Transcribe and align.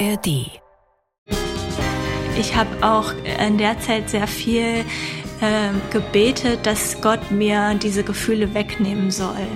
ARD. 0.00 0.50
Ich 2.36 2.56
habe 2.56 2.82
auch 2.82 3.12
in 3.46 3.58
der 3.58 3.78
Zeit 3.78 4.10
sehr 4.10 4.26
viel 4.26 4.84
äh, 5.40 5.70
gebetet, 5.90 6.66
dass 6.66 7.00
Gott 7.00 7.30
mir 7.30 7.74
diese 7.74 8.02
Gefühle 8.02 8.54
wegnehmen 8.54 9.10
soll. 9.10 9.46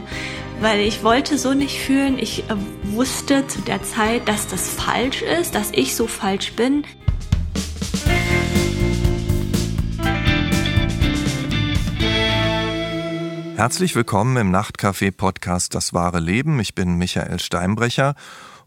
Weil 0.60 0.80
ich 0.80 1.02
wollte 1.02 1.38
so 1.38 1.54
nicht 1.54 1.80
fühlen. 1.80 2.18
Ich 2.18 2.48
äh, 2.50 2.54
wusste 2.84 3.46
zu 3.48 3.60
der 3.62 3.82
Zeit, 3.82 4.28
dass 4.28 4.46
das 4.46 4.68
falsch 4.68 5.22
ist, 5.22 5.54
dass 5.54 5.70
ich 5.72 5.96
so 5.96 6.06
falsch 6.06 6.52
bin. 6.52 6.84
Herzlich 13.56 13.96
willkommen 13.96 14.36
im 14.36 14.52
Nachtcafé-Podcast 14.52 15.74
Das 15.74 15.92
wahre 15.92 16.20
Leben. 16.20 16.60
Ich 16.60 16.76
bin 16.76 16.94
Michael 16.94 17.40
Steinbrecher 17.40 18.14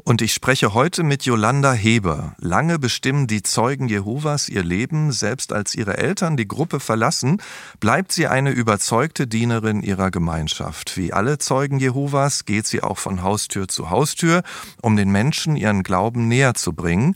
und 0.03 0.21
ich 0.21 0.33
spreche 0.33 0.73
heute 0.73 1.03
mit 1.03 1.23
Yolanda 1.23 1.73
Heber. 1.73 2.35
Lange 2.39 2.79
bestimmen 2.79 3.27
die 3.27 3.43
Zeugen 3.43 3.87
Jehovas 3.87 4.49
ihr 4.49 4.63
Leben. 4.63 5.11
Selbst 5.11 5.53
als 5.53 5.75
ihre 5.75 5.97
Eltern 5.97 6.37
die 6.37 6.47
Gruppe 6.47 6.79
verlassen, 6.79 7.41
bleibt 7.79 8.11
sie 8.11 8.27
eine 8.27 8.51
überzeugte 8.51 9.27
Dienerin 9.27 9.81
ihrer 9.81 10.11
Gemeinschaft. 10.11 10.97
Wie 10.97 11.13
alle 11.13 11.37
Zeugen 11.37 11.79
Jehovas 11.79 12.45
geht 12.45 12.67
sie 12.67 12.83
auch 12.83 12.97
von 12.97 13.21
Haustür 13.23 13.67
zu 13.67 13.89
Haustür, 13.89 14.43
um 14.81 14.95
den 14.95 15.11
Menschen 15.11 15.55
ihren 15.55 15.83
Glauben 15.83 16.27
näher 16.27 16.53
zu 16.53 16.73
bringen. 16.73 17.13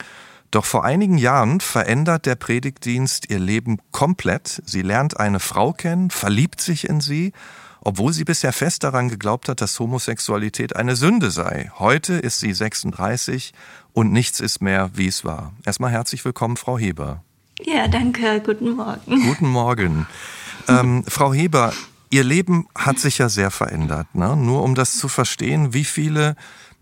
Doch 0.52 0.66
vor 0.66 0.86
einigen 0.86 1.17
Jahren 1.17 1.59
verändert 1.59 2.25
der 2.25 2.36
Predigtdienst 2.36 3.30
ihr 3.30 3.39
Leben 3.39 3.80
komplett. 3.91 4.61
Sie 4.66 4.83
lernt 4.83 5.20
eine 5.20 5.39
Frau 5.39 5.73
kennen, 5.73 6.11
verliebt 6.11 6.61
sich 6.61 6.88
in 6.88 7.02
sie 7.02 7.33
obwohl 7.85 8.12
sie 8.12 8.23
bisher 8.25 8.52
fest 8.52 8.84
daran 8.84 9.09
geglaubt 9.09 9.48
hat, 9.48 9.62
dass 9.62 9.80
Homosexualität 9.80 10.75
eine 10.75 10.95
Sünde 10.95 11.30
sei. 11.30 11.71
Heute 11.77 12.16
ist 12.16 12.39
sie 12.39 12.52
36 12.52 13.53
und 13.94 14.11
nichts 14.11 14.39
ist 14.39 14.59
mehr, 14.59 14.89
wie 14.95 15.08
es 15.08 15.23
war. 15.23 15.53
Erstmal 15.66 15.91
herzlich 15.91 16.25
willkommen, 16.25 16.58
Frau 16.58 16.80
Heber. 16.80 17.23
Ja, 17.61 17.88
danke. 17.88 18.41
Guten 18.44 18.72
Morgen. 18.72 19.28
Guten 19.28 19.47
Morgen. 19.47 20.08
Ähm, 20.67 21.03
Frau 21.08 21.31
Heber, 21.31 21.73
Ihr 22.09 22.23
Leben 22.23 22.67
hat 22.75 22.97
sich 22.97 23.19
ja 23.19 23.30
sehr 23.30 23.52
verändert. 23.52 24.16
Ne? 24.16 24.36
Nur 24.36 24.63
um 24.63 24.73
das 24.73 24.97
zu 24.97 25.08
verstehen, 25.08 25.73
wie 25.75 25.86
viele 25.86 26.36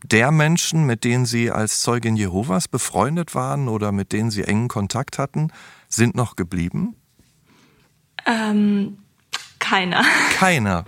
der 0.05 0.31
Menschen, 0.31 0.85
mit 0.85 1.03
denen 1.03 1.25
Sie 1.25 1.51
als 1.51 1.81
Zeugin 1.81 2.15
Jehovas 2.15 2.69
befreundet 2.69 3.35
waren 3.35 3.67
oder 3.67 3.91
mit 3.91 4.13
denen 4.13 4.31
Sie 4.31 4.43
engen 4.43 4.69
Kontakt 4.69 5.17
hatten, 5.17 5.51
sind 5.89 6.15
noch 6.15 6.37
geblieben? 6.37 6.95
Ähm, 8.25 8.99
keiner. 9.73 10.03
Keiner. 10.37 10.85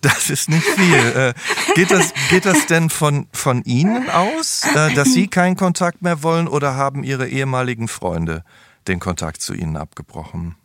Das 0.00 0.30
ist 0.30 0.48
nicht 0.48 0.64
viel. 0.64 0.94
Äh, 0.94 1.34
geht, 1.74 1.90
das, 1.90 2.12
geht 2.30 2.46
das 2.46 2.66
denn 2.66 2.90
von, 2.90 3.26
von 3.32 3.62
Ihnen 3.62 4.10
aus, 4.10 4.64
äh, 4.74 4.94
dass 4.94 5.12
Sie 5.12 5.28
keinen 5.28 5.56
Kontakt 5.56 6.02
mehr 6.02 6.22
wollen 6.22 6.48
oder 6.48 6.74
haben 6.74 7.04
Ihre 7.04 7.28
ehemaligen 7.28 7.88
Freunde 7.88 8.44
den 8.86 8.98
Kontakt 9.00 9.40
zu 9.40 9.54
Ihnen 9.54 9.76
abgebrochen? 9.76 10.56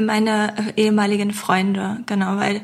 Meine 0.00 0.54
äh, 0.76 0.82
ehemaligen 0.82 1.32
Freunde, 1.32 1.98
genau, 2.06 2.36
weil 2.36 2.62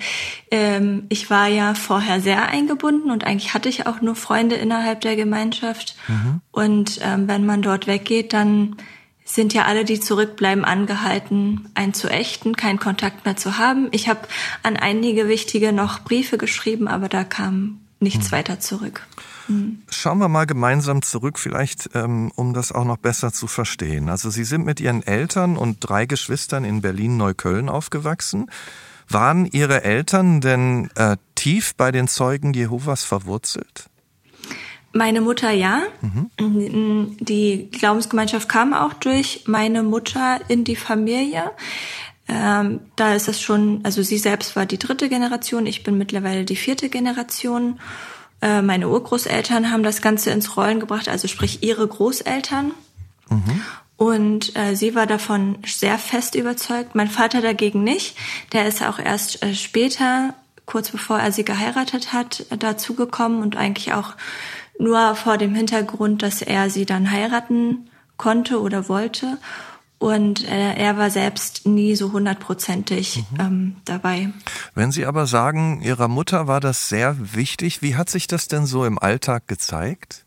ähm, 0.51 1.05
ich 1.11 1.29
war 1.29 1.47
ja 1.49 1.75
vorher 1.75 2.23
sehr 2.23 2.49
eingebunden 2.49 3.11
und 3.11 3.25
eigentlich 3.25 3.53
hatte 3.53 3.69
ich 3.69 3.87
auch 3.87 4.01
nur 4.01 4.17
Freunde 4.17 4.57
innerhalb 4.57 5.03
der 5.03 5.17
Gemeinschaft. 5.17 5.95
Mhm. 6.09 6.41
Und 6.53 7.01
ähm, 7.03 7.29
wenn 7.29 7.45
man 7.45 7.61
dort 7.61 7.87
weggeht, 7.87 8.33
dann 8.33 8.77
sind 9.29 9.53
ja 9.53 9.67
alle, 9.67 9.85
die 9.85 10.01
zurückbleiben, 10.01 10.65
angehalten, 10.65 11.69
einen 11.75 11.93
zu 11.93 12.09
ächten, 12.09 12.57
keinen 12.57 12.79
Kontakt 12.79 13.27
mehr 13.27 13.37
zu 13.37 13.59
haben. 13.59 13.89
Ich 13.91 14.09
habe 14.09 14.21
an 14.63 14.77
einige 14.77 15.29
wichtige 15.29 15.73
noch 15.73 16.01
Briefe 16.01 16.39
geschrieben, 16.39 16.89
aber 16.89 17.09
da 17.09 17.25
kam 17.25 17.81
nichts 18.01 18.27
hm. 18.27 18.33
weiter 18.33 18.59
zurück. 18.59 19.07
Hm. 19.47 19.83
Schauen 19.91 20.19
wir 20.19 20.29
mal 20.29 20.47
gemeinsam 20.47 21.03
zurück, 21.03 21.39
vielleicht 21.39 21.91
ähm, 21.95 22.33
um 22.37 22.55
das 22.55 22.73
auch 22.73 22.85
noch 22.85 22.97
besser 22.97 23.33
zu 23.33 23.47
verstehen. 23.47 24.09
Also 24.09 24.31
Sie 24.31 24.45
sind 24.45 24.65
mit 24.65 24.81
Ihren 24.81 25.03
Eltern 25.07 25.59
und 25.59 25.79
drei 25.81 26.07
Geschwistern 26.07 26.65
in 26.65 26.81
Berlin-Neukölln 26.81 27.69
aufgewachsen. 27.69 28.51
Waren 29.11 29.45
Ihre 29.47 29.85
Eltern 29.85 30.41
denn 30.41 30.91
äh, 30.95 31.17
tief 31.35 31.75
bei 31.75 31.93
den 31.93 32.09
Zeugen 32.09 32.55
Jehovas 32.55 33.05
verwurzelt? 33.05 33.91
Meine 34.93 35.21
Mutter 35.21 35.51
ja. 35.51 35.83
Mhm. 36.01 37.17
Die 37.21 37.69
Glaubensgemeinschaft 37.71 38.49
kam 38.49 38.73
auch 38.73 38.95
durch 38.95 39.45
meine 39.47 39.83
Mutter 39.83 40.41
in 40.49 40.65
die 40.65 40.77
Familie. 40.77 41.51
Ähm, 42.29 42.81
da 42.97 43.15
ist 43.15 43.29
es 43.29 43.41
schon, 43.41 43.81
also 43.85 44.03
sie 44.03 44.19
selbst 44.19 44.55
war 44.55 44.67
die 44.67 44.79
dritte 44.79 45.09
Generation, 45.09 45.67
ich 45.67 45.83
bin 45.83 45.97
mittlerweile 45.97 46.45
die 46.45 46.57
vierte 46.57 46.91
Generation. 46.91 47.81
Äh, 48.43 48.61
meine 48.61 48.89
Urgroßeltern 48.89 49.71
haben 49.71 49.83
das 49.83 50.03
Ganze 50.03 50.31
ins 50.31 50.57
Rollen 50.57 50.79
gebracht, 50.79 51.09
also 51.09 51.27
sprich 51.27 51.63
ihre 51.63 51.87
Großeltern. 51.87 52.73
Mhm. 53.31 53.63
Und 53.97 54.57
äh, 54.57 54.77
sie 54.77 54.95
war 54.95 55.07
davon 55.07 55.59
sehr 55.67 55.99
fest 55.99 56.35
überzeugt. 56.35 56.95
Mein 56.95 57.09
Vater 57.09 57.41
dagegen 57.41 57.83
nicht. 57.83 58.17
Der 58.53 58.69
ist 58.69 58.83
auch 58.83 58.99
erst 58.99 59.43
äh, 59.43 59.55
später, 59.55 60.35
kurz 60.67 60.91
bevor 60.91 61.19
er 61.19 61.33
sie 61.33 61.45
geheiratet 61.45 62.13
hat, 62.13 62.45
dazugekommen 62.57 63.43
und 63.43 63.57
eigentlich 63.57 63.95
auch 63.95 64.13
nur 64.79 65.15
vor 65.15 65.39
dem 65.39 65.55
Hintergrund, 65.55 66.23
dass 66.23 66.43
er 66.43 66.71
sie 66.71 66.87
dann 66.87 67.11
heiraten 67.11 67.91
konnte 68.17 68.61
oder 68.61 68.89
wollte. 68.89 69.39
Und 69.99 70.47
äh, 70.49 70.75
er 70.75 70.97
war 70.97 71.11
selbst 71.11 71.67
nie 71.67 71.97
so 71.97 72.13
hundertprozentig 72.13 73.25
mhm. 73.33 73.41
ähm, 73.41 73.77
dabei. 73.85 74.31
Wenn 74.75 74.93
Sie 74.93 75.05
aber 75.05 75.27
sagen, 75.27 75.83
Ihrer 75.83 76.07
Mutter 76.07 76.47
war 76.47 76.61
das 76.61 76.89
sehr 76.89 77.17
wichtig, 77.35 77.83
wie 77.83 77.97
hat 77.97 78.09
sich 78.09 78.29
das 78.29 78.47
denn 78.47 78.65
so 78.65 78.85
im 78.85 78.99
Alltag 79.01 79.49
gezeigt? 79.49 80.25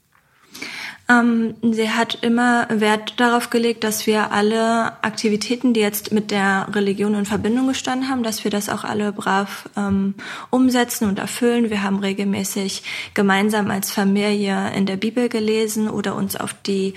Ähm, 1.12 1.56
sie 1.62 1.90
hat 1.90 2.20
immer 2.22 2.68
Wert 2.70 3.20
darauf 3.20 3.50
gelegt, 3.50 3.84
dass 3.84 4.08
wir 4.08 4.32
alle 4.32 5.04
Aktivitäten, 5.04 5.74
die 5.74 5.80
jetzt 5.80 6.12
mit 6.12 6.32
der 6.32 6.68
Religion 6.74 7.16
in 7.16 7.26
Verbindung 7.26 7.68
gestanden 7.68 8.08
haben, 8.10 8.24
dass 8.24 8.44
wir 8.44 8.52
das 8.52 8.70
auch 8.70 8.84
alle 8.84 9.12
brav 9.12 9.68
ähm, 9.76 10.16
umsetzen 10.52 11.10
und 11.10 11.20
erfüllen. 11.20 11.70
Wir 11.70 11.84
haben 11.84 12.00
regelmäßig 12.00 12.84
gemeinsam 13.14 13.72
als 13.72 13.92
Familie 13.92 14.72
in 14.74 14.86
der 14.86 14.98
Bibel 14.98 15.28
gelesen 15.28 15.90
oder 15.90 16.16
uns 16.16 16.36
auf 16.36 16.54
die 16.54 16.94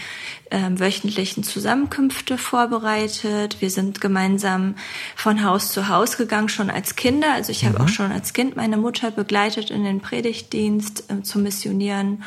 ähm, 0.50 0.78
wöchentlichen 0.78 1.42
Zusammenkünfte 1.42 2.38
vorbereitet. 2.38 3.56
Wir 3.60 3.70
sind 3.70 4.00
gemeinsam 4.00 4.76
von 5.16 5.42
Haus 5.42 5.72
zu 5.72 5.88
Haus 5.88 6.16
gegangen, 6.16 6.48
schon 6.48 6.70
als 6.70 6.94
Kinder. 6.94 7.32
Also 7.32 7.50
ich 7.50 7.64
mhm. 7.64 7.69
habe 7.69 7.80
auch 7.80 7.88
schon 7.88 8.12
als 8.12 8.32
Kind 8.32 8.54
meine 8.54 8.76
Mutter 8.76 9.10
begleitet 9.10 9.70
in 9.70 9.82
den 9.82 10.00
Predigtdienst 10.00 11.10
äh, 11.10 11.22
zu 11.22 11.38
missionieren. 11.41 12.22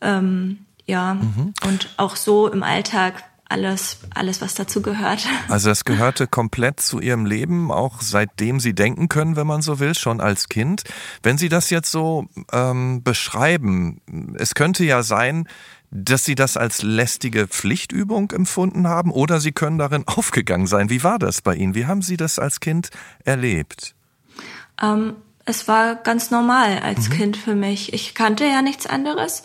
Ähm, 0.00 0.65
ja, 0.86 1.14
mhm. 1.14 1.54
und 1.66 1.88
auch 1.96 2.16
so 2.16 2.48
im 2.48 2.62
Alltag 2.62 3.24
alles, 3.48 3.98
alles, 4.14 4.40
was 4.40 4.54
dazu 4.54 4.82
gehört. 4.82 5.26
Also 5.48 5.70
es 5.70 5.84
gehörte 5.84 6.26
komplett 6.26 6.80
zu 6.80 7.00
Ihrem 7.00 7.26
Leben, 7.26 7.70
auch 7.70 8.00
seitdem 8.00 8.58
Sie 8.58 8.74
denken 8.74 9.08
können, 9.08 9.36
wenn 9.36 9.46
man 9.46 9.62
so 9.62 9.78
will, 9.78 9.94
schon 9.94 10.20
als 10.20 10.48
Kind. 10.48 10.82
Wenn 11.22 11.38
Sie 11.38 11.48
das 11.48 11.70
jetzt 11.70 11.90
so 11.92 12.26
ähm, 12.52 13.02
beschreiben, 13.04 14.00
es 14.36 14.54
könnte 14.54 14.84
ja 14.84 15.02
sein, 15.02 15.48
dass 15.90 16.24
Sie 16.24 16.34
das 16.34 16.56
als 16.56 16.82
lästige 16.82 17.46
Pflichtübung 17.46 18.32
empfunden 18.32 18.88
haben 18.88 19.12
oder 19.12 19.40
Sie 19.40 19.52
können 19.52 19.78
darin 19.78 20.04
aufgegangen 20.06 20.66
sein. 20.66 20.90
Wie 20.90 21.04
war 21.04 21.18
das 21.18 21.42
bei 21.42 21.54
Ihnen? 21.54 21.74
Wie 21.74 21.86
haben 21.86 22.02
Sie 22.02 22.16
das 22.16 22.38
als 22.38 22.60
Kind 22.60 22.90
erlebt? 23.24 23.94
Ähm, 24.82 25.14
es 25.44 25.68
war 25.68 25.94
ganz 25.94 26.32
normal 26.32 26.80
als 26.80 27.08
mhm. 27.08 27.12
Kind 27.12 27.36
für 27.36 27.54
mich. 27.54 27.92
Ich 27.92 28.14
kannte 28.14 28.44
ja 28.44 28.62
nichts 28.62 28.86
anderes 28.86 29.44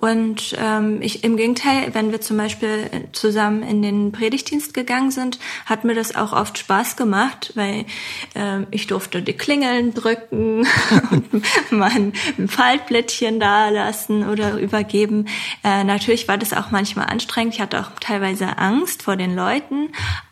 und 0.00 0.56
ähm, 0.58 1.02
ich 1.02 1.24
im 1.24 1.36
Gegenteil, 1.36 1.94
wenn 1.94 2.10
wir 2.10 2.20
zum 2.22 2.38
Beispiel 2.38 2.90
zusammen 3.12 3.62
in 3.62 3.82
den 3.82 4.12
Predigtdienst 4.12 4.72
gegangen 4.72 5.10
sind, 5.10 5.38
hat 5.66 5.84
mir 5.84 5.94
das 5.94 6.16
auch 6.16 6.32
oft 6.32 6.56
Spaß 6.56 6.96
gemacht, 6.96 7.52
weil 7.54 7.84
äh, 8.34 8.62
ich 8.70 8.86
durfte 8.86 9.20
die 9.20 9.34
Klingeln 9.34 9.92
drücken 9.92 10.66
und 11.10 11.70
mal 11.70 12.12
Faltblättchen 12.46 13.40
da 13.40 13.68
lassen 13.68 14.26
oder 14.26 14.58
übergeben. 14.58 15.26
Äh, 15.62 15.84
natürlich 15.84 16.28
war 16.28 16.38
das 16.38 16.54
auch 16.54 16.70
manchmal 16.70 17.06
anstrengend. 17.06 17.54
Ich 17.54 17.60
hatte 17.60 17.80
auch 17.80 17.90
teilweise 18.00 18.56
Angst 18.56 19.02
vor 19.02 19.16
den 19.16 19.34
Leuten, 19.34 19.90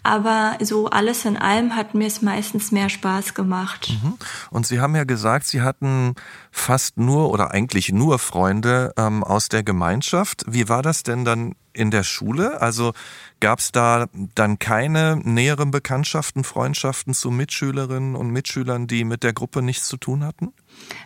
aber 0.08 0.56
so 0.60 0.88
alles 0.88 1.24
in 1.24 1.36
allem 1.36 1.76
hat 1.76 1.94
mir 1.94 2.06
es 2.06 2.22
meistens 2.22 2.72
mehr 2.72 2.88
Spaß 2.88 3.34
gemacht. 3.34 3.90
Mhm. 3.90 4.14
Und 4.50 4.66
Sie 4.66 4.80
haben 4.80 4.96
ja 4.96 5.04
gesagt, 5.04 5.46
Sie 5.46 5.60
hatten 5.60 6.14
fast 6.50 6.96
nur 6.96 7.30
oder 7.30 7.52
eigentlich 7.52 7.92
nur 7.92 8.18
Freunde 8.18 8.92
ähm, 8.96 9.22
aus 9.22 9.48
der 9.48 9.62
Gemeinschaft. 9.62 10.44
Wie 10.46 10.68
war 10.68 10.82
das 10.82 11.02
denn 11.02 11.24
dann 11.24 11.54
in 11.72 11.90
der 11.90 12.02
Schule? 12.02 12.60
Also 12.60 12.92
gab 13.40 13.60
es 13.60 13.72
da 13.72 14.06
dann 14.34 14.58
keine 14.58 15.20
näheren 15.22 15.70
Bekanntschaften, 15.70 16.44
Freundschaften 16.44 17.14
zu 17.14 17.30
Mitschülerinnen 17.30 18.16
und 18.16 18.30
Mitschülern, 18.30 18.86
die 18.86 19.04
mit 19.04 19.22
der 19.22 19.32
Gruppe 19.32 19.62
nichts 19.62 19.88
zu 19.88 19.96
tun 19.96 20.24
hatten? 20.24 20.52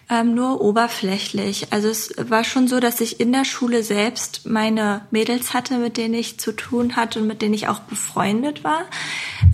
Ähm, 0.09 0.35
nur 0.35 0.61
oberflächlich. 0.61 1.73
Also 1.73 1.89
es 1.89 2.15
war 2.29 2.45
schon 2.45 2.69
so, 2.69 2.81
dass 2.81 3.01
ich 3.01 3.21
in 3.21 3.33
der 3.33 3.45
Schule 3.45 3.83
selbst 3.83 4.47
meine 4.47 5.07
Mädels 5.11 5.55
hatte, 5.55 5.79
mit 5.79 5.97
denen 5.97 6.15
ich 6.15 6.39
zu 6.39 6.53
tun 6.53 6.97
hatte 6.97 7.21
und 7.21 7.27
mit 7.27 7.43
denen 7.43 7.55
ich 7.55 7.69
auch 7.69 7.81
befreundet 7.81 8.65
war. 8.65 8.85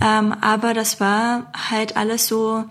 Ähm, 0.03 0.33
aber 0.41 0.73
das 0.73 0.99
war 0.99 1.51
halt 1.69 1.97
alles 1.97 2.27
so 2.27 2.65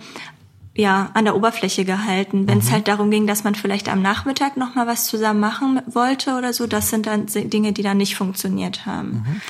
ja 0.75 1.11
an 1.15 1.25
der 1.25 1.35
Oberfläche 1.35 1.85
gehalten. 1.85 2.47
Wenn 2.47 2.59
es 2.59 2.67
mhm. 2.67 2.73
halt 2.73 2.89
darum 2.89 3.11
ging, 3.11 3.27
dass 3.27 3.45
man 3.45 3.55
vielleicht 3.55 3.89
am 3.89 4.01
Nachmittag 4.01 4.57
noch 4.57 4.75
mal 4.75 4.87
was 4.87 5.07
zusammen 5.07 5.41
machen 5.41 5.83
wollte 5.87 6.37
oder 6.37 6.53
so, 6.53 6.67
das 6.67 6.91
sind 6.91 7.07
dann 7.07 7.27
Dinge, 7.27 7.73
die 7.73 7.83
dann 7.83 7.97
nicht 7.97 8.17
funktioniert 8.17 8.87
haben. 8.87 9.25
Mhm. 9.27 9.41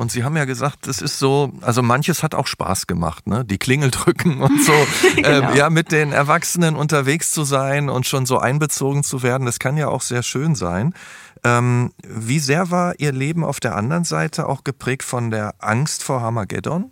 Und 0.00 0.10
Sie 0.10 0.24
haben 0.24 0.34
ja 0.34 0.46
gesagt, 0.46 0.86
es 0.86 1.02
ist 1.02 1.18
so, 1.18 1.52
also 1.60 1.82
manches 1.82 2.22
hat 2.22 2.34
auch 2.34 2.46
Spaß 2.46 2.86
gemacht, 2.86 3.26
ne? 3.26 3.44
Die 3.44 3.58
Klingel 3.58 3.90
drücken 3.90 4.40
und 4.40 4.64
so. 4.64 4.72
genau. 5.14 5.28
ähm, 5.28 5.48
ja, 5.54 5.68
mit 5.68 5.92
den 5.92 6.12
Erwachsenen 6.12 6.74
unterwegs 6.74 7.32
zu 7.32 7.44
sein 7.44 7.90
und 7.90 8.06
schon 8.06 8.24
so 8.24 8.38
einbezogen 8.38 9.02
zu 9.02 9.22
werden, 9.22 9.44
das 9.44 9.58
kann 9.58 9.76
ja 9.76 9.88
auch 9.88 10.00
sehr 10.00 10.22
schön 10.22 10.54
sein. 10.54 10.94
Ähm, 11.44 11.92
wie 12.02 12.38
sehr 12.38 12.70
war 12.70 12.98
Ihr 12.98 13.12
Leben 13.12 13.44
auf 13.44 13.60
der 13.60 13.76
anderen 13.76 14.04
Seite 14.04 14.48
auch 14.48 14.64
geprägt 14.64 15.02
von 15.02 15.30
der 15.30 15.54
Angst 15.58 16.02
vor 16.02 16.22
Harmageddon? 16.22 16.90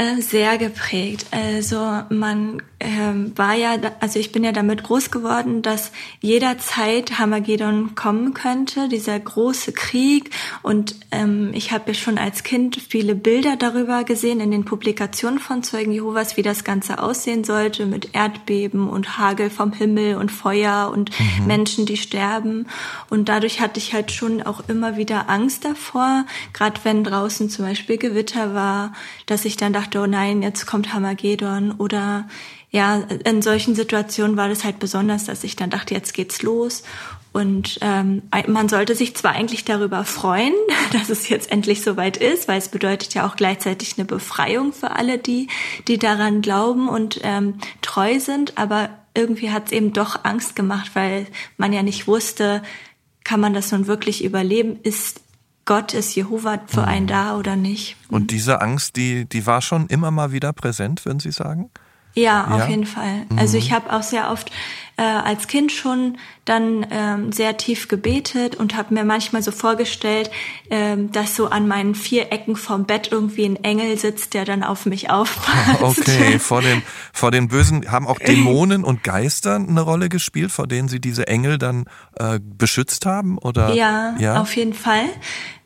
Äh, 0.00 0.22
sehr 0.22 0.58
geprägt. 0.58 1.26
Also 1.32 2.04
man 2.08 2.62
ähm, 2.78 3.32
war 3.36 3.54
ja, 3.54 3.74
also 3.98 4.20
ich 4.20 4.30
bin 4.30 4.44
ja 4.44 4.52
damit 4.52 4.84
groß 4.84 5.10
geworden, 5.10 5.62
dass 5.62 5.90
jederzeit 6.20 7.18
Hamagedon 7.18 7.96
kommen 7.96 8.32
könnte, 8.32 8.88
dieser 8.88 9.18
große 9.18 9.72
Krieg. 9.72 10.30
Und 10.62 10.94
ähm, 11.10 11.50
ich 11.52 11.72
habe 11.72 11.88
ja 11.88 11.94
schon 11.94 12.16
als 12.16 12.44
Kind 12.44 12.76
viele 12.76 13.16
Bilder 13.16 13.56
darüber 13.56 14.04
gesehen 14.04 14.38
in 14.38 14.52
den 14.52 14.64
Publikationen 14.64 15.40
von 15.40 15.64
Zeugen 15.64 15.90
Jehovas, 15.90 16.36
wie 16.36 16.42
das 16.42 16.62
Ganze 16.62 17.02
aussehen 17.02 17.42
sollte 17.42 17.84
mit 17.84 18.14
Erdbeben 18.14 18.88
und 18.88 19.18
Hagel 19.18 19.50
vom 19.50 19.72
Himmel 19.72 20.14
und 20.14 20.30
Feuer 20.30 20.92
und 20.94 21.10
mhm. 21.18 21.46
Menschen, 21.48 21.86
die 21.86 21.96
sterben. 21.96 22.68
Und 23.10 23.28
dadurch 23.28 23.60
hatte 23.60 23.80
ich 23.80 23.94
halt 23.94 24.12
schon 24.12 24.42
auch 24.42 24.68
immer 24.68 24.96
wieder 24.96 25.28
Angst 25.28 25.64
davor, 25.64 26.24
gerade 26.52 26.78
wenn 26.84 27.02
draußen 27.02 27.50
zum 27.50 27.64
Beispiel 27.64 27.98
Gewitter 27.98 28.54
war, 28.54 28.92
dass 29.26 29.44
ich 29.44 29.56
dann 29.56 29.72
dachte, 29.72 29.87
dachte, 29.88 30.00
oh 30.00 30.06
nein, 30.06 30.42
jetzt 30.42 30.66
kommt 30.66 30.92
Hamagedon 30.92 31.72
oder 31.72 32.28
ja, 32.70 32.96
in 33.24 33.40
solchen 33.40 33.74
Situationen 33.74 34.36
war 34.36 34.48
das 34.48 34.64
halt 34.64 34.78
besonders, 34.78 35.24
dass 35.24 35.44
ich 35.44 35.56
dann 35.56 35.70
dachte, 35.70 35.94
jetzt 35.94 36.12
geht's 36.12 36.42
los. 36.42 36.82
Und 37.32 37.78
ähm, 37.82 38.22
man 38.46 38.68
sollte 38.68 38.94
sich 38.94 39.14
zwar 39.14 39.32
eigentlich 39.32 39.64
darüber 39.64 40.04
freuen, 40.04 40.52
dass 40.92 41.08
es 41.08 41.28
jetzt 41.28 41.50
endlich 41.50 41.82
soweit 41.82 42.18
ist, 42.18 42.48
weil 42.48 42.58
es 42.58 42.68
bedeutet 42.68 43.14
ja 43.14 43.26
auch 43.26 43.36
gleichzeitig 43.36 43.94
eine 43.96 44.04
Befreiung 44.04 44.72
für 44.72 44.90
alle, 44.90 45.18
die, 45.18 45.48
die 45.86 45.98
daran 45.98 46.42
glauben 46.42 46.88
und 46.88 47.20
ähm, 47.22 47.54
treu 47.80 48.20
sind, 48.20 48.58
aber 48.58 48.90
irgendwie 49.14 49.50
hat 49.50 49.66
es 49.66 49.72
eben 49.72 49.92
doch 49.92 50.24
Angst 50.24 50.54
gemacht, 50.54 50.90
weil 50.94 51.26
man 51.56 51.72
ja 51.72 51.82
nicht 51.82 52.06
wusste, 52.06 52.62
kann 53.24 53.40
man 53.40 53.54
das 53.54 53.72
nun 53.72 53.86
wirklich 53.86 54.24
überleben? 54.24 54.78
Ist 54.82 55.20
Gott 55.68 55.92
ist 55.92 56.14
Jehova 56.14 56.58
für 56.66 56.84
einen 56.84 57.04
mhm. 57.04 57.08
da 57.08 57.36
oder 57.36 57.54
nicht. 57.54 57.96
Und 58.08 58.22
mhm. 58.22 58.26
diese 58.28 58.62
Angst, 58.62 58.96
die, 58.96 59.26
die 59.26 59.44
war 59.44 59.60
schon 59.60 59.86
immer 59.88 60.10
mal 60.10 60.32
wieder 60.32 60.54
präsent, 60.54 61.04
würden 61.04 61.20
Sie 61.20 61.30
sagen? 61.30 61.68
Ja, 62.14 62.46
auf 62.46 62.60
ja? 62.60 62.68
jeden 62.68 62.86
Fall. 62.86 63.26
Also 63.36 63.58
mhm. 63.58 63.64
ich 63.64 63.72
habe 63.72 63.92
auch 63.92 64.02
sehr 64.02 64.30
oft 64.30 64.50
äh, 64.98 65.02
als 65.02 65.46
Kind 65.46 65.72
schon 65.72 66.18
dann 66.44 66.86
ähm, 66.90 67.32
sehr 67.32 67.56
tief 67.56 67.88
gebetet 67.88 68.56
und 68.56 68.74
habe 68.74 68.94
mir 68.94 69.04
manchmal 69.04 69.42
so 69.42 69.50
vorgestellt, 69.50 70.30
ähm, 70.70 71.12
dass 71.12 71.36
so 71.36 71.48
an 71.48 71.68
meinen 71.68 71.94
vier 71.94 72.32
Ecken 72.32 72.56
vom 72.56 72.84
Bett 72.84 73.10
irgendwie 73.12 73.44
ein 73.44 73.62
Engel 73.62 73.98
sitzt, 73.98 74.34
der 74.34 74.44
dann 74.44 74.64
auf 74.64 74.86
mich 74.86 75.10
aufpasst. 75.10 75.82
Okay, 75.82 76.38
vor 76.38 76.62
den, 76.62 76.82
vor 77.12 77.30
den 77.30 77.48
Bösen 77.48 77.90
haben 77.90 78.06
auch 78.06 78.18
Dämonen 78.18 78.82
und 78.82 79.04
Geister 79.04 79.56
eine 79.56 79.80
Rolle 79.80 80.08
gespielt, 80.08 80.50
vor 80.50 80.66
denen 80.66 80.88
Sie 80.88 81.00
diese 81.00 81.28
Engel 81.28 81.58
dann 81.58 81.84
äh, 82.18 82.40
beschützt 82.42 83.06
haben? 83.06 83.38
Oder? 83.38 83.74
Ja, 83.74 84.16
ja? 84.18 84.40
auf 84.40 84.56
jeden 84.56 84.74
Fall. 84.74 85.04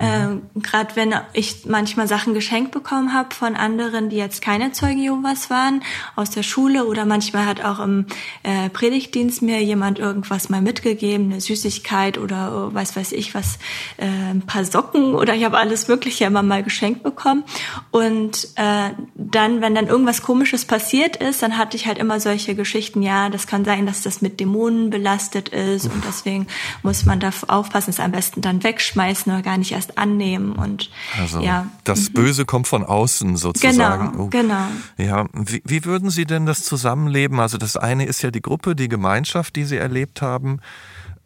Mhm. 0.00 0.42
Äh, 0.56 0.60
Gerade 0.60 0.96
wenn 0.96 1.14
ich 1.32 1.64
manchmal 1.66 2.08
Sachen 2.08 2.34
geschenkt 2.34 2.72
bekommen 2.72 3.14
habe 3.14 3.34
von 3.34 3.54
anderen, 3.54 4.10
die 4.10 4.16
jetzt 4.16 4.42
keine 4.42 4.72
Zeugen 4.72 4.98
Jehovas 4.98 5.48
waren, 5.48 5.82
aus 6.16 6.30
der 6.30 6.42
Schule 6.42 6.86
oder 6.86 7.06
manchmal 7.06 7.46
hat 7.46 7.64
auch 7.64 7.78
im 7.78 8.06
äh, 8.42 8.68
Predigtdienst 8.68 9.21
Gottesdienst 9.22 9.42
mir 9.42 9.62
jemand 9.62 9.98
irgendwas 9.98 10.48
mal 10.48 10.60
mitgegeben, 10.60 11.30
eine 11.30 11.40
Süßigkeit 11.40 12.18
oder 12.18 12.70
äh, 12.70 12.74
weiß 12.74 12.96
weiß 12.96 13.12
ich 13.12 13.34
was, 13.34 13.58
äh, 13.98 14.06
ein 14.06 14.42
paar 14.42 14.64
Socken 14.64 15.14
oder 15.14 15.34
ich 15.34 15.44
habe 15.44 15.58
alles 15.58 15.86
Mögliche 15.86 16.24
immer 16.24 16.42
mal 16.42 16.62
geschenkt 16.62 17.02
bekommen. 17.02 17.44
Und 17.92 18.48
äh, 18.56 18.90
dann, 19.14 19.60
wenn 19.60 19.74
dann 19.74 19.86
irgendwas 19.86 20.22
Komisches 20.22 20.64
passiert 20.64 21.16
ist, 21.16 21.42
dann 21.42 21.56
hatte 21.56 21.76
ich 21.76 21.86
halt 21.86 21.98
immer 21.98 22.18
solche 22.18 22.54
Geschichten, 22.54 23.02
ja, 23.02 23.28
das 23.28 23.46
kann 23.46 23.64
sein, 23.64 23.86
dass 23.86 24.02
das 24.02 24.22
mit 24.22 24.40
Dämonen 24.40 24.90
belastet 24.90 25.50
ist 25.50 25.86
und 25.86 26.02
deswegen 26.06 26.48
muss 26.82 27.06
man 27.06 27.20
da 27.20 27.30
aufpassen, 27.46 27.90
es 27.90 28.00
am 28.00 28.12
besten 28.12 28.40
dann 28.40 28.64
wegschmeißen 28.64 29.32
oder 29.32 29.42
gar 29.42 29.58
nicht 29.58 29.72
erst 29.72 29.98
annehmen. 29.98 30.52
Und 30.52 30.90
also 31.20 31.40
ja. 31.40 31.66
das 31.84 32.10
mhm. 32.10 32.14
Böse 32.14 32.44
kommt 32.44 32.66
von 32.66 32.84
außen 32.84 33.36
sozusagen. 33.36 34.12
Genau, 34.12 34.24
oh. 34.24 34.26
genau. 34.28 34.66
Ja, 34.96 35.26
wie, 35.32 35.62
wie 35.64 35.84
würden 35.84 36.10
Sie 36.10 36.24
denn 36.24 36.46
das 36.46 36.64
Zusammenleben? 36.64 37.38
Also 37.38 37.58
das 37.58 37.76
eine 37.76 38.06
ist 38.06 38.22
ja 38.22 38.30
die 38.30 38.42
Gruppe, 38.42 38.74
die 38.74 38.88
Gemeinschaft 38.88 39.11
Gemeinschaft, 39.12 39.56
die 39.56 39.64
Sie 39.64 39.76
erlebt 39.76 40.22
haben. 40.22 40.60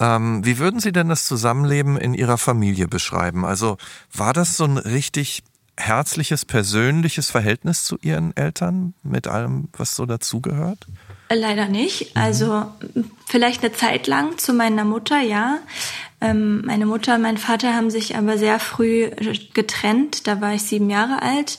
Ähm, 0.00 0.44
wie 0.44 0.58
würden 0.58 0.80
Sie 0.80 0.90
denn 0.90 1.08
das 1.08 1.24
Zusammenleben 1.24 1.96
in 1.96 2.14
Ihrer 2.14 2.36
Familie 2.36 2.88
beschreiben? 2.88 3.44
Also 3.44 3.76
war 4.12 4.32
das 4.32 4.56
so 4.56 4.64
ein 4.64 4.76
richtig 4.76 5.44
herzliches, 5.76 6.44
persönliches 6.44 7.30
Verhältnis 7.30 7.84
zu 7.84 7.96
Ihren 8.02 8.36
Eltern 8.36 8.94
mit 9.04 9.28
allem, 9.28 9.68
was 9.76 9.94
so 9.94 10.04
dazugehört? 10.04 10.86
Leider 11.30 11.68
nicht. 11.68 12.16
Also 12.16 12.66
vielleicht 13.26 13.62
eine 13.62 13.72
Zeit 13.72 14.08
lang 14.08 14.36
zu 14.36 14.52
meiner 14.52 14.84
Mutter, 14.84 15.20
ja. 15.20 15.58
Ähm, 16.20 16.62
meine 16.66 16.86
Mutter 16.86 17.14
und 17.14 17.22
mein 17.22 17.38
Vater 17.38 17.72
haben 17.72 17.90
sich 17.90 18.16
aber 18.16 18.36
sehr 18.36 18.58
früh 18.58 19.10
getrennt. 19.54 20.26
Da 20.26 20.40
war 20.40 20.54
ich 20.54 20.62
sieben 20.62 20.90
Jahre 20.90 21.22
alt. 21.22 21.58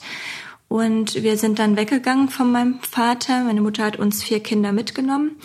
Und 0.68 1.22
wir 1.22 1.38
sind 1.38 1.58
dann 1.58 1.78
weggegangen 1.78 2.28
von 2.28 2.52
meinem 2.52 2.80
Vater. 2.80 3.44
Meine 3.44 3.62
Mutter 3.62 3.84
hat 3.84 3.96
uns 3.96 4.22
vier 4.22 4.40
Kinder 4.40 4.72
mitgenommen. 4.72 5.36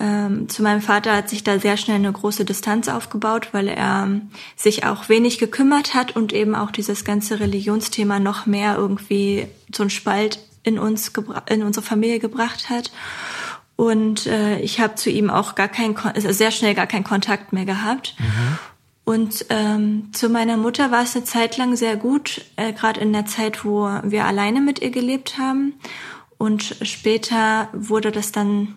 Ähm, 0.00 0.48
zu 0.48 0.62
meinem 0.62 0.80
Vater 0.80 1.14
hat 1.14 1.28
sich 1.28 1.44
da 1.44 1.58
sehr 1.58 1.76
schnell 1.76 1.96
eine 1.96 2.12
große 2.12 2.44
Distanz 2.44 2.88
aufgebaut, 2.88 3.48
weil 3.52 3.68
er 3.68 4.08
sich 4.56 4.84
auch 4.84 5.08
wenig 5.08 5.38
gekümmert 5.38 5.94
hat 5.94 6.16
und 6.16 6.32
eben 6.32 6.54
auch 6.54 6.72
dieses 6.72 7.04
ganze 7.04 7.38
Religionsthema 7.38 8.18
noch 8.18 8.46
mehr 8.46 8.76
irgendwie 8.76 9.46
so 9.72 9.84
einen 9.84 9.90
Spalt 9.90 10.40
in 10.64 10.78
uns 10.78 11.12
in 11.48 11.62
unsere 11.62 11.86
Familie 11.86 12.18
gebracht 12.18 12.70
hat. 12.70 12.90
Und 13.76 14.26
äh, 14.26 14.58
ich 14.60 14.80
habe 14.80 14.94
zu 14.96 15.10
ihm 15.10 15.30
auch 15.30 15.54
gar 15.54 15.68
keinen, 15.68 15.96
also 15.96 16.32
sehr 16.32 16.50
schnell 16.50 16.74
gar 16.74 16.86
keinen 16.86 17.04
Kontakt 17.04 17.52
mehr 17.52 17.64
gehabt. 17.64 18.14
Mhm. 18.18 18.58
Und 19.04 19.46
ähm, 19.50 20.10
zu 20.12 20.28
meiner 20.28 20.56
Mutter 20.56 20.90
war 20.90 21.02
es 21.02 21.14
eine 21.14 21.24
Zeit 21.24 21.56
lang 21.56 21.76
sehr 21.76 21.96
gut, 21.96 22.40
äh, 22.56 22.72
gerade 22.72 23.00
in 23.00 23.12
der 23.12 23.26
Zeit, 23.26 23.64
wo 23.64 23.88
wir 24.02 24.24
alleine 24.24 24.60
mit 24.60 24.80
ihr 24.80 24.90
gelebt 24.90 25.38
haben. 25.38 25.74
Und 26.38 26.76
später 26.82 27.68
wurde 27.72 28.10
das 28.10 28.32
dann 28.32 28.76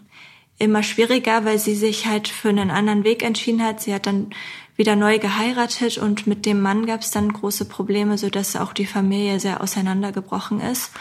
immer 0.58 0.84
schwieriger, 0.84 1.46
weil 1.46 1.60
sie 1.60 1.76
sich 1.76 2.08
halt 2.08 2.28
für 2.28 2.50
einen 2.50 2.72
anderen 2.72 3.04
Weg 3.04 3.24
entschieden 3.24 3.64
hat. 3.64 3.82
Sie 3.82 3.94
hat 3.94 4.06
dann 4.06 4.32
wieder 4.76 4.96
neu 4.96 5.20
geheiratet 5.20 5.98
und 5.98 6.28
mit 6.28 6.46
dem 6.46 6.62
Mann 6.62 6.86
gab 6.86 7.02
es 7.02 7.12
dann 7.12 7.34
große 7.34 7.66
Probleme, 7.66 8.18
so 8.18 8.30
dass 8.30 8.56
auch 8.56 8.74
die 8.74 8.86
Familie 8.86 9.40
sehr 9.40 9.62
auseinandergebrochen 9.62 10.62
ist. 10.62 10.92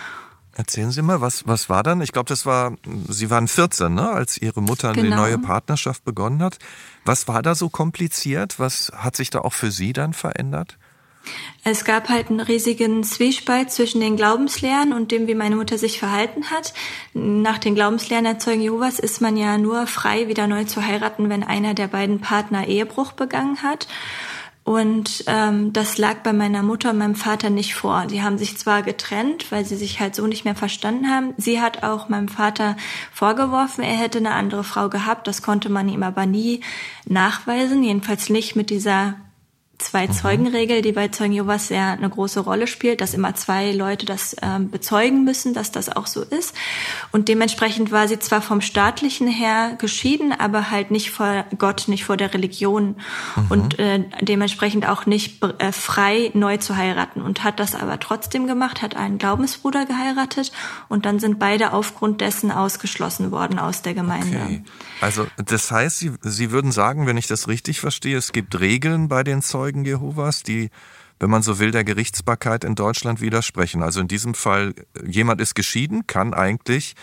Erzählen 0.55 0.91
Sie 0.91 1.03
mal, 1.03 1.21
was, 1.21 1.47
was 1.47 1.69
war 1.69 1.83
dann? 1.83 2.01
Ich 2.01 2.13
glaube, 2.13 2.29
das 2.29 2.47
war, 2.47 2.73
Sie 3.09 3.29
waren 3.29 3.47
14, 3.47 3.93
ne, 3.93 4.09
als 4.09 4.39
Ihre 4.39 4.63
Mutter 4.63 4.95
genau. 4.95 5.05
die 5.05 5.15
neue 5.15 5.39
Partnerschaft 5.39 6.03
begonnen 6.05 6.43
hat. 6.43 6.59
Was 7.05 7.29
war 7.29 7.43
da 7.43 7.55
so 7.55 7.69
kompliziert? 7.69 8.59
Was 8.59 8.91
hat 8.97 9.17
sich 9.17 9.29
da 9.29 9.41
auch 9.41 9.53
für 9.53 9.71
Sie 9.71 9.93
dann 9.93 10.15
verändert? 10.15 10.79
Es 11.65 11.85
gab 11.85 12.09
halt 12.09 12.31
einen 12.31 12.41
riesigen 12.41 13.03
Zwiespalt 13.03 13.73
zwischen 13.73 14.01
den 14.01 14.17
Glaubenslehren 14.17 14.93
und 14.93 15.11
dem, 15.11 15.27
wie 15.27 15.35
meine 15.35 15.57
Mutter 15.57 15.79
sich 15.79 15.99
verhalten 15.99 16.51
hat. 16.51 16.73
Nach 17.13 17.59
den 17.59 17.75
Glaubenslehren 17.75 18.25
der 18.25 18.39
Zeugen 18.39 18.63
Jehovas 18.63 18.99
ist 18.99 19.21
man 19.21 19.37
ja 19.37 19.59
nur 19.59 19.87
frei, 19.87 20.29
wieder 20.29 20.47
neu 20.47 20.65
zu 20.65 20.87
heiraten, 20.87 21.29
wenn 21.29 21.43
einer 21.43 21.75
der 21.75 21.89
beiden 21.89 22.21
Partner 22.21 22.69
Ehebruch 22.69 23.13
begangen 23.13 23.63
hat. 23.63 23.89
Und 24.67 25.23
ähm, 25.29 25.73
das 25.73 25.97
lag 25.97 26.25
bei 26.25 26.33
meiner 26.33 26.65
Mutter 26.65 26.91
und 26.91 26.99
meinem 26.99 27.15
Vater 27.15 27.51
nicht 27.51 27.77
vor. 27.77 28.07
Die 28.07 28.23
haben 28.23 28.37
sich 28.37 28.59
zwar 28.59 28.83
getrennt, 28.83 29.53
weil 29.53 29.65
sie 29.65 29.77
sich 29.77 30.01
halt 30.01 30.17
so 30.17 30.27
nicht 30.27 30.45
mehr 30.45 30.57
verstanden 30.57 31.09
haben. 31.09 31.35
Sie 31.37 31.61
hat 31.61 31.85
auch 31.85 32.09
meinem 32.09 32.27
Vater 32.27 32.77
vorgeworfen, 33.13 33.85
er 33.85 33.97
hätte 33.97 34.19
eine 34.19 34.33
andere 34.33 34.65
Frau 34.65 34.89
gehabt. 34.89 35.29
Das 35.29 35.41
konnte 35.41 35.69
man 35.69 35.89
ihm 35.89 36.03
aber 36.03 36.27
nie 36.27 36.63
nachweisen, 37.07 37.85
jedenfalls 37.85 38.29
nicht 38.29 38.57
mit 38.57 38.71
dieser 38.71 39.15
Zwei-Zeugen-Regel, 39.79 40.81
die 40.81 40.93
bei 40.93 41.09
Zeugen 41.09 41.33
Jehovas 41.33 41.69
sehr 41.69 41.89
eine 41.89 42.09
große 42.09 42.41
Rolle 42.41 42.67
spielt, 42.67 43.03
dass 43.03 43.13
immer 43.13 43.35
zwei 43.35 43.73
Leute 43.73 44.07
das 44.07 44.35
ähm, 44.41 44.71
bezeugen 44.71 45.23
müssen, 45.25 45.53
dass 45.53 45.71
das 45.71 45.95
auch 45.95 46.07
so 46.07 46.23
ist. 46.23 46.55
Und 47.13 47.29
dementsprechend 47.29 47.93
war 47.93 48.09
sie 48.09 48.19
zwar 48.19 48.41
vom 48.41 48.63
staatlichen 48.63 49.29
her 49.29 49.77
geschieden, 49.79 50.33
aber 50.33 50.71
halt 50.71 50.91
nicht 50.91 51.11
vor 51.11 51.45
Gott, 51.59 51.89
nicht 51.89 52.05
vor 52.05 52.17
der 52.17 52.33
Religion 52.33 52.97
mhm. 53.37 53.47
und 53.51 53.79
äh, 53.79 54.05
dementsprechend 54.23 54.89
auch 54.89 55.05
nicht 55.05 55.45
äh, 55.59 55.73
frei 55.73 56.31
neu 56.33 56.57
zu 56.57 56.77
heiraten 56.77 57.21
und 57.21 57.45
hat 57.45 57.61
das 57.61 57.75
aber 57.75 58.01
trotzdem 58.01 58.47
gemacht, 58.47 58.81
hat 58.81 58.97
einen 58.97 59.19
Glaubensbruder 59.19 59.85
geheiratet 59.85 60.53
und 60.89 61.05
dann 61.05 61.19
sind 61.19 61.39
beide 61.39 61.75
aufgrund 61.75 62.23
dessen 62.23 62.51
ausgeschlossen 62.51 63.31
worden 63.31 63.59
aus 63.59 63.83
der 63.83 63.93
Gemeinde. 63.93 64.41
Okay. 64.43 64.65
Also 65.03 65.27
das 65.37 65.71
heißt, 65.71 65.99
Sie, 65.99 66.13
Sie 66.23 66.51
würden 66.51 66.73
sagen, 66.73 67.07
wenn 67.07 67.19
ich 67.19 67.27
das 67.27 67.47
richtig 67.47 67.81
verstehe, 67.81 68.17
es 68.17 68.33
gibt 68.33 68.59
Regeln 68.59 69.09
bei 69.09 69.23
den 69.23 69.43
Zeugen 69.43 69.66
Jehovas, 69.85 70.43
die, 70.43 70.71
wenn 71.19 71.31
man 71.31 71.43
so 71.43 71.59
will, 71.59 71.71
der 71.71 71.85
Gerichtsbarkeit 71.85 72.65
in 72.65 72.75
Deutschland 72.75 73.21
widersprechen. 73.21 73.83
Also 73.83 74.01
in 74.01 74.09
diesem 74.09 74.35
Fall, 74.35 74.75
jemand 75.05 75.41
ist 75.41 75.55
geschieden, 75.55 76.07
kann 76.07 76.35
eigentlich 76.35 76.95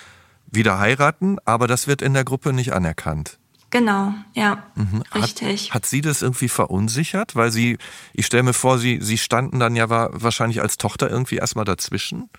wieder 0.51 0.79
heiraten, 0.79 1.37
aber 1.45 1.67
das 1.67 1.87
wird 1.87 2.01
in 2.01 2.13
der 2.13 2.23
Gruppe 2.23 2.53
nicht 2.53 2.73
anerkannt. 2.73 3.39
Genau, 3.73 4.13
ja, 4.35 4.63
mhm. 4.75 5.01
richtig. 5.15 5.69
Hat, 5.69 5.75
hat, 5.75 5.85
sie 5.87 6.01
das 6.01 6.21
irgendwie 6.21 6.47
verunsichert? 6.47 7.35
Weil 7.35 7.51
sie, 7.51 7.79
ich 8.13 8.27
stelle 8.27 8.43
mir 8.43 8.53
vor, 8.53 8.77
sie, 8.77 8.99
sie 9.01 9.17
standen 9.17 9.59
dann 9.59 9.75
ja 9.75 9.89
wahrscheinlich 9.89 10.61
als 10.61 10.77
Tochter 10.77 11.09
irgendwie 11.09 11.37
erstmal 11.37 11.65
dazwischen. 11.65 12.29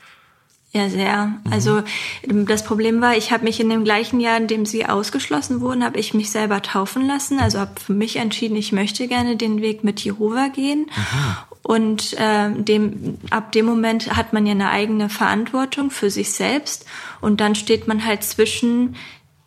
Ja, 0.75 0.89
sehr. 0.89 1.27
Mhm. 1.27 1.53
Also 1.53 1.83
das 2.27 2.65
Problem 2.65 3.01
war, 3.01 3.17
ich 3.17 3.31
habe 3.31 3.45
mich 3.45 3.61
in 3.61 3.69
dem 3.69 3.85
gleichen 3.85 4.19
Jahr, 4.19 4.37
in 4.37 4.49
dem 4.49 4.67
sie 4.67 4.85
ausgeschlossen 4.87 5.61
wurden, 5.61 5.85
habe 5.85 6.01
ich 6.01 6.15
mich 6.15 6.33
selber 6.33 6.63
taufen 6.63 7.07
lassen. 7.07 7.39
Also 7.39 7.61
habe 7.61 7.79
für 7.81 7.93
mich 7.93 8.17
entschieden, 8.17 8.57
ich 8.57 8.73
möchte 8.73 9.07
gerne 9.07 9.37
den 9.37 9.63
Weg 9.63 9.85
mit 9.85 10.01
Jehova 10.01 10.49
gehen. 10.49 10.81
Mhm. 10.81 11.37
Und 11.63 12.15
äh, 12.15 12.51
dem, 12.51 13.19
ab 13.31 13.53
dem 13.53 13.67
Moment 13.67 14.17
hat 14.17 14.33
man 14.33 14.47
ja 14.47 14.53
eine 14.53 14.71
eigene 14.71 15.09
Verantwortung 15.09 15.91
für 15.91 16.11
sich 16.11 16.33
selbst. 16.33 16.87
Und 17.21 17.41
dann 17.41 17.55
steht 17.55 17.87
man 17.87 18.05
halt 18.05 18.25
zwischen 18.25 18.97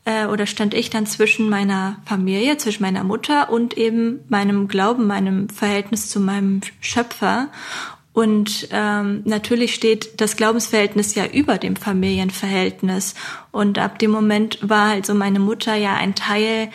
äh, 0.05 0.27
oder 0.27 0.45
stand 0.45 0.73
ich 0.73 0.89
dann 0.89 1.05
zwischen 1.05 1.49
meiner 1.49 1.97
Familie, 2.05 2.57
zwischen 2.57 2.83
meiner 2.83 3.03
Mutter 3.03 3.49
und 3.49 3.77
eben 3.77 4.21
meinem 4.29 4.69
Glauben, 4.69 5.05
meinem 5.05 5.49
Verhältnis 5.49 6.09
zu 6.09 6.21
meinem 6.21 6.61
Schöpfer. 6.79 7.49
Und 8.17 8.69
ähm, 8.71 9.21
natürlich 9.25 9.75
steht 9.75 10.19
das 10.19 10.37
Glaubensverhältnis 10.37 11.13
ja 11.13 11.27
über 11.27 11.59
dem 11.59 11.75
Familienverhältnis. 11.75 13.13
Und 13.51 13.77
ab 13.77 13.99
dem 13.99 14.09
Moment 14.09 14.57
war 14.63 14.89
also 14.89 15.13
meine 15.13 15.37
Mutter 15.37 15.75
ja 15.75 15.93
ein 15.93 16.15
Teil 16.15 16.69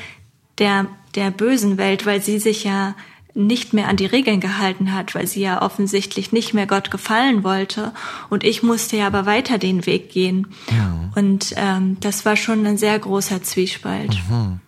der, 0.59 0.87
der 1.17 1.33
bösen 1.33 1.79
Welt, 1.79 2.07
weil 2.07 2.23
sie 2.23 2.39
sich 2.39 2.63
ja 2.63 2.95
nicht 3.35 3.73
mehr 3.73 3.89
an 3.89 3.97
die 3.97 4.07
Regeln 4.07 4.39
gehalten 4.39 4.95
hat, 4.95 5.17
weil 5.17 5.27
sie 5.27 5.41
ja 5.41 5.63
offensichtlich 5.63 6.31
nicht 6.31 6.55
mehr 6.55 6.69
Gott 6.69 6.93
gefallen 6.93 7.43
wollte. 7.43 7.93
Und 8.31 8.45
ich 8.45 8.63
musste 8.63 8.97
ja 8.99 9.09
aber 9.09 9.27
weiter 9.27 9.59
den 9.59 9.85
Weg 9.85 10.13
gehen. 10.13 10.47
Ja. 10.71 11.11
Und 11.17 11.55
ähm, 11.57 11.97
das 11.99 12.25
war 12.25 12.37
schon 12.37 12.65
ein 12.65 12.79
sehr 12.79 12.97
großer 12.97 13.43
Zwiespalt. 13.43 14.17
Mhm. 14.31 14.61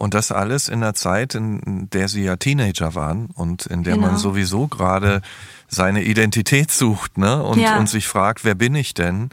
Und 0.00 0.14
das 0.14 0.32
alles 0.32 0.70
in 0.70 0.80
der 0.80 0.94
Zeit, 0.94 1.34
in 1.34 1.90
der 1.90 2.08
sie 2.08 2.24
ja 2.24 2.36
Teenager 2.36 2.94
waren 2.94 3.26
und 3.26 3.66
in 3.66 3.84
der 3.84 3.96
genau. 3.96 4.06
man 4.06 4.16
sowieso 4.16 4.66
gerade 4.66 5.20
seine 5.68 6.02
Identität 6.02 6.70
sucht, 6.70 7.18
ne? 7.18 7.42
Und, 7.42 7.58
ja. 7.58 7.78
und 7.78 7.86
sich 7.86 8.08
fragt, 8.08 8.42
wer 8.42 8.54
bin 8.54 8.74
ich 8.74 8.94
denn? 8.94 9.28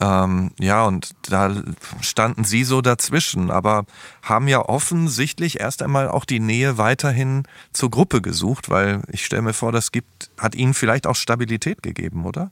Ähm, 0.00 0.50
ja, 0.58 0.84
und 0.84 1.10
da 1.28 1.54
standen 2.00 2.42
sie 2.42 2.64
so 2.64 2.80
dazwischen, 2.80 3.52
aber 3.52 3.84
haben 4.20 4.48
ja 4.48 4.60
offensichtlich 4.60 5.60
erst 5.60 5.80
einmal 5.80 6.08
auch 6.08 6.24
die 6.24 6.40
Nähe 6.40 6.76
weiterhin 6.76 7.44
zur 7.72 7.92
Gruppe 7.92 8.20
gesucht, 8.20 8.68
weil 8.68 9.02
ich 9.12 9.24
stelle 9.24 9.42
mir 9.42 9.52
vor, 9.52 9.70
das 9.70 9.92
gibt, 9.92 10.30
hat 10.36 10.56
ihnen 10.56 10.74
vielleicht 10.74 11.06
auch 11.06 11.14
Stabilität 11.14 11.84
gegeben, 11.84 12.26
oder? 12.26 12.50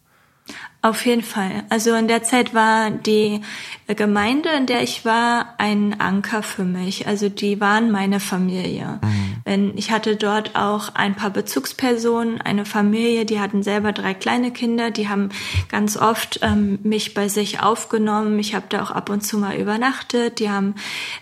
Auf 0.80 1.06
jeden 1.06 1.22
Fall. 1.22 1.64
Also 1.70 1.92
in 1.94 2.06
der 2.06 2.22
Zeit 2.22 2.54
war 2.54 2.92
die 2.92 3.40
Gemeinde, 3.88 4.50
in 4.50 4.66
der 4.66 4.80
ich 4.84 5.04
war, 5.04 5.54
ein 5.58 5.98
Anker 6.00 6.44
für 6.44 6.62
mich. 6.62 7.08
Also 7.08 7.28
die 7.28 7.60
waren 7.60 7.90
meine 7.90 8.20
Familie. 8.20 9.00
Mhm. 9.02 9.72
Ich 9.74 9.90
hatte 9.90 10.14
dort 10.14 10.54
auch 10.54 10.94
ein 10.94 11.16
paar 11.16 11.30
Bezugspersonen, 11.30 12.40
eine 12.40 12.64
Familie, 12.64 13.24
die 13.24 13.40
hatten 13.40 13.64
selber 13.64 13.92
drei 13.92 14.14
kleine 14.14 14.52
Kinder, 14.52 14.92
die 14.92 15.08
haben 15.08 15.30
ganz 15.68 15.96
oft 15.96 16.40
ähm, 16.42 16.78
mich 16.84 17.12
bei 17.12 17.28
sich 17.28 17.60
aufgenommen. 17.60 18.38
Ich 18.38 18.54
habe 18.54 18.66
da 18.68 18.82
auch 18.82 18.92
ab 18.92 19.10
und 19.10 19.22
zu 19.22 19.38
mal 19.38 19.56
übernachtet. 19.56 20.38
Die 20.38 20.50
haben 20.50 20.76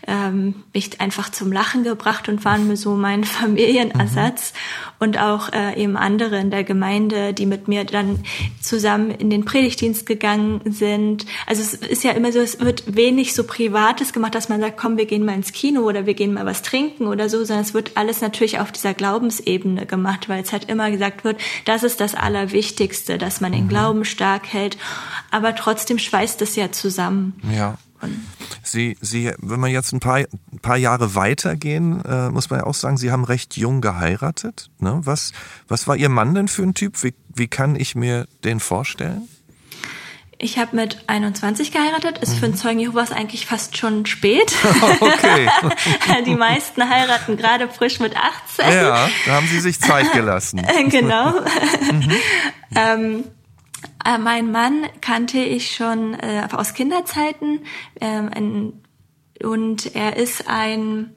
ähm, 0.07 0.65
mich 0.75 1.01
einfach 1.01 1.31
zum 1.31 1.51
Lachen 1.51 1.83
gebracht 1.83 2.29
und 2.29 2.45
waren 2.45 2.67
mir 2.67 2.77
so 2.77 2.95
mein 2.95 3.25
Familienersatz. 3.25 4.53
Mhm. 4.53 4.87
Und 4.99 5.19
auch 5.19 5.53
äh, 5.53 5.81
eben 5.81 5.97
andere 5.97 6.39
in 6.39 6.51
der 6.51 6.65
Gemeinde, 6.65 7.33
die 7.33 7.47
mit 7.47 7.69
mir 7.69 7.85
dann 7.85 8.25
zusammen 8.61 9.11
in 9.11 9.31
den 9.31 9.46
Predigtdienst 9.47 10.05
gegangen 10.05 10.61
sind. 10.67 11.25
Also 11.47 11.63
es 11.63 11.73
ist 11.73 12.05
ja 12.05 12.11
immer 12.11 12.33
so, 12.33 12.41
es 12.41 12.61
wird 12.61 12.95
wenig 12.95 13.33
so 13.33 13.45
Privates 13.45 14.13
gemacht, 14.13 14.35
dass 14.35 14.51
man 14.51 14.61
sagt, 14.61 14.77
komm, 14.77 14.99
wir 14.99 15.07
gehen 15.07 15.25
mal 15.25 15.35
ins 15.35 15.53
Kino 15.53 15.81
oder 15.81 16.05
wir 16.05 16.13
gehen 16.13 16.35
mal 16.35 16.45
was 16.45 16.61
trinken 16.61 17.07
oder 17.07 17.31
so, 17.31 17.39
sondern 17.39 17.65
es 17.65 17.73
wird 17.73 17.93
alles 17.95 18.21
natürlich 18.21 18.61
auf 18.61 18.73
dieser 18.73 18.93
Glaubensebene 18.93 19.87
gemacht, 19.87 20.29
weil 20.29 20.43
es 20.43 20.53
halt 20.53 20.69
immer 20.69 20.91
gesagt 20.91 21.25
wird, 21.25 21.41
das 21.65 21.83
ist 21.83 22.01
das 22.01 22.15
Allerwichtigste, 22.15 23.17
dass 23.17 23.41
man 23.41 23.53
den 23.53 23.65
mhm. 23.65 23.69
Glauben 23.69 24.05
stark 24.05 24.53
hält. 24.53 24.77
Aber 25.31 25.55
trotzdem 25.55 25.99
schweißt 25.99 26.43
es 26.43 26.57
ja 26.57 26.71
zusammen. 26.71 27.41
Ja. 27.51 27.79
Sie, 28.63 28.97
Sie, 29.01 29.33
wenn 29.39 29.61
wir 29.61 29.69
jetzt 29.69 29.93
ein 29.93 30.01
paar, 30.01 30.19
ein 30.19 30.59
paar 30.61 30.77
Jahre 30.77 31.15
weitergehen, 31.15 32.05
äh, 32.05 32.31
muss 32.31 32.51
man 32.51 32.61
ja 32.61 32.67
auch 32.67 32.75
sagen, 32.75 32.97
Sie 32.97 33.11
haben 33.11 33.25
recht 33.25 33.57
jung 33.57 33.81
geheiratet. 33.81 34.71
Ne? 34.79 35.01
Was, 35.05 35.33
was 35.69 35.87
war 35.87 35.97
Ihr 35.97 36.09
Mann 36.09 36.35
denn 36.35 36.49
für 36.49 36.63
ein 36.63 36.75
Typ? 36.75 37.03
Wie, 37.03 37.15
wie 37.35 37.49
kann 37.49 37.77
ich 37.77 37.95
mir 37.95 38.27
den 38.45 38.61
vorstellen? 38.61 39.29
Ich 40.39 40.59
habe 40.59 40.77
mit 40.77 40.99
21 41.07 41.73
geheiratet, 41.73 42.19
ist 42.19 42.35
mhm. 42.35 42.39
für 42.39 42.45
einen 42.47 42.57
Zeugen 42.57 42.79
Jehovas 42.79 43.11
eigentlich 43.11 43.47
fast 43.47 43.79
schon 43.79 44.05
spät. 44.05 44.55
okay. 45.01 45.49
Die 46.27 46.35
meisten 46.35 46.89
heiraten 46.89 47.39
gerade 47.39 47.69
frisch 47.69 48.01
mit 48.01 48.15
18. 48.17 48.71
Ja, 48.71 49.09
da 49.25 49.33
haben 49.33 49.47
sie 49.47 49.61
sich 49.61 49.81
Zeit 49.81 50.13
gelassen. 50.13 50.61
genau. 50.91 51.31
mhm. 51.31 52.13
ähm, 52.75 53.25
äh, 54.05 54.19
mein 54.19 54.51
Mann 54.51 54.85
kannte 55.01 55.39
ich 55.39 55.75
schon 55.75 56.13
äh, 56.15 56.47
aus 56.53 56.75
Kinderzeiten 56.75 57.61
ähm, 58.01 58.31
ein, 58.35 58.83
und 59.43 59.95
er 59.95 60.17
ist 60.17 60.49
ein 60.49 61.15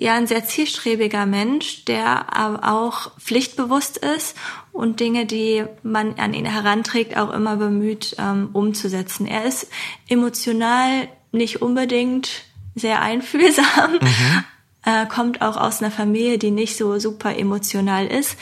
ja 0.00 0.14
ein 0.14 0.26
sehr 0.26 0.44
zielstrebiger 0.46 1.26
Mensch, 1.26 1.84
der 1.84 2.34
aber 2.34 2.72
auch 2.72 3.12
pflichtbewusst 3.18 3.98
ist 3.98 4.34
und 4.72 4.98
Dinge, 4.98 5.26
die 5.26 5.64
man 5.82 6.14
an 6.14 6.32
ihn 6.32 6.46
heranträgt, 6.46 7.18
auch 7.18 7.30
immer 7.30 7.56
bemüht 7.56 8.16
ähm, 8.18 8.48
umzusetzen. 8.54 9.26
Er 9.26 9.44
ist 9.44 9.68
emotional 10.08 11.08
nicht 11.32 11.60
unbedingt 11.60 12.44
sehr 12.74 13.02
einfühlsam, 13.02 13.92
mhm. 14.00 14.44
äh, 14.86 15.06
kommt 15.06 15.42
auch 15.42 15.58
aus 15.58 15.82
einer 15.82 15.90
Familie, 15.90 16.38
die 16.38 16.50
nicht 16.50 16.78
so 16.78 16.98
super 16.98 17.36
emotional 17.36 18.06
ist, 18.06 18.38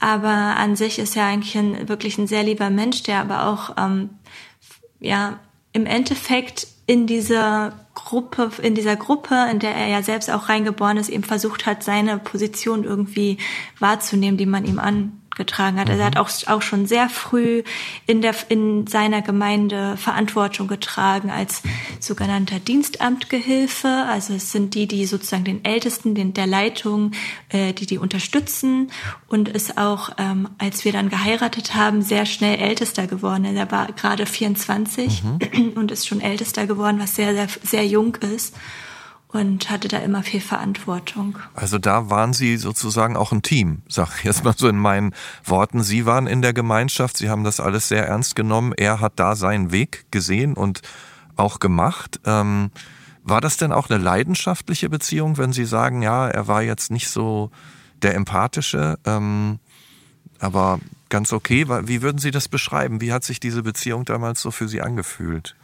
aber 0.00 0.28
an 0.28 0.74
sich 0.74 0.98
ist 0.98 1.16
er 1.16 1.26
eigentlich 1.26 1.56
ein, 1.56 1.88
wirklich 1.88 2.18
ein 2.18 2.26
sehr 2.26 2.42
lieber 2.42 2.68
Mensch, 2.68 3.04
der 3.04 3.20
aber 3.20 3.46
auch 3.46 3.76
ähm, 3.78 4.10
ja 4.98 5.38
im 5.76 5.84
Endeffekt 5.84 6.66
in 6.86 7.06
dieser 7.06 7.74
Gruppe, 7.94 8.50
in 8.62 8.74
dieser 8.74 8.96
Gruppe, 8.96 9.34
in 9.50 9.58
der 9.58 9.74
er 9.74 9.88
ja 9.88 10.02
selbst 10.02 10.30
auch 10.30 10.48
reingeboren 10.48 10.96
ist, 10.96 11.10
eben 11.10 11.22
versucht 11.22 11.66
hat, 11.66 11.82
seine 11.82 12.16
Position 12.18 12.84
irgendwie 12.84 13.36
wahrzunehmen, 13.78 14.38
die 14.38 14.46
man 14.46 14.64
ihm 14.64 14.78
an 14.78 15.20
getragen 15.36 15.78
hat. 15.78 15.88
Also 15.88 16.00
er 16.00 16.06
hat 16.06 16.14
mhm. 16.16 16.20
auch, 16.20 16.30
auch 16.48 16.62
schon 16.62 16.86
sehr 16.86 17.08
früh 17.08 17.62
in, 18.06 18.22
der, 18.22 18.34
in 18.48 18.86
seiner 18.86 19.22
Gemeinde 19.22 19.96
Verantwortung 19.96 20.66
getragen 20.66 21.30
als 21.30 21.62
sogenannter 22.00 22.58
Dienstamtgehilfe. 22.58 23.88
Also 24.08 24.34
es 24.34 24.52
sind 24.52 24.74
die, 24.74 24.88
die 24.88 25.06
sozusagen 25.06 25.44
den 25.44 25.64
Ältesten, 25.64 26.14
den, 26.14 26.34
der 26.34 26.46
Leitung, 26.46 27.12
äh, 27.50 27.72
die 27.72 27.86
die 27.86 27.98
unterstützen 27.98 28.90
und 29.28 29.48
ist 29.48 29.78
auch, 29.78 30.10
ähm, 30.18 30.48
als 30.58 30.84
wir 30.84 30.92
dann 30.92 31.08
geheiratet 31.08 31.74
haben, 31.74 32.02
sehr 32.02 32.26
schnell 32.26 32.58
Ältester 32.58 33.06
geworden. 33.06 33.44
Er 33.44 33.70
war 33.70 33.92
gerade 33.92 34.26
24 34.26 35.22
mhm. 35.22 35.72
und 35.76 35.90
ist 35.90 36.08
schon 36.08 36.20
Ältester 36.20 36.66
geworden, 36.66 36.98
was 36.98 37.14
sehr, 37.14 37.34
sehr, 37.34 37.48
sehr 37.62 37.86
jung 37.86 38.16
ist 38.16 38.54
und 39.28 39.70
hatte 39.70 39.88
da 39.88 39.98
immer 39.98 40.22
viel 40.22 40.40
Verantwortung. 40.40 41.38
Also 41.54 41.78
da 41.78 42.10
waren 42.10 42.32
Sie 42.32 42.56
sozusagen 42.56 43.16
auch 43.16 43.32
ein 43.32 43.42
Team, 43.42 43.82
sag 43.88 44.18
ich 44.18 44.24
jetzt 44.24 44.44
mal 44.44 44.54
so 44.56 44.68
in 44.68 44.78
meinen 44.78 45.14
Worten. 45.44 45.82
Sie 45.82 46.06
waren 46.06 46.26
in 46.26 46.42
der 46.42 46.52
Gemeinschaft, 46.52 47.16
Sie 47.16 47.28
haben 47.28 47.44
das 47.44 47.60
alles 47.60 47.88
sehr 47.88 48.06
ernst 48.06 48.36
genommen. 48.36 48.72
Er 48.76 49.00
hat 49.00 49.14
da 49.16 49.36
seinen 49.36 49.72
Weg 49.72 50.06
gesehen 50.10 50.54
und 50.54 50.82
auch 51.36 51.58
gemacht. 51.58 52.20
Ähm, 52.24 52.70
war 53.22 53.40
das 53.40 53.56
denn 53.56 53.72
auch 53.72 53.90
eine 53.90 54.02
leidenschaftliche 54.02 54.88
Beziehung, 54.88 55.36
wenn 55.36 55.52
Sie 55.52 55.64
sagen, 55.64 56.02
ja, 56.02 56.28
er 56.28 56.46
war 56.46 56.62
jetzt 56.62 56.90
nicht 56.90 57.08
so 57.08 57.50
der 58.02 58.14
empathische, 58.14 58.98
ähm, 59.04 59.58
aber 60.38 60.78
ganz 61.08 61.32
okay. 61.32 61.66
Wie 61.68 62.02
würden 62.02 62.18
Sie 62.18 62.30
das 62.30 62.48
beschreiben? 62.48 63.00
Wie 63.00 63.12
hat 63.12 63.24
sich 63.24 63.40
diese 63.40 63.62
Beziehung 63.62 64.04
damals 64.04 64.40
so 64.40 64.50
für 64.50 64.68
Sie 64.68 64.80
angefühlt? 64.80 65.56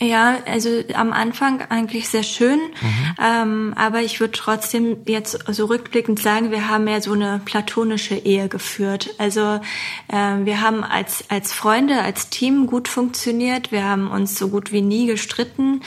Ja, 0.00 0.38
also 0.46 0.82
am 0.94 1.12
Anfang 1.12 1.62
eigentlich 1.70 2.08
sehr 2.08 2.24
schön, 2.24 2.58
mhm. 2.58 3.14
ähm, 3.22 3.74
aber 3.76 4.00
ich 4.02 4.18
würde 4.18 4.32
trotzdem 4.32 4.98
jetzt 5.06 5.38
so 5.48 5.66
rückblickend 5.66 6.18
sagen, 6.20 6.50
wir 6.50 6.68
haben 6.68 6.88
ja 6.88 7.00
so 7.00 7.12
eine 7.12 7.40
platonische 7.44 8.16
Ehe 8.16 8.48
geführt. 8.48 9.14
Also 9.18 9.60
äh, 10.08 10.44
wir 10.44 10.60
haben 10.60 10.82
als 10.82 11.24
als 11.30 11.52
Freunde, 11.52 12.02
als 12.02 12.28
Team 12.28 12.66
gut 12.66 12.88
funktioniert. 12.88 13.70
Wir 13.70 13.84
haben 13.84 14.10
uns 14.10 14.36
so 14.36 14.48
gut 14.48 14.72
wie 14.72 14.82
nie 14.82 15.06
gestritten. 15.06 15.80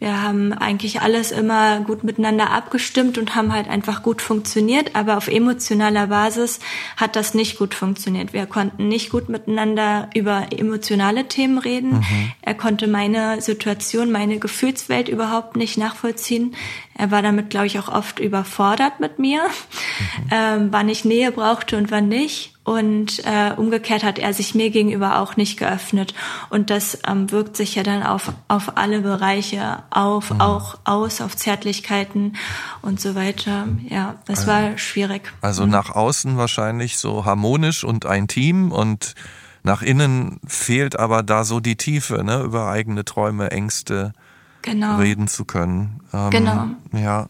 Wir 0.00 0.22
haben 0.22 0.54
eigentlich 0.54 1.02
alles 1.02 1.30
immer 1.30 1.80
gut 1.80 2.04
miteinander 2.04 2.50
abgestimmt 2.50 3.18
und 3.18 3.34
haben 3.34 3.52
halt 3.52 3.68
einfach 3.68 4.02
gut 4.02 4.22
funktioniert, 4.22 4.96
aber 4.96 5.18
auf 5.18 5.28
emotionaler 5.28 6.06
Basis 6.06 6.58
hat 6.96 7.16
das 7.16 7.34
nicht 7.34 7.58
gut 7.58 7.74
funktioniert. 7.74 8.32
Wir 8.32 8.46
konnten 8.46 8.88
nicht 8.88 9.10
gut 9.10 9.28
miteinander 9.28 10.08
über 10.14 10.46
emotionale 10.56 11.28
Themen 11.28 11.58
reden. 11.58 11.98
Mhm. 11.98 12.32
Er 12.40 12.54
konnte 12.54 12.86
meine 12.86 13.42
Situation, 13.42 14.10
meine 14.10 14.38
Gefühlswelt 14.38 15.10
überhaupt 15.10 15.56
nicht 15.56 15.76
nachvollziehen. 15.76 16.54
Er 16.96 17.10
war 17.10 17.20
damit, 17.20 17.50
glaube 17.50 17.66
ich, 17.66 17.78
auch 17.78 17.88
oft 17.88 18.20
überfordert 18.20 19.00
mit 19.00 19.18
mir, 19.18 19.42
mhm. 19.42 20.28
ähm, 20.30 20.68
wann 20.70 20.88
ich 20.88 21.04
Nähe 21.04 21.30
brauchte 21.30 21.76
und 21.76 21.90
wann 21.90 22.08
nicht. 22.08 22.54
Und 22.70 23.24
äh, 23.24 23.52
umgekehrt 23.56 24.04
hat 24.04 24.20
er 24.20 24.32
sich 24.32 24.54
mir 24.54 24.70
gegenüber 24.70 25.18
auch 25.18 25.36
nicht 25.36 25.58
geöffnet. 25.58 26.14
Und 26.50 26.70
das 26.70 27.00
ähm, 27.04 27.32
wirkt 27.32 27.56
sich 27.56 27.74
ja 27.74 27.82
dann 27.82 28.04
auf, 28.04 28.32
auf 28.46 28.76
alle 28.76 29.00
Bereiche 29.00 29.82
auf, 29.90 30.30
mhm. 30.30 30.40
auch 30.40 30.78
aus, 30.84 31.20
auf 31.20 31.36
Zärtlichkeiten 31.36 32.36
und 32.80 33.00
so 33.00 33.16
weiter. 33.16 33.66
Ja, 33.88 34.14
das 34.26 34.48
also, 34.48 34.52
war 34.52 34.78
schwierig. 34.78 35.32
Also 35.40 35.64
mhm. 35.64 35.72
nach 35.72 35.90
außen 35.90 36.36
wahrscheinlich 36.36 36.98
so 36.98 37.24
harmonisch 37.24 37.82
und 37.82 38.06
ein 38.06 38.28
Team 38.28 38.70
und 38.70 39.16
nach 39.64 39.82
innen 39.82 40.38
fehlt 40.46 40.96
aber 40.96 41.24
da 41.24 41.42
so 41.42 41.58
die 41.58 41.74
Tiefe, 41.74 42.22
ne, 42.22 42.40
über 42.42 42.68
eigene 42.68 43.04
Träume, 43.04 43.50
Ängste 43.50 44.12
genau. 44.62 44.98
reden 44.98 45.26
zu 45.26 45.44
können. 45.44 46.02
Ähm, 46.12 46.30
genau. 46.30 46.66
Ja. 46.92 47.26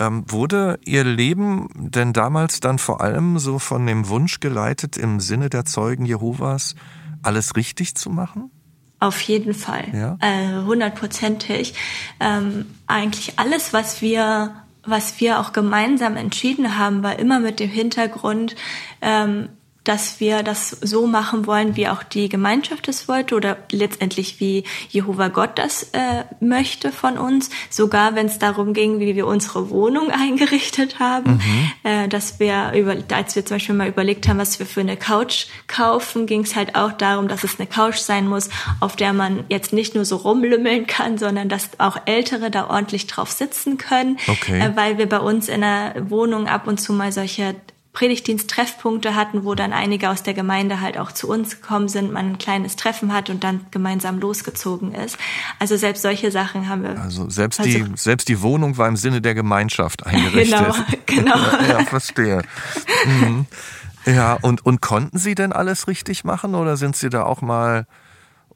Ähm, 0.00 0.24
wurde 0.26 0.80
Ihr 0.86 1.04
Leben 1.04 1.68
denn 1.74 2.12
damals 2.14 2.60
dann 2.60 2.78
vor 2.78 3.02
allem 3.02 3.38
so 3.38 3.58
von 3.58 3.86
dem 3.86 4.08
Wunsch 4.08 4.40
geleitet, 4.40 4.96
im 4.96 5.20
Sinne 5.20 5.50
der 5.50 5.66
Zeugen 5.66 6.06
Jehovas 6.06 6.74
alles 7.22 7.54
richtig 7.54 7.94
zu 7.94 8.08
machen? 8.08 8.50
Auf 8.98 9.20
jeden 9.20 9.54
Fall, 9.54 9.84
ja? 9.92 10.18
äh, 10.20 10.64
hundertprozentig. 10.64 11.74
Ähm, 12.18 12.66
eigentlich 12.86 13.38
alles, 13.38 13.72
was 13.72 14.00
wir, 14.00 14.54
was 14.84 15.20
wir 15.20 15.40
auch 15.40 15.52
gemeinsam 15.52 16.16
entschieden 16.16 16.78
haben, 16.78 17.02
war 17.02 17.18
immer 17.18 17.40
mit 17.40 17.60
dem 17.60 17.70
Hintergrund, 17.70 18.56
ähm, 19.00 19.48
dass 19.84 20.20
wir 20.20 20.42
das 20.42 20.70
so 20.70 21.06
machen 21.06 21.46
wollen, 21.46 21.76
wie 21.76 21.88
auch 21.88 22.02
die 22.02 22.28
Gemeinschaft 22.28 22.88
es 22.88 23.08
wollte 23.08 23.34
oder 23.34 23.56
letztendlich 23.72 24.38
wie 24.40 24.64
Jehova 24.90 25.28
Gott 25.28 25.58
das 25.58 25.84
äh, 25.92 26.24
möchte 26.40 26.92
von 26.92 27.16
uns. 27.16 27.50
Sogar 27.70 28.14
wenn 28.14 28.26
es 28.26 28.38
darum 28.38 28.74
ging, 28.74 29.00
wie 29.00 29.16
wir 29.16 29.26
unsere 29.26 29.70
Wohnung 29.70 30.10
eingerichtet 30.12 30.98
haben, 30.98 31.34
mhm. 31.34 31.70
äh, 31.82 32.08
dass 32.08 32.40
wir 32.40 32.72
über, 32.74 32.96
als 33.14 33.36
wir 33.36 33.46
zum 33.46 33.56
Beispiel 33.56 33.74
mal 33.74 33.88
überlegt 33.88 34.28
haben, 34.28 34.38
was 34.38 34.58
wir 34.58 34.66
für 34.66 34.80
eine 34.80 34.96
Couch 34.96 35.46
kaufen, 35.66 36.26
ging 36.26 36.42
es 36.42 36.56
halt 36.56 36.74
auch 36.74 36.92
darum, 36.92 37.28
dass 37.28 37.44
es 37.44 37.58
eine 37.58 37.66
Couch 37.66 37.96
sein 37.96 38.28
muss, 38.28 38.50
auf 38.80 38.96
der 38.96 39.12
man 39.12 39.44
jetzt 39.48 39.72
nicht 39.72 39.94
nur 39.94 40.04
so 40.04 40.16
rumlümmeln 40.16 40.86
kann, 40.86 41.16
sondern 41.16 41.48
dass 41.48 41.70
auch 41.78 41.96
Ältere 42.04 42.50
da 42.50 42.68
ordentlich 42.68 43.06
drauf 43.06 43.30
sitzen 43.30 43.78
können, 43.78 44.18
okay. 44.28 44.60
äh, 44.60 44.76
weil 44.76 44.98
wir 44.98 45.08
bei 45.08 45.20
uns 45.20 45.48
in 45.48 45.62
der 45.62 45.94
Wohnung 46.10 46.46
ab 46.48 46.66
und 46.66 46.80
zu 46.80 46.92
mal 46.92 47.12
solche 47.12 47.54
Predigtdienst-Treffpunkte 47.92 49.16
hatten, 49.16 49.44
wo 49.44 49.54
dann 49.56 49.72
einige 49.72 50.10
aus 50.10 50.22
der 50.22 50.32
Gemeinde 50.32 50.80
halt 50.80 50.96
auch 50.96 51.10
zu 51.10 51.28
uns 51.28 51.60
gekommen 51.60 51.88
sind, 51.88 52.12
man 52.12 52.26
ein 52.26 52.38
kleines 52.38 52.76
Treffen 52.76 53.12
hat 53.12 53.30
und 53.30 53.42
dann 53.42 53.66
gemeinsam 53.72 54.20
losgezogen 54.20 54.94
ist. 54.94 55.18
Also 55.58 55.76
selbst 55.76 56.02
solche 56.02 56.30
Sachen 56.30 56.68
haben 56.68 56.84
wir. 56.84 57.00
Also 57.00 57.28
selbst 57.28 57.56
versucht. 57.56 57.92
die, 57.92 57.96
selbst 57.96 58.28
die 58.28 58.42
Wohnung 58.42 58.78
war 58.78 58.86
im 58.86 58.96
Sinne 58.96 59.20
der 59.20 59.34
Gemeinschaft 59.34 60.06
eingerichtet. 60.06 60.74
genau, 61.06 61.34
genau. 61.34 61.36
ja, 61.68 61.84
verstehe. 61.84 62.42
Mhm. 63.06 63.46
Ja, 64.06 64.34
und, 64.40 64.64
und 64.64 64.80
konnten 64.80 65.18
Sie 65.18 65.34
denn 65.34 65.52
alles 65.52 65.88
richtig 65.88 66.24
machen 66.24 66.54
oder 66.54 66.76
sind 66.76 66.96
Sie 66.96 67.10
da 67.10 67.24
auch 67.24 67.42
mal 67.42 67.86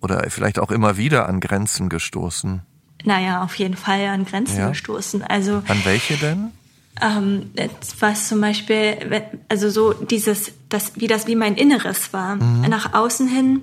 oder 0.00 0.24
vielleicht 0.30 0.58
auch 0.58 0.70
immer 0.70 0.96
wieder 0.96 1.28
an 1.28 1.40
Grenzen 1.40 1.88
gestoßen? 1.88 2.62
Naja, 3.04 3.42
auf 3.42 3.54
jeden 3.56 3.76
Fall 3.76 4.06
an 4.06 4.24
Grenzen 4.24 4.58
ja. 4.58 4.68
gestoßen. 4.68 5.22
Also. 5.22 5.62
An 5.66 5.84
welche 5.84 6.16
denn? 6.16 6.52
Ähm, 7.02 7.50
was 8.00 8.28
zum 8.28 8.40
Beispiel, 8.40 8.96
also 9.48 9.68
so 9.68 9.92
dieses, 9.92 10.52
das, 10.68 10.92
wie 10.96 11.06
das, 11.06 11.26
wie 11.26 11.36
mein 11.36 11.56
Inneres 11.56 12.12
war. 12.12 12.36
Mhm. 12.36 12.62
Nach 12.68 12.94
außen 12.94 13.28
hin 13.28 13.62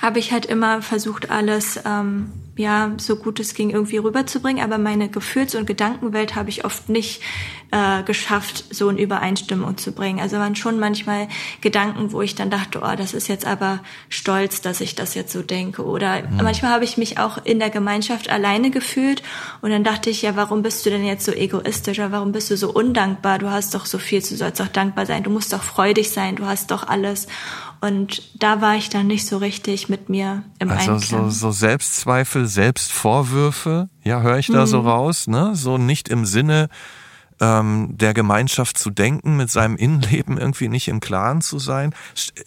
habe 0.00 0.18
ich 0.18 0.32
halt 0.32 0.46
immer 0.46 0.82
versucht, 0.82 1.30
alles 1.30 1.80
ähm, 1.84 2.32
ja 2.56 2.92
so 2.98 3.16
gut 3.16 3.38
es 3.40 3.54
ging 3.54 3.70
irgendwie 3.70 3.98
rüberzubringen, 3.98 4.64
aber 4.64 4.78
meine 4.78 5.08
Gefühls- 5.08 5.54
und 5.54 5.66
Gedankenwelt 5.66 6.34
habe 6.34 6.48
ich 6.48 6.64
oft 6.64 6.88
nicht 6.88 7.22
äh, 7.70 8.02
geschafft, 8.04 8.64
so 8.70 8.88
in 8.88 8.96
Übereinstimmung 8.96 9.76
zu 9.76 9.92
bringen. 9.92 10.20
Also 10.20 10.36
waren 10.36 10.56
schon 10.56 10.78
manchmal 10.78 11.28
Gedanken, 11.60 12.12
wo 12.12 12.22
ich 12.22 12.34
dann 12.34 12.48
dachte, 12.48 12.80
oh, 12.82 12.96
das 12.96 13.12
ist 13.12 13.28
jetzt 13.28 13.46
aber 13.46 13.80
stolz, 14.08 14.60
dass 14.60 14.80
ich 14.80 14.94
das 14.94 15.14
jetzt 15.14 15.32
so 15.32 15.42
denke. 15.42 15.84
Oder 15.84 16.22
mhm. 16.22 16.42
manchmal 16.42 16.72
habe 16.72 16.84
ich 16.84 16.96
mich 16.96 17.18
auch 17.18 17.44
in 17.44 17.58
der 17.58 17.70
Gemeinschaft 17.70 18.30
alleine 18.30 18.70
gefühlt 18.70 19.22
und 19.62 19.70
dann 19.70 19.84
dachte 19.84 20.10
ich, 20.10 20.22
ja, 20.22 20.36
warum 20.36 20.62
bist 20.62 20.86
du 20.86 20.90
denn 20.90 21.04
jetzt 21.04 21.24
so 21.24 21.32
egoistisch? 21.32 21.98
Oder 21.98 22.12
warum 22.12 22.32
bist 22.32 22.50
du 22.50 22.56
so 22.56 22.72
undankbar? 22.72 23.38
Du 23.38 23.50
hast 23.50 23.74
doch 23.74 23.86
so 23.86 23.98
viel, 23.98 24.20
du 24.20 24.36
sollst 24.36 24.60
doch 24.60 24.68
dankbar 24.68 25.06
sein, 25.06 25.22
du 25.22 25.30
musst 25.30 25.52
doch 25.52 25.62
freudig 25.62 26.10
sein, 26.10 26.36
du 26.36 26.46
hast 26.46 26.70
doch 26.70 26.86
alles. 26.86 27.26
Und 27.86 28.22
da 28.42 28.60
war 28.60 28.76
ich 28.76 28.88
dann 28.88 29.06
nicht 29.06 29.26
so 29.26 29.36
richtig 29.38 29.88
mit 29.88 30.08
mir 30.08 30.42
im 30.58 30.70
also 30.70 30.92
Einklang. 30.92 31.30
So, 31.30 31.30
so 31.30 31.50
Selbstzweifel, 31.52 32.46
Selbstvorwürfe, 32.46 33.88
ja, 34.02 34.20
höre 34.20 34.38
ich 34.38 34.48
da 34.48 34.62
mhm. 34.62 34.66
so 34.66 34.80
raus, 34.80 35.26
ne? 35.26 35.54
So 35.54 35.78
nicht 35.78 36.08
im 36.08 36.26
Sinne 36.26 36.68
ähm, 37.40 37.90
der 37.92 38.14
Gemeinschaft 38.14 38.78
zu 38.78 38.90
denken, 38.90 39.36
mit 39.36 39.50
seinem 39.50 39.76
Innenleben 39.76 40.38
irgendwie 40.38 40.68
nicht 40.68 40.88
im 40.88 41.00
Klaren 41.00 41.42
zu 41.42 41.58
sein. 41.58 41.94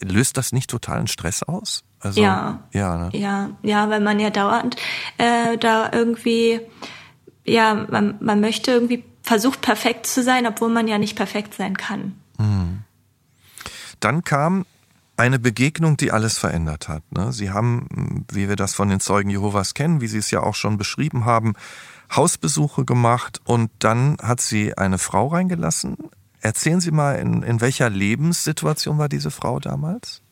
Löst 0.02 0.36
das 0.36 0.52
nicht 0.52 0.70
totalen 0.70 1.06
Stress 1.06 1.42
aus? 1.42 1.84
Also, 2.00 2.20
ja, 2.20 2.60
ja, 2.72 2.96
ne? 2.96 3.10
ja, 3.12 3.50
ja, 3.62 3.90
weil 3.90 4.00
man 4.00 4.18
ja 4.20 4.30
dauernd 4.30 4.76
äh, 5.18 5.58
da 5.58 5.90
irgendwie, 5.92 6.60
ja, 7.44 7.86
man, 7.88 8.16
man 8.20 8.40
möchte 8.40 8.72
irgendwie 8.72 9.04
versucht 9.22 9.60
perfekt 9.60 10.06
zu 10.06 10.22
sein, 10.22 10.46
obwohl 10.46 10.70
man 10.70 10.88
ja 10.88 10.98
nicht 10.98 11.16
perfekt 11.16 11.54
sein 11.54 11.76
kann. 11.76 12.14
Mhm. 12.38 12.84
Dann 14.00 14.24
kam 14.24 14.64
eine 15.20 15.38
Begegnung, 15.38 15.98
die 15.98 16.12
alles 16.12 16.38
verändert 16.38 16.88
hat. 16.88 17.02
Ne? 17.12 17.30
Sie 17.32 17.50
haben, 17.50 18.24
wie 18.32 18.48
wir 18.48 18.56
das 18.56 18.74
von 18.74 18.88
den 18.88 19.00
Zeugen 19.00 19.28
Jehovas 19.28 19.74
kennen, 19.74 20.00
wie 20.00 20.06
Sie 20.06 20.16
es 20.16 20.30
ja 20.30 20.42
auch 20.42 20.54
schon 20.54 20.78
beschrieben 20.78 21.26
haben, 21.26 21.52
Hausbesuche 22.10 22.86
gemacht 22.86 23.40
und 23.44 23.70
dann 23.80 24.16
hat 24.22 24.40
sie 24.40 24.76
eine 24.76 24.96
Frau 24.98 25.28
reingelassen. 25.28 25.96
Erzählen 26.40 26.80
Sie 26.80 26.90
mal, 26.90 27.16
in, 27.16 27.42
in 27.42 27.60
welcher 27.60 27.90
Lebenssituation 27.90 28.96
war 28.96 29.10
diese 29.10 29.30
Frau 29.30 29.60
damals? 29.60 30.22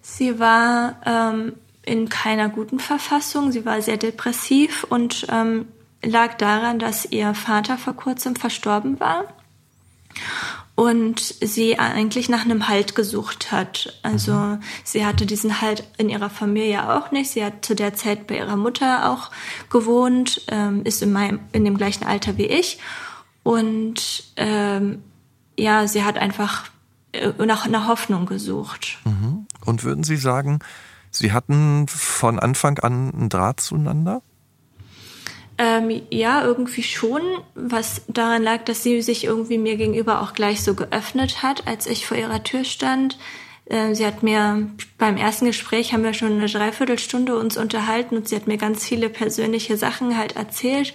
Sie 0.00 0.38
war 0.38 1.00
ähm, 1.04 1.54
in 1.82 2.08
keiner 2.08 2.48
guten 2.48 2.78
Verfassung. 2.78 3.50
Sie 3.50 3.66
war 3.66 3.82
sehr 3.82 3.96
depressiv 3.96 4.84
und 4.88 5.26
ähm, 5.30 5.66
lag 6.00 6.34
daran, 6.34 6.78
dass 6.78 7.06
ihr 7.06 7.34
Vater 7.34 7.76
vor 7.76 7.94
kurzem 7.94 8.36
verstorben 8.36 9.00
war 9.00 9.24
und 10.76 11.18
sie 11.20 11.78
eigentlich 11.78 12.28
nach 12.28 12.44
einem 12.44 12.68
Halt 12.68 12.94
gesucht 12.94 13.50
hat. 13.50 13.98
Also 14.02 14.34
mhm. 14.34 14.60
sie 14.84 15.04
hatte 15.04 15.24
diesen 15.24 15.62
Halt 15.62 15.84
in 15.96 16.10
ihrer 16.10 16.30
Familie 16.30 16.94
auch 16.94 17.10
nicht. 17.10 17.30
Sie 17.30 17.42
hat 17.42 17.64
zu 17.64 17.74
der 17.74 17.94
Zeit 17.94 18.26
bei 18.26 18.36
ihrer 18.36 18.56
Mutter 18.56 19.10
auch 19.10 19.30
gewohnt, 19.70 20.42
ähm, 20.48 20.84
ist 20.84 21.02
in, 21.02 21.12
meinem, 21.12 21.40
in 21.52 21.64
dem 21.64 21.78
gleichen 21.78 22.04
Alter 22.04 22.36
wie 22.36 22.46
ich. 22.46 22.78
Und 23.42 24.24
ähm, 24.36 25.02
ja, 25.58 25.88
sie 25.88 26.04
hat 26.04 26.18
einfach 26.18 26.64
äh, 27.12 27.32
nach 27.44 27.64
einer 27.64 27.88
Hoffnung 27.88 28.26
gesucht. 28.26 28.98
Mhm. 29.04 29.46
Und 29.64 29.82
würden 29.82 30.04
Sie 30.04 30.16
sagen, 30.16 30.58
Sie 31.10 31.32
hatten 31.32 31.88
von 31.88 32.38
Anfang 32.38 32.78
an 32.80 33.14
einen 33.14 33.28
Draht 33.30 33.60
zueinander? 33.60 34.20
Ähm, 35.58 36.02
ja, 36.10 36.44
irgendwie 36.44 36.82
schon, 36.82 37.22
was 37.54 38.02
daran 38.08 38.42
lag, 38.42 38.64
dass 38.64 38.82
sie 38.82 39.00
sich 39.00 39.24
irgendwie 39.24 39.56
mir 39.56 39.76
gegenüber 39.76 40.20
auch 40.20 40.34
gleich 40.34 40.62
so 40.62 40.74
geöffnet 40.74 41.42
hat, 41.42 41.66
als 41.66 41.86
ich 41.86 42.06
vor 42.06 42.16
ihrer 42.16 42.42
Tür 42.42 42.64
stand. 42.64 43.18
Äh, 43.64 43.94
sie 43.94 44.06
hat 44.06 44.22
mir 44.22 44.68
beim 44.98 45.16
ersten 45.16 45.46
Gespräch 45.46 45.92
haben 45.92 46.04
wir 46.04 46.12
schon 46.12 46.32
eine 46.32 46.46
Dreiviertelstunde 46.46 47.38
uns 47.38 47.56
unterhalten 47.56 48.16
und 48.16 48.28
sie 48.28 48.36
hat 48.36 48.46
mir 48.46 48.58
ganz 48.58 48.84
viele 48.84 49.08
persönliche 49.08 49.76
Sachen 49.78 50.18
halt 50.18 50.36
erzählt 50.36 50.92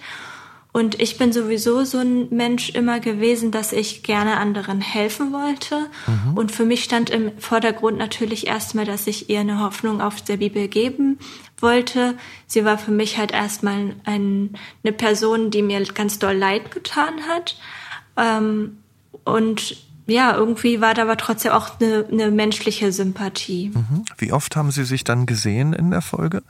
und 0.72 1.00
ich 1.02 1.18
bin 1.18 1.32
sowieso 1.34 1.84
so 1.84 1.98
ein 1.98 2.28
Mensch 2.30 2.70
immer 2.70 2.98
gewesen, 2.98 3.50
dass 3.50 3.74
ich 3.74 4.02
gerne 4.02 4.38
anderen 4.38 4.80
helfen 4.80 5.30
wollte. 5.32 5.90
Mhm. 6.06 6.36
Und 6.36 6.50
für 6.50 6.64
mich 6.64 6.82
stand 6.82 7.10
im 7.10 7.38
Vordergrund 7.38 7.98
natürlich 7.98 8.46
erstmal, 8.46 8.86
dass 8.86 9.06
ich 9.06 9.28
ihr 9.28 9.40
eine 9.40 9.60
Hoffnung 9.60 10.00
auf 10.00 10.22
der 10.22 10.38
Bibel 10.38 10.68
geben 10.68 11.18
wollte. 11.62 12.16
Sie 12.46 12.64
war 12.64 12.78
für 12.78 12.90
mich 12.90 13.18
halt 13.18 13.32
erstmal 13.32 13.94
ein, 14.04 14.50
eine 14.84 14.92
Person, 14.92 15.50
die 15.50 15.62
mir 15.62 15.82
ganz 15.84 16.18
doll 16.18 16.34
leid 16.34 16.70
getan 16.70 17.14
hat. 17.28 17.56
Ähm, 18.16 18.78
und 19.24 19.76
ja, 20.06 20.34
irgendwie 20.34 20.80
war 20.80 20.94
da 20.94 21.02
aber 21.02 21.16
trotzdem 21.16 21.52
auch 21.52 21.80
eine, 21.80 22.06
eine 22.10 22.30
menschliche 22.30 22.92
Sympathie. 22.92 23.70
Mhm. 23.74 24.04
Wie 24.18 24.32
oft 24.32 24.56
haben 24.56 24.70
Sie 24.70 24.84
sich 24.84 25.04
dann 25.04 25.26
gesehen 25.26 25.72
in 25.72 25.90
der 25.90 26.02
Folge? 26.02 26.42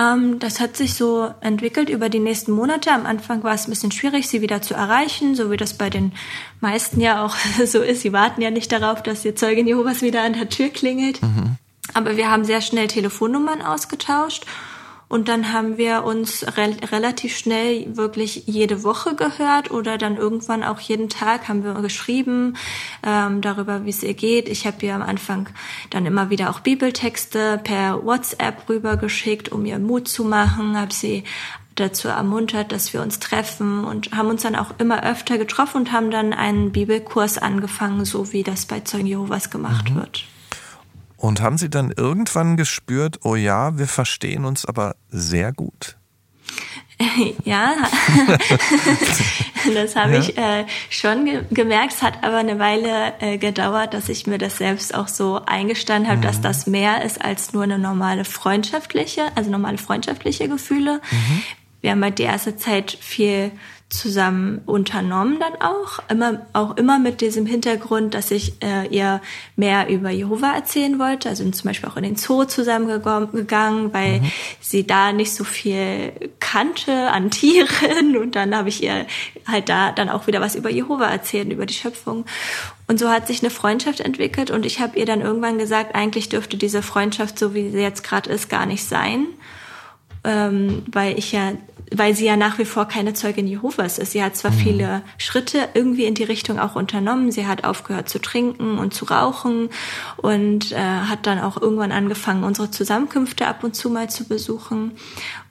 Ähm, 0.00 0.38
das 0.38 0.60
hat 0.60 0.76
sich 0.76 0.94
so 0.94 1.30
entwickelt 1.40 1.90
über 1.90 2.08
die 2.08 2.20
nächsten 2.20 2.52
Monate. 2.52 2.92
Am 2.92 3.06
Anfang 3.06 3.42
war 3.42 3.54
es 3.54 3.66
ein 3.66 3.70
bisschen 3.70 3.92
schwierig, 3.92 4.28
sie 4.28 4.40
wieder 4.40 4.62
zu 4.62 4.74
erreichen, 4.74 5.34
so 5.34 5.50
wie 5.50 5.56
das 5.56 5.74
bei 5.74 5.90
den 5.90 6.12
meisten 6.60 7.00
ja 7.00 7.24
auch 7.24 7.36
so 7.66 7.80
ist. 7.80 8.02
Sie 8.02 8.12
warten 8.12 8.40
ja 8.40 8.50
nicht 8.50 8.72
darauf, 8.72 9.02
dass 9.02 9.24
ihr 9.24 9.36
Zeugin 9.36 9.66
Jehovas 9.66 10.02
wieder 10.02 10.22
an 10.22 10.32
der 10.32 10.48
Tür 10.48 10.70
klingelt. 10.70 11.20
Mhm. 11.22 11.56
Aber 11.94 12.16
wir 12.16 12.30
haben 12.30 12.44
sehr 12.44 12.60
schnell 12.60 12.88
Telefonnummern 12.88 13.62
ausgetauscht 13.62 14.46
und 15.10 15.28
dann 15.28 15.52
haben 15.52 15.76
wir 15.76 16.04
uns 16.04 16.46
re 16.56 16.76
relativ 16.92 17.36
schnell 17.36 17.96
wirklich 17.96 18.44
jede 18.46 18.84
Woche 18.84 19.16
gehört 19.16 19.72
oder 19.72 19.98
dann 19.98 20.16
irgendwann 20.16 20.62
auch 20.62 20.78
jeden 20.78 21.08
Tag 21.08 21.48
haben 21.48 21.64
wir 21.64 21.74
geschrieben 21.82 22.54
ähm, 23.04 23.40
darüber, 23.40 23.84
wie 23.84 23.90
es 23.90 24.04
ihr 24.04 24.14
geht. 24.14 24.48
Ich 24.48 24.68
habe 24.68 24.86
ihr 24.86 24.94
am 24.94 25.02
Anfang 25.02 25.48
dann 25.90 26.06
immer 26.06 26.30
wieder 26.30 26.48
auch 26.48 26.60
Bibeltexte 26.60 27.60
per 27.64 28.06
WhatsApp 28.06 28.68
rübergeschickt, 28.68 29.50
um 29.50 29.66
ihr 29.66 29.80
Mut 29.80 30.06
zu 30.06 30.22
machen. 30.22 30.78
Habe 30.78 30.94
sie 30.94 31.24
dazu 31.74 32.06
ermuntert, 32.06 32.70
dass 32.70 32.92
wir 32.92 33.02
uns 33.02 33.18
treffen 33.18 33.84
und 33.84 34.12
haben 34.12 34.28
uns 34.28 34.42
dann 34.42 34.54
auch 34.54 34.78
immer 34.78 35.02
öfter 35.02 35.38
getroffen 35.38 35.78
und 35.78 35.92
haben 35.92 36.12
dann 36.12 36.32
einen 36.32 36.70
Bibelkurs 36.70 37.36
angefangen, 37.36 38.04
so 38.04 38.32
wie 38.32 38.44
das 38.44 38.64
bei 38.64 38.78
Zeugen 38.78 39.06
Jehovas 39.06 39.50
gemacht 39.50 39.90
mhm. 39.90 39.96
wird. 39.96 40.24
Und 41.20 41.42
haben 41.42 41.58
Sie 41.58 41.68
dann 41.68 41.92
irgendwann 41.94 42.56
gespürt, 42.56 43.18
oh 43.24 43.36
ja, 43.36 43.76
wir 43.76 43.86
verstehen 43.86 44.46
uns 44.46 44.64
aber 44.64 44.96
sehr 45.10 45.52
gut? 45.52 45.98
ja, 47.44 47.74
das 49.74 49.96
habe 49.96 50.14
ja. 50.14 50.20
ich 50.20 50.38
äh, 50.38 50.64
schon 50.88 51.26
ge 51.26 51.44
gemerkt. 51.50 51.92
Es 51.92 52.02
hat 52.02 52.24
aber 52.24 52.38
eine 52.38 52.58
Weile 52.58 53.12
äh, 53.20 53.36
gedauert, 53.36 53.92
dass 53.92 54.08
ich 54.08 54.26
mir 54.26 54.38
das 54.38 54.56
selbst 54.56 54.94
auch 54.94 55.08
so 55.08 55.42
eingestanden 55.44 56.08
habe, 56.10 56.20
mhm. 56.20 56.22
dass 56.22 56.40
das 56.40 56.66
mehr 56.66 57.04
ist 57.04 57.22
als 57.22 57.52
nur 57.52 57.64
eine 57.64 57.78
normale 57.78 58.24
freundschaftliche, 58.24 59.26
also 59.34 59.50
normale 59.50 59.76
freundschaftliche 59.76 60.48
Gefühle. 60.48 61.02
Mhm. 61.10 61.42
Wir 61.82 61.90
haben 61.90 62.02
halt 62.02 62.18
die 62.18 62.24
erste 62.24 62.56
Zeit 62.56 62.96
viel 62.98 63.52
zusammen 63.90 64.62
unternommen 64.66 65.38
dann 65.40 65.60
auch. 65.60 65.98
Immer, 66.08 66.46
auch 66.52 66.76
immer 66.76 67.00
mit 67.00 67.20
diesem 67.20 67.44
Hintergrund, 67.44 68.14
dass 68.14 68.30
ich 68.30 68.54
äh, 68.62 68.86
ihr 68.86 69.20
mehr 69.56 69.88
über 69.88 70.10
Jehova 70.10 70.52
erzählen 70.54 70.98
wollte. 71.00 71.28
Also 71.28 71.48
zum 71.50 71.68
Beispiel 71.68 71.88
auch 71.88 71.96
in 71.96 72.04
den 72.04 72.16
Zoo 72.16 72.44
zusammengegangen, 72.44 73.92
weil 73.92 74.20
mhm. 74.20 74.32
sie 74.60 74.86
da 74.86 75.12
nicht 75.12 75.34
so 75.34 75.42
viel 75.42 76.12
kannte 76.38 77.10
an 77.10 77.30
Tieren. 77.30 78.16
Und 78.16 78.36
dann 78.36 78.54
habe 78.54 78.68
ich 78.68 78.82
ihr 78.82 79.06
halt 79.46 79.68
da 79.68 79.90
dann 79.90 80.08
auch 80.08 80.28
wieder 80.28 80.40
was 80.40 80.54
über 80.54 80.70
Jehova 80.70 81.06
erzählt, 81.06 81.52
über 81.52 81.66
die 81.66 81.74
Schöpfung. 81.74 82.24
Und 82.86 83.00
so 83.00 83.10
hat 83.10 83.26
sich 83.26 83.42
eine 83.42 83.50
Freundschaft 83.50 83.98
entwickelt. 83.98 84.52
Und 84.52 84.66
ich 84.66 84.78
habe 84.78 84.98
ihr 84.98 85.06
dann 85.06 85.20
irgendwann 85.20 85.58
gesagt, 85.58 85.96
eigentlich 85.96 86.28
dürfte 86.28 86.56
diese 86.56 86.82
Freundschaft, 86.82 87.40
so 87.40 87.54
wie 87.54 87.70
sie 87.70 87.80
jetzt 87.80 88.04
gerade 88.04 88.30
ist, 88.30 88.48
gar 88.48 88.66
nicht 88.66 88.84
sein. 88.84 89.26
Ähm, 90.22 90.84
weil 90.92 91.18
ich 91.18 91.32
ja 91.32 91.52
weil 91.90 92.14
sie 92.14 92.26
ja 92.26 92.36
nach 92.36 92.58
wie 92.58 92.64
vor 92.64 92.86
keine 92.86 93.14
Zeugin 93.14 93.46
Jehovas 93.46 93.98
ist. 93.98 94.12
Sie 94.12 94.22
hat 94.22 94.36
zwar 94.36 94.52
mhm. 94.52 94.58
viele 94.58 95.02
Schritte 95.18 95.68
irgendwie 95.74 96.04
in 96.04 96.14
die 96.14 96.24
Richtung 96.24 96.58
auch 96.58 96.76
unternommen. 96.76 97.32
Sie 97.32 97.46
hat 97.46 97.64
aufgehört 97.64 98.08
zu 98.08 98.20
trinken 98.20 98.78
und 98.78 98.94
zu 98.94 99.06
rauchen 99.06 99.70
und 100.16 100.72
äh, 100.72 100.76
hat 100.76 101.26
dann 101.26 101.40
auch 101.40 101.60
irgendwann 101.60 101.92
angefangen, 101.92 102.44
unsere 102.44 102.70
Zusammenkünfte 102.70 103.46
ab 103.46 103.64
und 103.64 103.74
zu 103.74 103.90
mal 103.90 104.08
zu 104.08 104.24
besuchen. 104.24 104.92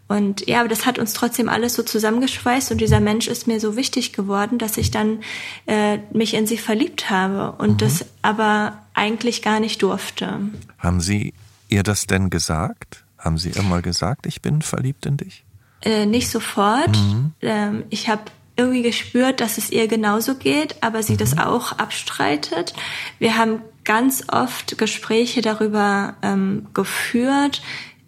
Und 0.07 0.47
ja, 0.47 0.61
aber 0.61 0.69
das 0.69 0.87
hat 0.87 0.97
uns 0.97 1.13
trotzdem 1.13 1.49
alles 1.49 1.75
so 1.75 1.83
zusammengeschweißt 1.83 2.71
und 2.71 2.81
dieser 2.81 2.99
Mensch 2.99 3.27
ist 3.27 3.45
mir 3.45 3.59
so 3.59 3.75
wichtig 3.75 4.11
geworden, 4.11 4.57
dass 4.57 4.77
ich 4.77 4.89
dann 4.89 5.19
äh, 5.67 5.99
mich 6.11 6.33
in 6.33 6.47
sie 6.47 6.57
verliebt 6.57 7.11
habe 7.11 7.51
und 7.61 7.73
mhm. 7.73 7.77
das 7.77 8.05
aber 8.23 8.79
eigentlich 8.95 9.43
gar 9.43 9.59
nicht 9.59 9.83
durfte. 9.83 10.39
Haben 10.79 10.99
Sie 10.99 11.35
ihr 11.67 11.83
das 11.83 12.07
denn 12.07 12.31
gesagt? 12.31 13.03
Haben 13.19 13.37
Sie 13.37 13.51
ihr 13.51 13.61
mal 13.61 13.83
gesagt, 13.83 14.25
ich 14.25 14.41
bin 14.41 14.63
verliebt 14.63 15.05
in 15.05 15.17
dich? 15.17 15.43
Äh, 15.81 16.05
nicht 16.05 16.29
sofort. 16.29 16.97
Mhm. 16.97 17.33
Ähm, 17.41 17.83
ich 17.89 18.09
habe 18.09 18.23
irgendwie 18.55 18.81
gespürt, 18.81 19.39
dass 19.39 19.57
es 19.57 19.69
ihr 19.71 19.87
genauso 19.87 20.35
geht, 20.35 20.75
aber 20.81 21.01
sie 21.01 21.13
mhm. 21.13 21.17
das 21.19 21.37
auch 21.37 21.73
abstreitet. 21.73 22.73
Wir 23.17 23.37
haben 23.37 23.61
ganz 23.85 24.25
oft 24.31 24.77
Gespräche 24.77 25.41
darüber 25.41 26.15
ähm, 26.21 26.67
geführt, 26.73 27.61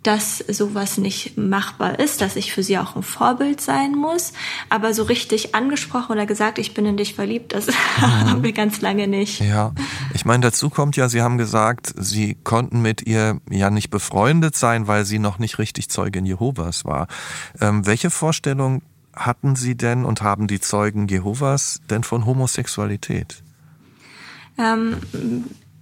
dass 0.03 0.39
sowas 0.39 0.97
nicht 0.97 1.37
machbar 1.37 1.99
ist, 1.99 2.21
dass 2.21 2.35
ich 2.35 2.53
für 2.53 2.63
sie 2.63 2.79
auch 2.79 2.95
ein 2.95 3.03
Vorbild 3.03 3.61
sein 3.61 3.91
muss. 3.91 4.33
Aber 4.69 4.93
so 4.93 5.03
richtig 5.03 5.53
angesprochen 5.53 6.13
oder 6.13 6.25
gesagt, 6.25 6.57
ich 6.57 6.73
bin 6.73 6.85
in 6.85 6.97
dich 6.97 7.13
verliebt, 7.13 7.53
das 7.53 7.67
mhm. 7.97 8.01
haben 8.01 8.43
wir 8.43 8.51
ganz 8.51 8.81
lange 8.81 9.07
nicht. 9.07 9.41
Ja, 9.41 9.73
ich 10.13 10.25
meine, 10.25 10.41
dazu 10.41 10.69
kommt 10.69 10.95
ja, 10.95 11.07
Sie 11.07 11.21
haben 11.21 11.37
gesagt, 11.37 11.93
Sie 11.95 12.35
konnten 12.43 12.81
mit 12.81 13.05
ihr 13.05 13.39
ja 13.49 13.69
nicht 13.69 13.91
befreundet 13.91 14.55
sein, 14.55 14.87
weil 14.87 15.05
sie 15.05 15.19
noch 15.19 15.37
nicht 15.37 15.59
richtig 15.59 15.89
Zeugin 15.89 16.25
Jehovas 16.25 16.83
war. 16.83 17.07
Ähm, 17.59 17.85
welche 17.85 18.09
Vorstellung 18.09 18.81
hatten 19.13 19.55
Sie 19.55 19.75
denn 19.75 20.05
und 20.05 20.23
haben 20.23 20.47
die 20.47 20.59
Zeugen 20.59 21.07
Jehovas 21.07 21.81
denn 21.89 22.03
von 22.03 22.25
Homosexualität? 22.25 23.43
Ähm, 24.57 24.97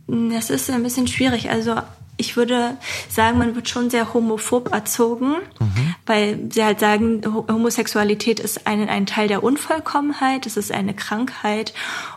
das 0.07 0.49
ist 0.49 0.69
ein 0.69 0.83
bisschen 0.83 1.07
schwierig. 1.07 1.49
Also 1.49 1.75
ich 2.19 2.35
würde 2.35 2.77
sagen, 3.09 3.37
man 3.37 3.55
wird 3.55 3.69
schon 3.69 3.89
sehr 3.89 4.13
homophob 4.13 4.73
erzogen, 4.73 5.35
mhm. 5.59 5.95
weil 6.05 6.39
sie 6.51 6.63
halt 6.63 6.79
sagen, 6.79 7.21
Homosexualität 7.25 8.39
ist 8.39 8.67
ein, 8.67 8.89
ein 8.89 9.05
Teil 9.05 9.29
der 9.29 9.41
Unvollkommenheit, 9.41 10.45
es 10.45 10.57
ist 10.57 10.71
eine 10.71 10.93
Krankheit 10.93 11.73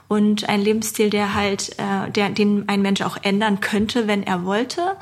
und 0.09 0.49
ein 0.49 0.61
Lebensstil, 0.61 1.09
der 1.09 1.35
halt, 1.35 1.79
äh, 1.79 2.11
der, 2.11 2.31
den 2.31 2.69
ein 2.69 2.83
Mensch 2.83 3.01
auch 3.01 3.17
ändern 3.23 3.61
könnte, 3.61 4.09
wenn 4.09 4.25
er 4.25 4.45
wollte. 4.45 4.97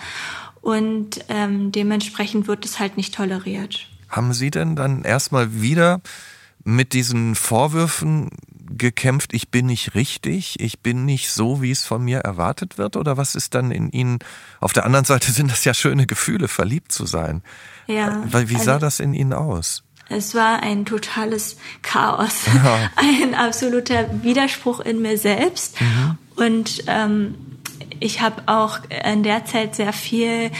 Und 0.60 1.24
ähm, 1.30 1.72
dementsprechend 1.72 2.46
wird 2.46 2.66
es 2.66 2.78
halt 2.78 2.98
nicht 2.98 3.14
toleriert. 3.14 3.88
Haben 4.10 4.34
Sie 4.34 4.50
denn 4.50 4.76
dann 4.76 5.02
erstmal 5.02 5.62
wieder 5.62 6.02
mit 6.62 6.92
diesen 6.92 7.34
Vorwürfen 7.34 8.28
gekämpft, 8.76 9.33
ich 9.33 9.50
bin 9.50 9.66
nicht 9.66 9.94
richtig, 9.94 10.61
ich 10.61 10.80
bin 10.80 11.04
nicht 11.04 11.30
so, 11.30 11.62
wie 11.62 11.70
es 11.70 11.85
von 11.85 12.02
mir 12.04 12.18
erwartet 12.20 12.78
wird? 12.78 12.96
Oder 12.96 13.16
was 13.16 13.35
ist 13.35 13.54
dann 13.54 13.70
in 13.70 13.90
Ihnen? 13.90 14.18
Auf 14.61 14.72
der 14.72 14.85
anderen 14.85 15.04
Seite 15.04 15.33
sind 15.33 15.50
das 15.50 15.64
ja 15.64 15.74
schöne 15.74 16.06
Gefühle, 16.06 16.48
verliebt 16.48 16.92
zu 16.92 17.06
sein. 17.06 17.42
Ja. 17.87 18.22
Wie 18.33 18.56
sah 18.56 18.74
also, 18.74 18.87
das 18.87 19.00
in 19.00 19.14
Ihnen 19.14 19.33
aus? 19.33 19.83
Es 20.09 20.35
war 20.35 20.62
ein 20.62 20.85
totales 20.87 21.56
Chaos, 21.83 22.46
ja. 22.46 22.90
ein 22.96 23.35
absoluter 23.35 24.06
Widerspruch 24.22 24.80
in 24.80 25.00
mir 25.02 25.16
selbst. 25.18 25.80
Mhm. 25.80 26.18
Und 26.37 26.85
ähm, 26.88 27.35
ich 28.00 28.20
habe 28.20 28.42
auch 28.46 28.78
in 29.04 29.22
der 29.22 29.44
Zeit 29.44 29.74
sehr 29.74 29.92
viel 29.92 30.50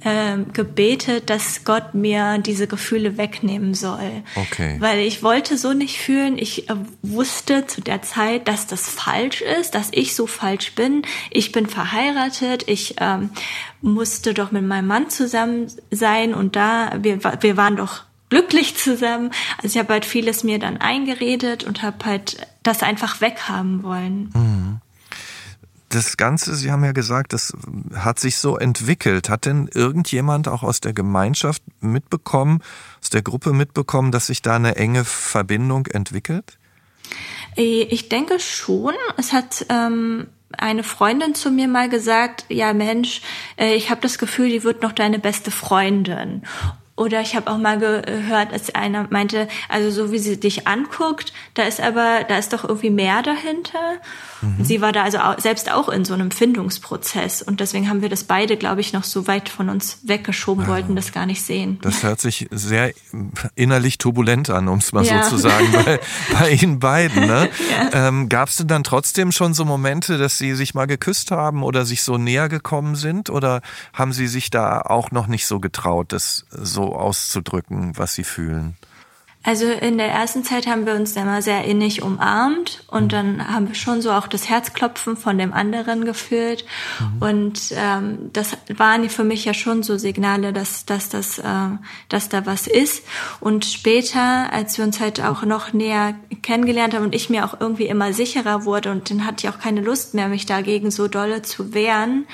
äh, 0.00 0.38
gebetet, 0.52 1.30
dass 1.30 1.64
Gott 1.64 1.94
mir 1.94 2.38
diese 2.38 2.66
Gefühle 2.66 3.16
wegnehmen 3.16 3.74
soll. 3.74 4.22
Okay. 4.34 4.76
Weil 4.78 5.00
ich 5.00 5.22
wollte 5.22 5.56
so 5.56 5.72
nicht 5.72 5.98
fühlen. 5.98 6.38
Ich 6.38 6.68
äh, 6.68 6.74
wusste 7.02 7.66
zu 7.66 7.80
der 7.80 8.02
Zeit, 8.02 8.48
dass 8.48 8.66
das 8.66 8.88
falsch 8.88 9.42
ist, 9.42 9.74
dass 9.74 9.88
ich 9.92 10.14
so 10.14 10.26
falsch 10.26 10.74
bin. 10.74 11.02
Ich 11.30 11.52
bin 11.52 11.66
verheiratet. 11.66 12.64
Ich 12.68 12.96
ähm, 13.00 13.30
musste 13.80 14.34
doch 14.34 14.50
mit 14.50 14.64
meinem 14.64 14.86
Mann 14.86 15.10
zusammen 15.10 15.66
sein 15.90 16.34
und 16.34 16.56
da 16.56 16.92
wir 17.00 17.20
wir 17.40 17.56
waren 17.56 17.76
doch 17.76 18.02
glücklich 18.28 18.76
zusammen. 18.76 19.30
Also 19.56 19.76
ich 19.76 19.78
habe 19.78 19.94
halt 19.94 20.04
vieles 20.04 20.44
mir 20.44 20.58
dann 20.58 20.76
eingeredet 20.76 21.64
und 21.64 21.82
habe 21.82 22.04
halt 22.04 22.46
das 22.62 22.82
einfach 22.82 23.20
weghaben 23.20 23.82
wollen. 23.82 24.30
Mhm 24.34 24.57
das 25.88 26.16
Ganze, 26.16 26.54
Sie 26.54 26.70
haben 26.70 26.84
ja 26.84 26.92
gesagt, 26.92 27.32
das 27.32 27.52
hat 27.94 28.20
sich 28.20 28.36
so 28.36 28.56
entwickelt. 28.56 29.28
Hat 29.28 29.46
denn 29.46 29.68
irgendjemand 29.72 30.48
auch 30.48 30.62
aus 30.62 30.80
der 30.80 30.92
Gemeinschaft 30.92 31.62
mitbekommen, 31.80 32.62
aus 33.02 33.10
der 33.10 33.22
Gruppe 33.22 33.52
mitbekommen, 33.52 34.12
dass 34.12 34.26
sich 34.26 34.42
da 34.42 34.56
eine 34.56 34.76
enge 34.76 35.04
Verbindung 35.04 35.86
entwickelt? 35.86 36.58
Äh, 37.56 37.82
ich 37.82 38.08
denke 38.08 38.38
schon. 38.38 38.94
Es 39.16 39.32
hat 39.32 39.66
ähm, 39.68 40.26
eine 40.56 40.82
Freundin 40.82 41.34
zu 41.34 41.50
mir 41.50 41.68
mal 41.68 41.88
gesagt, 41.88 42.44
ja 42.48 42.72
Mensch, 42.72 43.22
äh, 43.56 43.74
ich 43.74 43.90
habe 43.90 44.00
das 44.00 44.18
Gefühl, 44.18 44.48
die 44.48 44.64
wird 44.64 44.82
noch 44.82 44.92
deine 44.92 45.18
beste 45.18 45.50
Freundin. 45.50 46.42
Oder 46.96 47.20
ich 47.20 47.36
habe 47.36 47.48
auch 47.48 47.58
mal 47.58 47.78
gehört, 47.78 48.52
als 48.52 48.74
einer 48.74 49.06
meinte, 49.10 49.46
also 49.68 49.90
so 49.92 50.10
wie 50.10 50.18
sie 50.18 50.40
dich 50.40 50.66
anguckt, 50.66 51.32
da 51.54 51.62
ist 51.62 51.80
aber, 51.80 52.24
da 52.28 52.38
ist 52.38 52.52
doch 52.52 52.64
irgendwie 52.64 52.90
mehr 52.90 53.22
dahinter. 53.22 53.98
Mhm. 54.42 54.64
Sie 54.64 54.80
war 54.80 54.92
da 54.92 55.04
also 55.04 55.18
auch, 55.18 55.38
selbst 55.38 55.70
auch 55.70 55.88
in 55.88 56.04
so 56.04 56.14
einem 56.14 56.30
Findungsprozess 56.30 57.42
und 57.42 57.60
deswegen 57.60 57.88
haben 57.88 58.02
wir 58.02 58.08
das 58.08 58.24
beide, 58.24 58.56
glaube 58.56 58.80
ich, 58.80 58.92
noch 58.92 59.04
so 59.04 59.26
weit 59.26 59.48
von 59.48 59.68
uns 59.68 59.98
weggeschoben, 60.02 60.64
ja. 60.64 60.70
wollten 60.70 60.96
das 60.96 61.12
gar 61.12 61.26
nicht 61.26 61.42
sehen. 61.42 61.78
Das 61.82 62.02
hört 62.02 62.20
sich 62.20 62.48
sehr 62.50 62.92
innerlich 63.54 63.98
turbulent 63.98 64.50
an, 64.50 64.68
um 64.68 64.78
es 64.78 64.92
mal 64.92 65.04
ja. 65.04 65.24
so 65.24 65.36
zu 65.36 65.36
sagen, 65.38 65.66
bei, 65.72 66.00
bei 66.38 66.50
Ihnen 66.50 66.78
beiden. 66.78 67.26
Ne? 67.26 67.48
Ja. 67.70 68.08
Ähm, 68.08 68.28
Gab 68.28 68.48
es 68.48 68.56
denn 68.56 68.68
dann 68.68 68.84
trotzdem 68.84 69.32
schon 69.32 69.54
so 69.54 69.64
Momente, 69.64 70.18
dass 70.18 70.38
Sie 70.38 70.54
sich 70.54 70.74
mal 70.74 70.86
geküsst 70.86 71.30
haben 71.30 71.62
oder 71.62 71.84
sich 71.84 72.02
so 72.02 72.18
näher 72.18 72.48
gekommen 72.48 72.94
sind 72.96 73.30
oder 73.30 73.60
haben 73.92 74.12
Sie 74.12 74.28
sich 74.28 74.50
da 74.50 74.80
auch 74.80 75.10
noch 75.10 75.26
nicht 75.26 75.46
so 75.46 75.60
getraut, 75.60 76.12
das 76.12 76.46
so 76.50 76.94
auszudrücken, 76.94 77.92
was 77.96 78.14
Sie 78.14 78.24
fühlen? 78.24 78.76
Also 79.44 79.66
in 79.66 79.98
der 79.98 80.08
ersten 80.08 80.42
Zeit 80.42 80.66
haben 80.66 80.84
wir 80.84 80.94
uns 80.94 81.14
immer 81.14 81.42
sehr 81.42 81.64
innig 81.64 82.02
umarmt 82.02 82.82
und 82.88 83.04
mhm. 83.04 83.08
dann 83.08 83.48
haben 83.48 83.68
wir 83.68 83.76
schon 83.76 84.02
so 84.02 84.10
auch 84.10 84.26
das 84.26 84.48
Herzklopfen 84.48 85.16
von 85.16 85.38
dem 85.38 85.52
anderen 85.52 86.04
gefühlt. 86.04 86.64
Mhm. 86.98 87.22
Und 87.22 87.60
ähm, 87.72 88.30
das 88.32 88.56
waren 88.76 89.08
für 89.08 89.22
mich 89.22 89.44
ja 89.44 89.54
schon 89.54 89.84
so 89.84 89.96
Signale, 89.96 90.52
dass, 90.52 90.86
dass, 90.86 91.08
das, 91.08 91.38
äh, 91.38 91.44
dass 92.08 92.28
da 92.28 92.46
was 92.46 92.66
ist. 92.66 93.04
Und 93.38 93.64
später, 93.64 94.52
als 94.52 94.76
wir 94.76 94.84
uns 94.84 94.98
halt 94.98 95.22
auch 95.22 95.44
noch 95.44 95.72
näher 95.72 96.14
kennengelernt 96.42 96.94
haben 96.94 97.04
und 97.04 97.14
ich 97.14 97.30
mir 97.30 97.44
auch 97.44 97.60
irgendwie 97.60 97.86
immer 97.86 98.12
sicherer 98.12 98.64
wurde 98.64 98.90
und 98.90 99.08
dann 99.08 99.24
hatte 99.24 99.46
ich 99.46 99.54
auch 99.54 99.60
keine 99.60 99.80
Lust 99.82 100.14
mehr, 100.14 100.28
mich 100.28 100.46
dagegen 100.46 100.90
so 100.90 101.06
dolle 101.06 101.42
zu 101.42 101.72
wehren, 101.72 102.26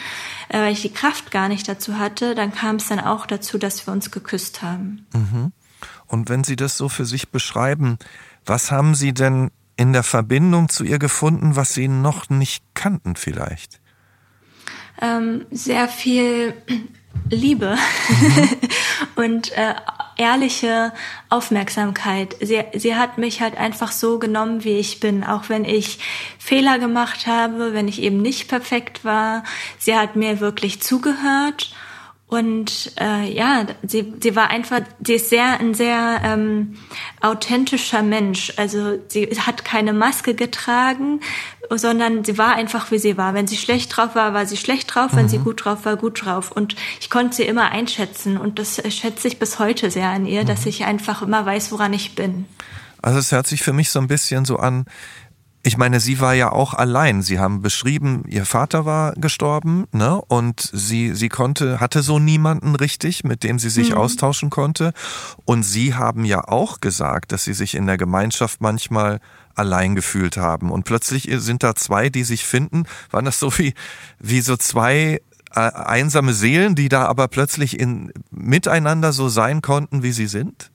äh, 0.48 0.58
weil 0.58 0.72
ich 0.72 0.82
die 0.82 0.92
Kraft 0.92 1.30
gar 1.30 1.48
nicht 1.48 1.68
dazu 1.68 1.98
hatte, 1.98 2.34
dann 2.34 2.52
kam 2.52 2.76
es 2.76 2.88
dann 2.88 3.00
auch 3.00 3.26
dazu, 3.26 3.58
dass 3.58 3.86
wir 3.86 3.92
uns 3.92 4.10
geküsst 4.10 4.62
haben. 4.62 5.06
Mhm. 5.12 5.52
Und 6.06 6.28
wenn 6.28 6.44
Sie 6.44 6.56
das 6.56 6.76
so 6.76 6.88
für 6.88 7.04
sich 7.04 7.30
beschreiben, 7.30 7.98
was 8.44 8.70
haben 8.70 8.94
Sie 8.94 9.14
denn 9.14 9.50
in 9.76 9.92
der 9.92 10.02
Verbindung 10.02 10.68
zu 10.68 10.84
ihr 10.84 10.98
gefunden, 10.98 11.56
was 11.56 11.74
Sie 11.74 11.88
noch 11.88 12.28
nicht 12.30 12.64
kannten 12.74 13.16
vielleicht? 13.16 13.80
Ähm, 15.00 15.46
sehr 15.50 15.88
viel 15.88 16.54
Liebe 17.30 17.76
mhm. 18.08 18.48
und 19.16 19.52
äh, 19.52 19.74
ehrliche 20.16 20.92
Aufmerksamkeit. 21.30 22.36
Sie, 22.40 22.62
sie 22.74 22.94
hat 22.94 23.18
mich 23.18 23.40
halt 23.40 23.56
einfach 23.56 23.92
so 23.92 24.18
genommen, 24.18 24.64
wie 24.64 24.78
ich 24.78 25.00
bin, 25.00 25.24
auch 25.24 25.48
wenn 25.48 25.64
ich 25.64 25.98
Fehler 26.38 26.78
gemacht 26.78 27.26
habe, 27.26 27.72
wenn 27.72 27.88
ich 27.88 28.02
eben 28.02 28.20
nicht 28.20 28.48
perfekt 28.48 29.04
war. 29.04 29.42
Sie 29.78 29.96
hat 29.96 30.16
mir 30.16 30.40
wirklich 30.40 30.82
zugehört 30.82 31.74
und 32.26 32.92
äh, 32.98 33.32
ja, 33.32 33.66
sie, 33.82 34.12
sie 34.20 34.34
war 34.34 34.50
einfach, 34.50 34.80
sie 35.04 35.14
ist 35.14 35.28
sehr 35.28 35.60
ein 35.60 35.74
sehr 35.74 36.20
ähm, 36.24 36.76
authentischer 37.20 38.02
Mensch. 38.02 38.52
Also 38.56 38.98
sie 39.08 39.26
hat 39.26 39.64
keine 39.64 39.92
Maske 39.92 40.34
getragen, 40.34 41.20
sondern 41.70 42.24
sie 42.24 42.38
war 42.38 42.54
einfach 42.54 42.90
wie 42.90 42.98
sie 42.98 43.16
war. 43.18 43.34
Wenn 43.34 43.46
sie 43.46 43.56
schlecht 43.56 43.94
drauf 43.94 44.14
war, 44.14 44.32
war 44.32 44.46
sie 44.46 44.56
schlecht 44.56 44.94
drauf. 44.94 45.10
Wenn 45.12 45.28
sie 45.28 45.38
mhm. 45.38 45.44
gut 45.44 45.64
drauf 45.64 45.84
war, 45.84 45.96
gut 45.96 46.24
drauf. 46.24 46.50
Und 46.50 46.74
ich 46.98 47.10
konnte 47.10 47.36
sie 47.36 47.44
immer 47.44 47.70
einschätzen. 47.70 48.38
Und 48.38 48.58
das 48.58 48.82
schätze 48.92 49.28
ich 49.28 49.38
bis 49.38 49.58
heute 49.58 49.90
sehr 49.90 50.08
an 50.08 50.26
ihr, 50.26 50.42
mhm. 50.42 50.46
dass 50.46 50.66
ich 50.66 50.84
einfach 50.84 51.22
immer 51.22 51.44
weiß, 51.44 51.72
woran 51.72 51.92
ich 51.92 52.14
bin. 52.14 52.46
Also 53.02 53.18
es 53.18 53.32
hört 53.32 53.46
sich 53.46 53.62
für 53.62 53.74
mich 53.74 53.90
so 53.90 53.98
ein 53.98 54.08
bisschen 54.08 54.46
so 54.46 54.56
an, 54.56 54.86
ich 55.66 55.78
meine, 55.78 55.98
sie 55.98 56.20
war 56.20 56.34
ja 56.34 56.52
auch 56.52 56.74
allein. 56.74 57.22
Sie 57.22 57.38
haben 57.38 57.62
beschrieben, 57.62 58.24
ihr 58.28 58.44
Vater 58.44 58.84
war 58.84 59.14
gestorben, 59.14 59.86
ne? 59.92 60.20
Und 60.28 60.60
sie, 60.60 61.14
sie 61.14 61.30
konnte, 61.30 61.80
hatte 61.80 62.02
so 62.02 62.18
niemanden 62.18 62.76
richtig, 62.76 63.24
mit 63.24 63.42
dem 63.42 63.58
sie 63.58 63.70
sich 63.70 63.90
mhm. 63.90 63.96
austauschen 63.96 64.50
konnte. 64.50 64.92
Und 65.46 65.62
sie 65.62 65.94
haben 65.94 66.26
ja 66.26 66.46
auch 66.46 66.80
gesagt, 66.80 67.32
dass 67.32 67.44
sie 67.44 67.54
sich 67.54 67.74
in 67.76 67.86
der 67.86 67.96
Gemeinschaft 67.96 68.60
manchmal 68.60 69.20
allein 69.54 69.94
gefühlt 69.94 70.36
haben. 70.36 70.70
Und 70.70 70.84
plötzlich 70.84 71.30
sind 71.32 71.62
da 71.62 71.74
zwei, 71.74 72.10
die 72.10 72.24
sich 72.24 72.44
finden. 72.44 72.84
Waren 73.10 73.24
das 73.24 73.40
so 73.40 73.56
wie, 73.56 73.72
wie 74.18 74.42
so 74.42 74.58
zwei 74.58 75.22
äh, 75.54 75.60
einsame 75.60 76.34
Seelen, 76.34 76.74
die 76.74 76.90
da 76.90 77.06
aber 77.06 77.28
plötzlich 77.28 77.80
in, 77.80 78.12
miteinander 78.30 79.14
so 79.14 79.30
sein 79.30 79.62
konnten, 79.62 80.02
wie 80.02 80.12
sie 80.12 80.26
sind? 80.26 80.70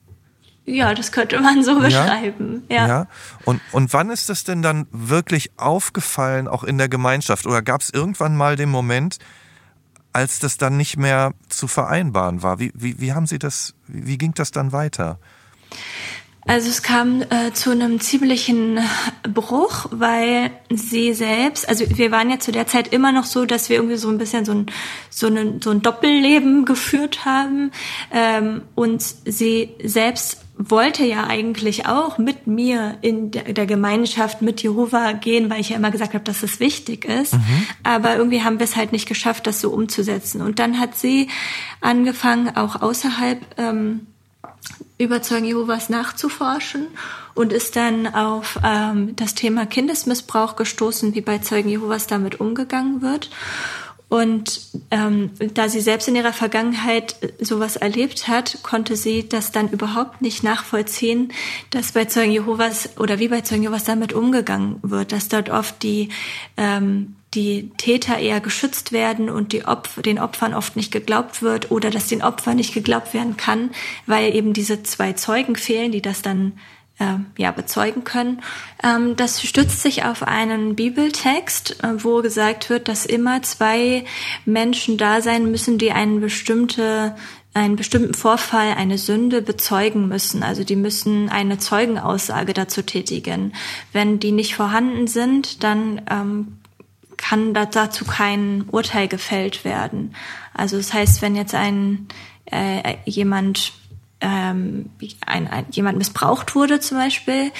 Ja, 0.70 0.94
das 0.94 1.12
könnte 1.12 1.40
man 1.40 1.62
so 1.62 1.78
beschreiben. 1.80 2.64
Ja. 2.68 2.86
ja. 2.86 3.06
Und, 3.44 3.60
und 3.72 3.92
wann 3.92 4.10
ist 4.10 4.28
das 4.28 4.44
denn 4.44 4.62
dann 4.62 4.86
wirklich 4.90 5.50
aufgefallen, 5.56 6.48
auch 6.48 6.64
in 6.64 6.78
der 6.78 6.88
Gemeinschaft? 6.88 7.46
Oder 7.46 7.62
gab 7.62 7.80
es 7.80 7.90
irgendwann 7.90 8.36
mal 8.36 8.56
den 8.56 8.70
Moment, 8.70 9.18
als 10.12 10.38
das 10.38 10.56
dann 10.58 10.76
nicht 10.76 10.96
mehr 10.96 11.32
zu 11.48 11.66
vereinbaren 11.66 12.42
war? 12.42 12.58
Wie, 12.58 12.72
wie, 12.74 13.00
wie 13.00 13.12
haben 13.12 13.26
Sie 13.26 13.38
das, 13.38 13.74
wie 13.86 14.18
ging 14.18 14.32
das 14.34 14.50
dann 14.52 14.72
weiter? 14.72 15.18
Also 16.46 16.68
es 16.68 16.82
kam 16.82 17.22
äh, 17.22 17.52
zu 17.52 17.70
einem 17.70 18.00
ziemlichen 18.00 18.80
Bruch, 19.22 19.86
weil 19.90 20.50
sie 20.70 21.12
selbst, 21.12 21.68
also 21.68 21.84
wir 21.88 22.10
waren 22.10 22.30
ja 22.30 22.38
zu 22.38 22.50
der 22.50 22.66
Zeit 22.66 22.92
immer 22.92 23.12
noch 23.12 23.24
so, 23.24 23.44
dass 23.44 23.68
wir 23.68 23.76
irgendwie 23.76 23.96
so 23.96 24.08
ein 24.08 24.18
bisschen 24.18 24.44
so 24.44 24.52
ein 24.52 24.66
so, 25.10 25.26
ein, 25.26 25.60
so 25.60 25.70
ein 25.70 25.82
Doppelleben 25.82 26.64
geführt 26.64 27.24
haben 27.24 27.72
ähm, 28.10 28.62
und 28.74 29.02
sie 29.02 29.74
selbst 29.84 30.38
wollte 30.68 31.06
ja 31.06 31.26
eigentlich 31.26 31.86
auch 31.86 32.18
mit 32.18 32.46
mir 32.46 32.98
in 33.00 33.30
der, 33.30 33.64
Gemeinschaft 33.64 34.42
mit 34.42 34.62
Jehova 34.62 35.12
gehen, 35.12 35.48
weil 35.48 35.60
ich 35.60 35.70
ja 35.70 35.76
immer 35.76 35.90
gesagt 35.90 36.12
habe, 36.12 36.24
dass 36.24 36.42
es 36.42 36.60
wichtig 36.60 37.06
ist. 37.06 37.32
Mhm. 37.32 37.66
Aber 37.82 38.16
irgendwie 38.16 38.42
haben 38.42 38.58
wir 38.58 38.64
es 38.64 38.76
halt 38.76 38.92
nicht 38.92 39.08
geschafft, 39.08 39.46
das 39.46 39.60
so 39.60 39.70
umzusetzen. 39.70 40.42
Und 40.42 40.58
dann 40.58 40.78
hat 40.78 40.96
sie 40.96 41.28
angefangen, 41.80 42.56
auch 42.56 42.82
außerhalb 42.82 43.40
ähm, 43.56 44.06
Überzeugen 44.98 45.46
Jehovas 45.46 45.88
nachzuforschen 45.88 46.88
und 47.34 47.54
ist 47.54 47.74
dann 47.74 48.06
auf 48.06 48.58
ähm, 48.62 49.16
das 49.16 49.34
Thema 49.34 49.64
Kindesmissbrauch 49.64 50.56
gestoßen, 50.56 51.14
wie 51.14 51.22
bei 51.22 51.38
Zeugen 51.38 51.70
Jehovas 51.70 52.06
damit 52.06 52.38
umgegangen 52.38 53.00
wird. 53.00 53.30
Und 54.10 54.60
ähm, 54.90 55.30
da 55.54 55.68
sie 55.68 55.80
selbst 55.80 56.08
in 56.08 56.16
ihrer 56.16 56.32
Vergangenheit 56.32 57.14
sowas 57.38 57.76
erlebt 57.76 58.26
hat, 58.26 58.58
konnte 58.64 58.96
sie 58.96 59.28
das 59.28 59.52
dann 59.52 59.68
überhaupt 59.68 60.20
nicht 60.20 60.42
nachvollziehen, 60.42 61.32
dass 61.70 61.92
bei 61.92 62.06
Zeugen 62.06 62.32
Jehovas 62.32 62.98
oder 62.98 63.20
wie 63.20 63.28
bei 63.28 63.42
Zeugen 63.42 63.62
Jehovas 63.62 63.84
damit 63.84 64.12
umgegangen 64.12 64.80
wird, 64.82 65.12
dass 65.12 65.28
dort 65.28 65.48
oft 65.48 65.84
die 65.84 66.08
ähm, 66.56 67.14
die 67.34 67.70
Täter 67.76 68.18
eher 68.18 68.40
geschützt 68.40 68.90
werden 68.90 69.30
und 69.30 69.52
die 69.52 69.64
Opfer, 69.64 70.02
den 70.02 70.18
Opfern 70.18 70.54
oft 70.54 70.74
nicht 70.74 70.90
geglaubt 70.90 71.42
wird 71.42 71.70
oder 71.70 71.90
dass 71.90 72.08
den 72.08 72.22
Opfern 72.22 72.56
nicht 72.56 72.74
geglaubt 72.74 73.14
werden 73.14 73.36
kann, 73.36 73.70
weil 74.06 74.34
eben 74.34 74.52
diese 74.52 74.82
zwei 74.82 75.12
Zeugen 75.12 75.54
fehlen, 75.54 75.92
die 75.92 76.02
das 76.02 76.22
dann 76.22 76.48
äh, 76.48 76.79
ja 77.36 77.50
bezeugen 77.50 78.04
können. 78.04 78.42
Ähm, 78.82 79.16
das 79.16 79.42
stützt 79.42 79.82
sich 79.82 80.04
auf 80.04 80.22
einen 80.22 80.76
Bibeltext, 80.76 81.82
äh, 81.82 82.04
wo 82.04 82.22
gesagt 82.22 82.70
wird, 82.70 82.88
dass 82.88 83.06
immer 83.06 83.42
zwei 83.42 84.04
Menschen 84.44 84.98
da 84.98 85.20
sein 85.20 85.50
müssen, 85.50 85.78
die 85.78 85.92
einen 85.92 86.20
bestimmte 86.20 87.14
einen 87.52 87.74
bestimmten 87.74 88.14
Vorfall, 88.14 88.74
eine 88.74 88.96
Sünde 88.96 89.42
bezeugen 89.42 90.06
müssen. 90.06 90.44
Also 90.44 90.62
die 90.62 90.76
müssen 90.76 91.28
eine 91.28 91.58
Zeugenaussage 91.58 92.54
dazu 92.54 92.82
tätigen. 92.82 93.54
Wenn 93.92 94.20
die 94.20 94.30
nicht 94.30 94.54
vorhanden 94.54 95.08
sind, 95.08 95.64
dann 95.64 96.00
ähm, 96.08 96.58
kann 97.16 97.52
dazu 97.52 98.04
kein 98.04 98.64
Urteil 98.70 99.08
gefällt 99.08 99.64
werden. 99.64 100.14
Also 100.54 100.76
das 100.76 100.94
heißt, 100.94 101.22
wenn 101.22 101.34
jetzt 101.34 101.54
ein 101.54 102.06
äh, 102.46 102.96
jemand 103.04 103.72
ähm, 104.20 104.90
ein, 105.26 105.48
ein, 105.48 105.66
jemand 105.70 105.98
missbraucht 105.98 106.54
wurde 106.54 106.80
zum 106.80 106.98
Beispiel, 106.98 107.52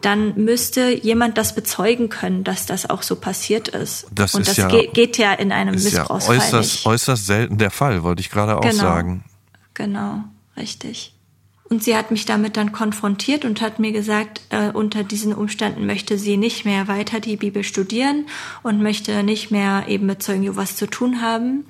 dann 0.00 0.34
müsste 0.36 0.90
jemand 0.90 1.38
das 1.38 1.54
bezeugen 1.54 2.08
können, 2.08 2.44
dass 2.44 2.66
das 2.66 2.88
auch 2.88 3.02
so 3.02 3.16
passiert 3.16 3.68
ist. 3.68 4.06
Das 4.12 4.34
Und 4.34 4.42
ist 4.42 4.50
das 4.50 4.56
ja, 4.56 4.68
geht, 4.68 4.94
geht 4.94 5.18
ja 5.18 5.32
in 5.32 5.50
einem 5.50 5.74
Missbrauchsfall 5.74 6.36
ja 6.36 6.42
äußerst, 6.42 6.74
nicht. 6.74 6.86
äußerst 6.86 7.26
selten 7.26 7.58
der 7.58 7.70
Fall, 7.70 8.02
wollte 8.02 8.20
ich 8.20 8.30
gerade 8.30 8.56
auch 8.56 8.62
genau. 8.62 8.82
sagen. 8.82 9.24
Genau, 9.74 10.24
richtig. 10.56 11.14
Und 11.68 11.82
sie 11.82 11.96
hat 11.96 12.10
mich 12.10 12.24
damit 12.24 12.56
dann 12.56 12.72
konfrontiert 12.72 13.44
und 13.44 13.60
hat 13.60 13.78
mir 13.78 13.92
gesagt, 13.92 14.40
äh, 14.50 14.70
unter 14.70 15.04
diesen 15.04 15.34
Umständen 15.34 15.84
möchte 15.84 16.16
sie 16.16 16.36
nicht 16.36 16.64
mehr 16.64 16.88
weiter 16.88 17.20
die 17.20 17.36
Bibel 17.36 17.62
studieren 17.62 18.26
und 18.62 18.82
möchte 18.82 19.22
nicht 19.22 19.50
mehr 19.50 19.84
eben 19.88 20.06
mit 20.06 20.22
Zeugen 20.22 20.44
Jehovas 20.44 20.76
zu 20.76 20.86
tun 20.86 21.20
haben. 21.20 21.66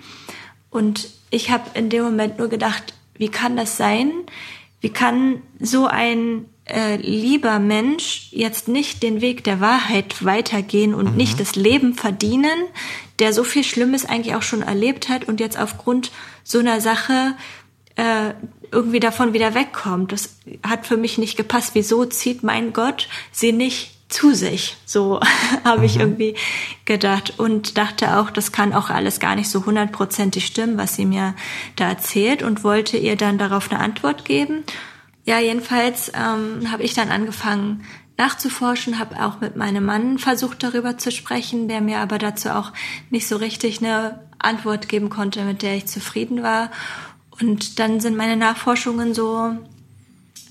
Und 0.70 1.08
ich 1.30 1.50
habe 1.50 1.64
in 1.74 1.90
dem 1.90 2.04
Moment 2.04 2.38
nur 2.38 2.48
gedacht, 2.48 2.94
wie 3.18 3.28
kann 3.28 3.56
das 3.56 3.76
sein? 3.76 4.12
Wie 4.80 4.90
kann 4.90 5.42
so 5.58 5.86
ein 5.86 6.46
äh, 6.64 6.96
lieber 6.96 7.58
Mensch 7.58 8.28
jetzt 8.30 8.68
nicht 8.68 9.02
den 9.02 9.20
Weg 9.20 9.44
der 9.44 9.60
Wahrheit 9.60 10.24
weitergehen 10.24 10.94
und 10.94 11.12
mhm. 11.12 11.16
nicht 11.16 11.40
das 11.40 11.56
Leben 11.56 11.94
verdienen, 11.94 12.66
der 13.18 13.32
so 13.32 13.42
viel 13.42 13.64
Schlimmes 13.64 14.04
eigentlich 14.04 14.34
auch 14.34 14.42
schon 14.42 14.62
erlebt 14.62 15.08
hat 15.08 15.26
und 15.26 15.40
jetzt 15.40 15.58
aufgrund 15.58 16.12
so 16.44 16.58
einer 16.58 16.80
Sache 16.80 17.34
äh, 17.96 18.34
irgendwie 18.70 19.00
davon 19.00 19.32
wieder 19.32 19.54
wegkommt. 19.54 20.12
Das 20.12 20.36
hat 20.62 20.86
für 20.86 20.96
mich 20.96 21.18
nicht 21.18 21.36
gepasst. 21.36 21.70
Wieso 21.74 22.04
zieht 22.04 22.42
mein 22.42 22.72
Gott 22.72 23.08
sie 23.32 23.52
nicht 23.52 23.97
zu 24.08 24.34
sich. 24.34 24.76
So 24.84 25.20
habe 25.64 25.86
ich 25.86 25.96
mhm. 25.96 26.00
irgendwie 26.00 26.34
gedacht 26.84 27.34
und 27.38 27.78
dachte 27.78 28.18
auch, 28.18 28.30
das 28.30 28.52
kann 28.52 28.72
auch 28.72 28.90
alles 28.90 29.20
gar 29.20 29.36
nicht 29.36 29.50
so 29.50 29.66
hundertprozentig 29.66 30.46
stimmen, 30.46 30.78
was 30.78 30.94
sie 30.96 31.04
mir 31.04 31.34
da 31.76 31.88
erzählt 31.88 32.42
und 32.42 32.64
wollte 32.64 32.96
ihr 32.96 33.16
dann 33.16 33.38
darauf 33.38 33.70
eine 33.70 33.80
Antwort 33.80 34.24
geben. 34.24 34.64
Ja, 35.24 35.38
jedenfalls 35.38 36.10
ähm, 36.14 36.72
habe 36.72 36.82
ich 36.82 36.94
dann 36.94 37.10
angefangen 37.10 37.84
nachzuforschen, 38.16 38.98
habe 38.98 39.22
auch 39.22 39.40
mit 39.40 39.56
meinem 39.56 39.84
Mann 39.84 40.18
versucht 40.18 40.62
darüber 40.62 40.98
zu 40.98 41.12
sprechen, 41.12 41.68
der 41.68 41.80
mir 41.80 41.98
aber 41.98 42.18
dazu 42.18 42.50
auch 42.50 42.72
nicht 43.10 43.28
so 43.28 43.36
richtig 43.36 43.78
eine 43.78 44.20
Antwort 44.38 44.88
geben 44.88 45.08
konnte, 45.08 45.44
mit 45.44 45.62
der 45.62 45.76
ich 45.76 45.86
zufrieden 45.86 46.42
war. 46.42 46.70
Und 47.40 47.78
dann 47.78 48.00
sind 48.00 48.16
meine 48.16 48.36
Nachforschungen 48.36 49.14
so 49.14 49.56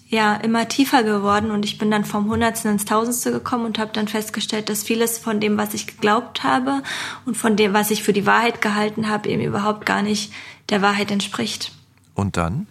ja 0.09 0.35
immer 0.35 0.67
tiefer 0.67 1.03
geworden 1.03 1.51
und 1.51 1.65
ich 1.65 1.77
bin 1.77 1.91
dann 1.91 2.05
vom 2.05 2.29
Hundertsten 2.29 2.71
ins 2.71 2.85
Tausendste 2.85 3.31
gekommen 3.31 3.65
und 3.65 3.79
habe 3.79 3.91
dann 3.93 4.07
festgestellt, 4.07 4.69
dass 4.69 4.83
vieles 4.83 5.17
von 5.17 5.39
dem, 5.39 5.57
was 5.57 5.73
ich 5.73 5.87
geglaubt 5.87 6.43
habe 6.43 6.81
und 7.25 7.35
von 7.35 7.55
dem, 7.55 7.73
was 7.73 7.91
ich 7.91 8.03
für 8.03 8.13
die 8.13 8.25
Wahrheit 8.25 8.61
gehalten 8.61 9.09
habe, 9.09 9.29
eben 9.29 9.41
überhaupt 9.41 9.85
gar 9.85 10.01
nicht 10.01 10.31
der 10.69 10.81
Wahrheit 10.81 11.11
entspricht. 11.11 11.71
Und 12.15 12.37
dann? 12.37 12.67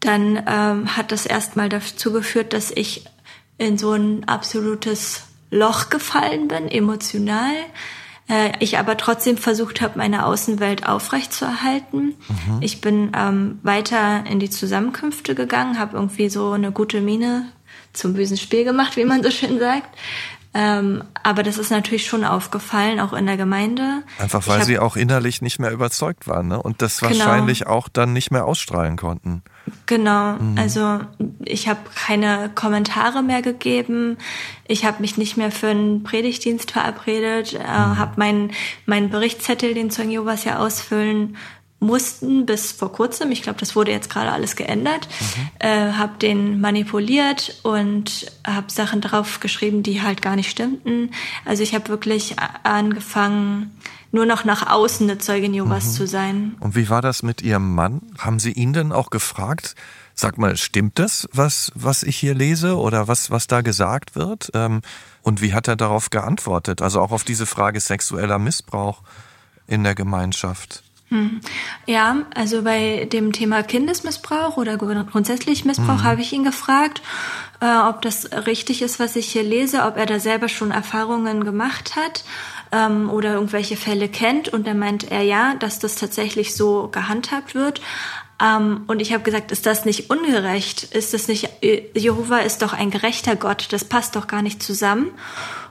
Dann 0.00 0.42
ähm, 0.46 0.96
hat 0.96 1.12
das 1.12 1.26
erstmal 1.26 1.68
dazu 1.68 2.12
geführt, 2.12 2.52
dass 2.52 2.70
ich 2.70 3.04
in 3.56 3.78
so 3.78 3.92
ein 3.92 4.24
absolutes 4.28 5.24
Loch 5.50 5.88
gefallen 5.88 6.48
bin, 6.48 6.68
emotional 6.68 7.54
äh, 8.28 8.52
ich 8.60 8.78
aber 8.78 8.96
trotzdem 8.96 9.36
versucht 9.36 9.80
habe, 9.80 9.98
meine 9.98 10.26
Außenwelt 10.26 10.86
aufrechtzuerhalten. 10.86 12.14
Mhm. 12.28 12.58
Ich 12.60 12.80
bin 12.80 13.12
ähm, 13.16 13.58
weiter 13.62 14.24
in 14.26 14.40
die 14.40 14.50
Zusammenkünfte 14.50 15.34
gegangen, 15.34 15.78
habe 15.78 15.96
irgendwie 15.96 16.28
so 16.28 16.52
eine 16.52 16.72
gute 16.72 17.00
Miene 17.00 17.46
zum 17.92 18.14
bösen 18.14 18.36
Spiel 18.36 18.64
gemacht, 18.64 18.96
wie 18.96 19.04
man 19.04 19.22
so 19.22 19.30
schön 19.30 19.58
sagt. 19.58 19.96
Ähm, 20.54 21.04
aber 21.22 21.42
das 21.42 21.58
ist 21.58 21.70
natürlich 21.70 22.06
schon 22.06 22.24
aufgefallen, 22.24 23.00
auch 23.00 23.12
in 23.12 23.26
der 23.26 23.36
Gemeinde. 23.36 24.02
Einfach 24.18 24.46
weil 24.46 24.60
hab, 24.60 24.66
sie 24.66 24.78
auch 24.78 24.96
innerlich 24.96 25.42
nicht 25.42 25.58
mehr 25.58 25.70
überzeugt 25.70 26.26
waren 26.26 26.48
ne? 26.48 26.62
und 26.62 26.80
das 26.80 27.00
genau. 27.00 27.12
wahrscheinlich 27.12 27.66
auch 27.66 27.88
dann 27.88 28.14
nicht 28.14 28.30
mehr 28.30 28.46
ausstrahlen 28.46 28.96
konnten. 28.96 29.42
Genau, 29.84 30.34
mhm. 30.34 30.56
also 30.58 31.00
ich 31.44 31.68
habe 31.68 31.80
keine 31.94 32.50
Kommentare 32.54 33.22
mehr 33.22 33.42
gegeben. 33.42 34.16
Ich 34.66 34.86
habe 34.86 35.02
mich 35.02 35.18
nicht 35.18 35.36
mehr 35.36 35.50
für 35.50 35.68
einen 35.68 36.02
Predigtdienst 36.02 36.70
verabredet, 36.70 37.52
äh, 37.52 37.58
mhm. 37.58 37.98
habe 37.98 38.12
meinen 38.16 38.52
mein 38.86 39.10
Berichtszettel, 39.10 39.74
den 39.74 39.90
Zeugen 39.90 40.10
Jehovas 40.10 40.44
ja 40.44 40.58
ausfüllen 40.58 41.36
mussten 41.80 42.44
bis 42.44 42.72
vor 42.72 42.92
kurzem, 42.92 43.30
ich 43.30 43.42
glaube, 43.42 43.60
das 43.60 43.76
wurde 43.76 43.92
jetzt 43.92 44.10
gerade 44.10 44.32
alles 44.32 44.56
geändert, 44.56 45.08
mhm. 45.20 45.48
äh, 45.60 45.92
habe 45.92 46.18
den 46.18 46.60
manipuliert 46.60 47.60
und 47.62 48.32
habe 48.44 48.70
Sachen 48.70 49.00
drauf 49.00 49.40
geschrieben, 49.40 49.82
die 49.82 50.02
halt 50.02 50.20
gar 50.20 50.34
nicht 50.34 50.50
stimmten. 50.50 51.10
Also 51.44 51.62
ich 51.62 51.74
habe 51.74 51.88
wirklich 51.88 52.36
angefangen, 52.64 53.78
nur 54.10 54.26
noch 54.26 54.44
nach 54.44 54.68
außen 54.68 55.08
eine 55.08 55.18
Zeugin 55.18 55.54
Jehovas 55.54 55.86
mhm. 55.86 55.90
zu 55.90 56.06
sein. 56.06 56.56
Und 56.60 56.74
wie 56.74 56.88
war 56.88 57.02
das 57.02 57.22
mit 57.22 57.42
Ihrem 57.42 57.74
Mann? 57.74 58.00
Haben 58.18 58.38
Sie 58.38 58.52
ihn 58.52 58.72
denn 58.72 58.90
auch 58.90 59.10
gefragt? 59.10 59.74
Sag 60.14 60.36
mal, 60.36 60.56
stimmt 60.56 60.98
das, 60.98 61.28
was, 61.32 61.70
was 61.76 62.02
ich 62.02 62.16
hier 62.16 62.34
lese 62.34 62.76
oder 62.76 63.06
was, 63.06 63.30
was 63.30 63.46
da 63.46 63.60
gesagt 63.60 64.16
wird? 64.16 64.50
Ähm, 64.54 64.80
und 65.22 65.42
wie 65.42 65.54
hat 65.54 65.68
er 65.68 65.76
darauf 65.76 66.10
geantwortet? 66.10 66.82
Also 66.82 67.00
auch 67.00 67.12
auf 67.12 67.22
diese 67.22 67.46
Frage 67.46 67.78
sexueller 67.78 68.38
Missbrauch 68.38 69.02
in 69.68 69.84
der 69.84 69.94
Gemeinschaft. 69.94 70.82
Hm. 71.10 71.40
Ja, 71.86 72.18
also 72.34 72.62
bei 72.62 73.08
dem 73.10 73.32
Thema 73.32 73.62
Kindesmissbrauch 73.62 74.58
oder 74.58 74.76
grundsätzlich 74.76 75.64
Missbrauch 75.64 75.98
mhm. 75.98 76.04
habe 76.04 76.20
ich 76.20 76.32
ihn 76.34 76.44
gefragt, 76.44 77.00
äh, 77.60 77.78
ob 77.88 78.02
das 78.02 78.30
richtig 78.46 78.82
ist, 78.82 79.00
was 79.00 79.16
ich 79.16 79.32
hier 79.32 79.42
lese, 79.42 79.84
ob 79.84 79.96
er 79.96 80.04
da 80.04 80.20
selber 80.20 80.48
schon 80.48 80.70
Erfahrungen 80.70 81.44
gemacht 81.44 81.96
hat 81.96 82.24
ähm, 82.72 83.08
oder 83.08 83.34
irgendwelche 83.34 83.76
Fälle 83.76 84.08
kennt. 84.08 84.50
Und 84.50 84.66
da 84.66 84.74
meint 84.74 85.10
er 85.10 85.22
ja, 85.22 85.54
dass 85.54 85.78
das 85.78 85.94
tatsächlich 85.94 86.54
so 86.54 86.88
gehandhabt 86.88 87.54
wird. 87.54 87.80
Ähm, 88.40 88.84
und 88.86 89.00
ich 89.00 89.12
habe 89.12 89.24
gesagt, 89.24 89.50
ist 89.50 89.66
das 89.66 89.84
nicht 89.84 90.10
ungerecht? 90.10 90.84
Ist 90.94 91.14
das 91.14 91.26
nicht, 91.26 91.48
äh, 91.62 91.88
Jehova 91.94 92.38
ist 92.38 92.62
doch 92.62 92.72
ein 92.72 92.90
gerechter 92.90 93.34
Gott, 93.34 93.68
das 93.70 93.84
passt 93.84 94.14
doch 94.14 94.26
gar 94.26 94.42
nicht 94.42 94.62
zusammen. 94.62 95.10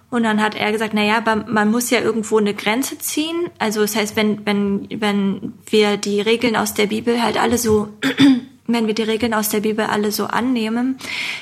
Und 0.10 0.24
dann 0.24 0.42
hat 0.42 0.56
er 0.56 0.72
gesagt, 0.72 0.94
na 0.94 1.04
ja, 1.04 1.18
aber 1.18 1.36
man 1.36 1.70
muss 1.70 1.90
ja 1.90 2.00
irgendwo 2.00 2.38
eine 2.38 2.54
Grenze 2.54 2.98
ziehen. 2.98 3.50
Also 3.60 3.82
das 3.82 3.96
heißt, 3.96 4.16
wenn, 4.16 4.46
wenn, 4.46 4.88
wenn 5.02 5.54
wir 5.70 5.98
die 5.98 6.22
Regeln 6.22 6.56
aus 6.56 6.74
der 6.74 6.88
Bibel 6.88 7.22
halt 7.22 7.38
alle 7.38 7.58
so, 7.58 7.90
wenn 8.68 8.88
wir 8.88 8.94
die 8.94 9.04
Regeln 9.04 9.34
aus 9.34 9.50
der 9.50 9.62
Bibel 9.62 9.86
alle 9.86 10.14
so 10.14 10.26
annehmen, 10.26 10.98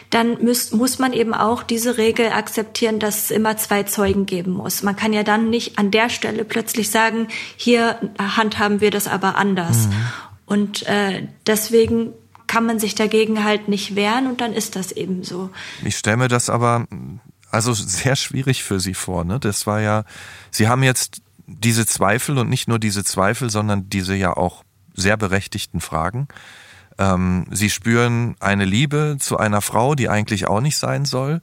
dann 0.10 0.44
muss, 0.44 0.72
muss 0.72 0.98
man 0.98 1.14
eben 1.14 1.36
auch 1.36 1.62
diese 1.62 1.98
Regel 1.98 2.30
akzeptieren, 2.30 2.98
dass 2.98 3.26
es 3.26 3.32
immer 3.32 3.56
zwei 3.58 3.84
Zeugen 3.84 4.26
geben 4.26 4.54
muss. 4.54 4.82
Man 4.82 4.96
kann 4.96 5.14
ja 5.14 5.22
dann 5.22 5.52
nicht 5.52 5.78
an 5.78 5.92
der 5.92 6.10
Stelle 6.10 6.44
plötzlich 6.44 6.90
sagen, 6.90 7.28
hier 7.58 8.00
handhaben 8.20 8.82
wir 8.82 8.90
das 8.90 9.08
aber 9.08 9.36
anders. 9.36 9.88
Mhm. 9.88 9.94
Und 10.48 10.88
äh, 10.88 11.28
deswegen 11.46 12.14
kann 12.48 12.66
man 12.66 12.80
sich 12.80 12.96
dagegen 12.96 13.44
halt 13.44 13.68
nicht 13.68 13.96
wehren 13.96 14.28
und 14.28 14.42
dann 14.42 14.54
ist 14.54 14.76
das 14.76 14.92
eben 14.92 15.24
so. 15.24 15.50
Ich 15.84 15.98
stelle 15.98 16.18
mir 16.18 16.28
das 16.28 16.50
aber 16.50 16.86
also 17.56 17.74
sehr 17.74 18.16
schwierig 18.16 18.64
für 18.64 18.80
Sie 18.80 18.94
vor. 18.94 19.24
Ne? 19.24 19.40
Das 19.40 19.66
war 19.66 19.82
ja, 19.82 20.04
Sie 20.52 20.68
haben 20.68 20.84
jetzt 20.84 21.22
diese 21.48 21.86
Zweifel 21.86 22.38
und 22.38 22.50
nicht 22.50 22.68
nur 22.68 22.80
diese 22.80 23.04
Zweifel, 23.04 23.50
sondern 23.50 23.90
diese 23.90 24.16
ja 24.16 24.36
auch 24.36 24.64
sehr 24.94 25.18
berechtigten 25.18 25.82
Fragen. 25.82 26.28
Ähm, 26.98 27.48
Sie 27.52 27.70
spüren 27.70 28.36
eine 28.40 28.66
Liebe 28.66 29.18
zu 29.20 29.38
einer 29.38 29.62
Frau, 29.62 29.96
die 29.96 30.10
eigentlich 30.10 30.48
auch 30.48 30.62
nicht 30.62 30.78
sein 30.78 31.06
soll. 31.06 31.42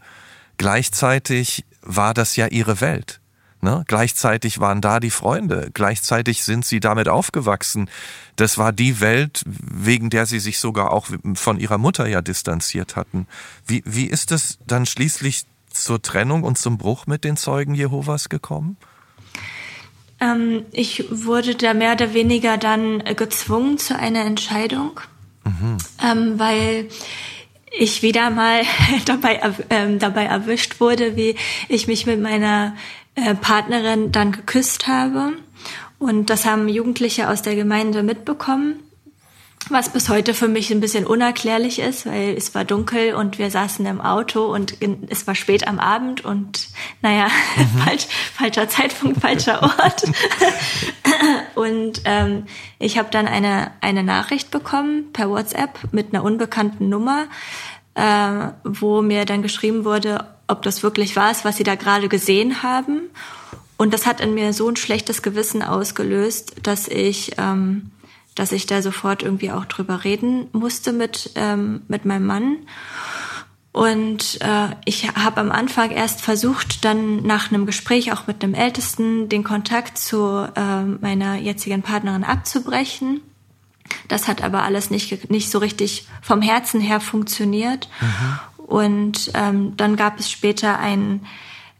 Gleichzeitig 0.58 1.64
war 1.80 2.14
das 2.14 2.36
ja 2.36 2.46
Ihre 2.46 2.80
Welt. 2.80 3.20
Ne? 3.64 3.84
Gleichzeitig 3.86 4.58
waren 4.58 4.80
da 4.80 4.98
die 4.98 5.10
Freunde, 5.10 5.70
gleichzeitig 5.72 6.42
sind 6.42 6.64
sie 6.64 6.80
damit 6.80 7.08
aufgewachsen. 7.08 7.88
Das 8.34 8.58
war 8.58 8.72
die 8.72 9.00
Welt, 9.00 9.44
wegen 9.46 10.10
der 10.10 10.26
sie 10.26 10.40
sich 10.40 10.58
sogar 10.58 10.90
auch 10.90 11.06
von 11.34 11.60
ihrer 11.60 11.78
Mutter 11.78 12.08
ja 12.08 12.22
distanziert 12.22 12.96
hatten. 12.96 13.28
Wie, 13.64 13.84
wie 13.86 14.06
ist 14.06 14.32
es 14.32 14.58
dann 14.66 14.84
schließlich 14.84 15.46
zur 15.72 16.02
Trennung 16.02 16.42
und 16.42 16.58
zum 16.58 16.78
Bruch 16.78 17.06
mit 17.06 17.24
den 17.24 17.36
Zeugen 17.36 17.74
Jehovas 17.74 18.28
gekommen? 18.28 18.76
Ähm, 20.20 20.64
ich 20.70 21.04
wurde 21.10 21.54
da 21.54 21.74
mehr 21.74 21.92
oder 21.92 22.14
weniger 22.14 22.56
dann 22.56 23.02
gezwungen 23.16 23.78
zu 23.78 23.96
einer 23.96 24.24
Entscheidung, 24.24 25.00
mhm. 25.44 25.78
ähm, 26.02 26.38
weil 26.38 26.88
ich 27.76 28.02
wieder 28.02 28.30
mal 28.30 28.62
dabei, 29.06 29.40
äh, 29.68 29.96
dabei 29.98 30.24
erwischt 30.26 30.80
wurde, 30.80 31.16
wie 31.16 31.34
ich 31.68 31.88
mich 31.88 32.06
mit 32.06 32.20
meiner 32.20 32.76
äh, 33.14 33.34
Partnerin 33.34 34.12
dann 34.12 34.32
geküsst 34.32 34.86
habe. 34.86 35.32
Und 35.98 36.30
das 36.30 36.46
haben 36.46 36.68
Jugendliche 36.68 37.28
aus 37.28 37.42
der 37.42 37.54
Gemeinde 37.54 38.02
mitbekommen, 38.02 38.80
was 39.70 39.90
bis 39.90 40.08
heute 40.08 40.34
für 40.34 40.48
mich 40.48 40.70
ein 40.70 40.80
bisschen 40.80 41.06
unerklärlich 41.06 41.78
ist, 41.78 42.06
weil 42.06 42.34
es 42.36 42.54
war 42.54 42.64
dunkel 42.64 43.14
und 43.14 43.38
wir 43.38 43.50
saßen 43.50 43.84
im 43.86 44.00
Auto 44.00 44.46
und 44.46 44.76
es 45.08 45.26
war 45.26 45.34
spät 45.34 45.66
am 45.66 45.78
Abend 45.78 46.24
und 46.24 46.68
naja, 47.00 47.28
mhm. 47.56 47.78
falsch, 47.78 48.06
falscher 48.34 48.68
Zeitpunkt, 48.68 49.20
falscher 49.20 49.62
Ort. 49.62 50.04
und 51.54 52.02
ähm, 52.04 52.44
ich 52.78 52.98
habe 52.98 53.10
dann 53.10 53.26
eine, 53.26 53.72
eine 53.80 54.02
Nachricht 54.02 54.50
bekommen 54.50 55.12
per 55.12 55.30
WhatsApp 55.30 55.78
mit 55.92 56.14
einer 56.14 56.24
unbekannten 56.24 56.88
Nummer, 56.88 57.26
äh, 57.94 58.48
wo 58.64 59.02
mir 59.02 59.24
dann 59.24 59.42
geschrieben 59.42 59.84
wurde, 59.84 60.26
ob 60.48 60.62
das 60.62 60.82
wirklich 60.82 61.16
war, 61.16 61.34
was 61.42 61.56
sie 61.56 61.64
da 61.64 61.74
gerade 61.74 62.08
gesehen 62.08 62.62
haben. 62.62 63.10
Und 63.76 63.92
das 63.94 64.06
hat 64.06 64.20
in 64.20 64.34
mir 64.34 64.52
so 64.52 64.68
ein 64.68 64.76
schlechtes 64.76 65.22
Gewissen 65.22 65.62
ausgelöst, 65.62 66.54
dass 66.62 66.88
ich, 66.88 67.32
ähm, 67.38 67.90
dass 68.34 68.52
ich 68.52 68.66
da 68.66 68.82
sofort 68.82 69.22
irgendwie 69.22 69.50
auch 69.50 69.64
drüber 69.64 70.04
reden 70.04 70.48
musste 70.52 70.92
mit, 70.92 71.30
ähm, 71.34 71.82
mit 71.88 72.04
meinem 72.04 72.26
Mann. 72.26 72.56
Und 73.72 74.38
äh, 74.42 74.68
ich 74.84 75.08
habe 75.08 75.40
am 75.40 75.50
Anfang 75.50 75.90
erst 75.90 76.20
versucht, 76.20 76.84
dann 76.84 77.22
nach 77.22 77.50
einem 77.50 77.64
Gespräch 77.64 78.12
auch 78.12 78.26
mit 78.26 78.44
einem 78.44 78.52
Ältesten 78.52 79.30
den 79.30 79.44
Kontakt 79.44 79.96
zu 79.96 80.46
äh, 80.54 80.84
meiner 80.84 81.36
jetzigen 81.36 81.80
Partnerin 81.80 82.22
abzubrechen. 82.24 83.22
Das 84.08 84.28
hat 84.28 84.42
aber 84.42 84.62
alles 84.62 84.90
nicht, 84.90 85.30
nicht 85.30 85.50
so 85.50 85.58
richtig 85.58 86.06
vom 86.20 86.42
Herzen 86.42 86.80
her 86.80 87.00
funktioniert. 87.00 87.88
Mhm. 88.00 88.38
Und 88.66 89.30
ähm, 89.34 89.76
dann 89.76 89.96
gab 89.96 90.18
es 90.18 90.30
später 90.30 90.78
ein, 90.78 91.26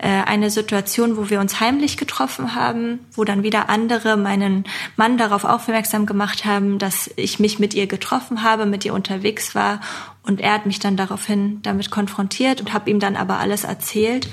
äh, 0.03 0.09
eine 0.09 0.51
Situation, 0.51 1.17
wo 1.17 1.31
wir 1.31 1.41
uns 1.41 1.61
heimlich 1.61 1.97
getroffen 1.97 2.55
haben, 2.55 3.01
wo 3.15 3.25
dann 3.25 3.43
wieder 3.43 3.71
andere 3.71 4.17
meinen 4.17 4.65
Mann 4.97 5.17
darauf 5.17 5.45
aufmerksam 5.45 6.05
gemacht 6.05 6.45
haben, 6.45 6.79
dass 6.79 7.11
ich 7.17 7.39
mich 7.39 7.59
mit 7.59 7.73
ihr 7.73 7.87
getroffen 7.87 8.43
habe, 8.43 8.67
mit 8.67 8.85
ihr 8.85 8.93
unterwegs 8.93 9.55
war. 9.55 9.81
Und 10.23 10.41
er 10.41 10.53
hat 10.53 10.67
mich 10.67 10.79
dann 10.79 10.97
daraufhin 10.97 11.61
damit 11.63 11.91
konfrontiert 11.91 12.61
und 12.61 12.73
habe 12.73 12.91
ihm 12.91 13.01
dann 13.01 13.17
aber 13.17 13.39
alles 13.39 13.65
erzählt. 13.65 14.29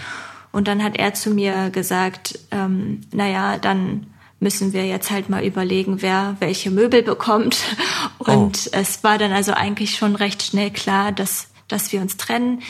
Und 0.51 0.67
dann 0.67 0.83
hat 0.83 0.97
er 0.97 1.13
zu 1.13 1.29
mir 1.29 1.69
gesagt, 1.69 2.39
ähm, 2.51 3.01
naja, 3.13 3.57
dann 3.57 4.07
müssen 4.39 4.73
wir 4.73 4.85
jetzt 4.85 5.11
halt 5.11 5.29
mal 5.29 5.43
überlegen, 5.45 6.01
wer 6.01 6.35
welche 6.39 6.71
Möbel 6.71 7.03
bekommt. 7.03 7.57
Und 8.17 8.69
oh. 8.71 8.77
es 8.77 9.03
war 9.03 9.17
dann 9.17 9.31
also 9.31 9.53
eigentlich 9.53 9.95
schon 9.95 10.15
recht 10.15 10.43
schnell 10.43 10.71
klar, 10.71 11.11
dass 11.11 11.49
dass 11.69 11.93
wir 11.93 12.01
uns 12.01 12.17
trennen. 12.17 12.61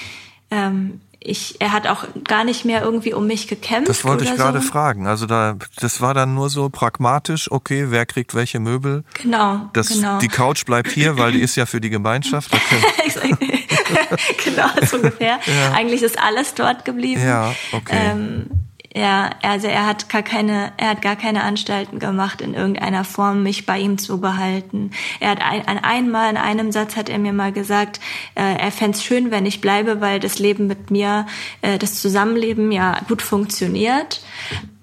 Ähm, 0.52 1.02
ich, 1.22 1.60
er 1.60 1.74
hat 1.74 1.88
auch 1.88 2.06
gar 2.24 2.44
nicht 2.44 2.64
mehr 2.64 2.82
irgendwie 2.82 3.14
um 3.14 3.28
mich 3.28 3.48
gekämpft. 3.48 3.90
Das 3.90 4.06
wollte 4.06 4.24
ich 4.24 4.36
gerade 4.36 4.62
so. 4.62 4.68
fragen. 4.68 5.06
Also 5.06 5.26
da, 5.26 5.56
das 5.78 6.00
war 6.00 6.14
dann 6.14 6.34
nur 6.34 6.50
so 6.50 6.70
pragmatisch, 6.70 7.52
okay, 7.52 7.88
wer 7.90 8.06
kriegt 8.06 8.36
welche 8.36 8.60
Möbel? 8.60 9.04
Genau. 9.22 9.70
Das, 9.74 9.90
genau. 9.90 10.20
Die 10.20 10.30
Couch 10.30 10.66
bleibt 10.66 10.92
hier, 10.92 11.18
weil 11.18 11.34
die 11.34 11.42
ist 11.42 11.56
ja 11.56 11.66
für 11.66 11.82
die 11.82 11.90
Gemeinschaft. 11.90 12.52
genau, 14.46 14.68
so 14.86 14.98
ungefähr. 14.98 15.40
Ja. 15.46 15.72
Eigentlich 15.74 16.04
ist 16.04 16.18
alles 16.20 16.54
dort 16.54 16.86
geblieben. 16.86 17.22
Ja, 17.22 17.54
okay. 17.74 17.98
Ähm, 18.12 18.69
ja, 18.94 19.30
also 19.44 19.68
er 19.68 19.86
hat 19.86 20.10
gar 20.10 20.24
keine, 20.24 20.74
er 20.78 20.90
hat 20.90 21.02
gar 21.02 21.16
keine 21.16 21.44
Anstalten 21.44 22.00
gemacht, 22.00 22.42
in 22.42 22.56
irgendeiner 22.56 23.04
Form 23.04 23.44
mich 23.44 23.66
bei 23.66 23.80
ihm 23.80 23.98
zu 24.00 24.20
behalten. 24.20 24.92
Er 25.20 25.32
hat 25.32 25.42
ein, 25.42 25.84
einmal 25.84 26.32
in 26.32 26.38
einem 26.38 26.72
Satz 26.72 26.96
hat 26.96 27.08
er 27.08 27.20
mir 27.20 27.34
mal 27.34 27.52
gesagt, 27.52 28.00
äh, 28.34 28.56
er 28.56 28.72
fände 28.72 28.98
es 28.98 29.04
schön, 29.04 29.30
wenn 29.30 29.46
ich 29.46 29.62
bleibe, 29.62 30.02
weil 30.02 30.20
das 30.20 30.40
Leben 30.40 30.66
mit 30.68 30.90
mir, 30.90 31.28
äh, 31.62 31.78
das 31.78 32.02
Zusammenleben 32.02 32.72
ja 32.72 33.00
gut 33.08 33.22
funktioniert 33.22 34.22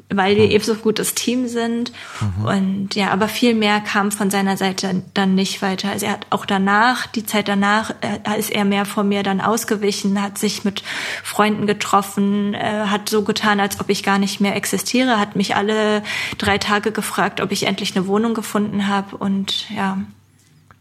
weil 0.08 0.36
wir 0.36 0.50
eben 0.50 0.62
so 0.62 0.74
gutes 0.76 1.14
Team 1.14 1.48
sind. 1.48 1.92
Mhm. 2.20 2.44
Und 2.44 2.94
ja, 2.94 3.10
aber 3.10 3.28
viel 3.28 3.54
mehr 3.54 3.80
kam 3.80 4.12
von 4.12 4.30
seiner 4.30 4.56
Seite 4.56 5.02
dann 5.14 5.34
nicht 5.34 5.62
weiter. 5.62 5.90
Also 5.90 6.06
er 6.06 6.12
hat 6.12 6.26
auch 6.30 6.46
danach, 6.46 7.06
die 7.06 7.26
Zeit 7.26 7.48
danach, 7.48 7.90
äh, 8.00 8.38
ist 8.38 8.50
er 8.50 8.64
mehr 8.64 8.84
von 8.84 9.08
mir 9.08 9.22
dann 9.22 9.40
ausgewichen, 9.40 10.22
hat 10.22 10.38
sich 10.38 10.64
mit 10.64 10.82
Freunden 11.24 11.66
getroffen, 11.66 12.54
äh, 12.54 12.86
hat 12.86 13.08
so 13.08 13.22
getan, 13.22 13.58
als 13.58 13.80
ob 13.80 13.88
ich 13.88 14.04
gar 14.04 14.18
nicht 14.18 14.40
mehr 14.40 14.54
existiere, 14.54 15.18
hat 15.18 15.34
mich 15.34 15.56
alle 15.56 16.02
drei 16.38 16.58
Tage 16.58 16.92
gefragt, 16.92 17.40
ob 17.40 17.50
ich 17.50 17.64
endlich 17.64 17.96
eine 17.96 18.06
Wohnung 18.06 18.34
gefunden 18.34 18.86
habe 18.86 19.16
und 19.16 19.68
ja. 19.70 19.98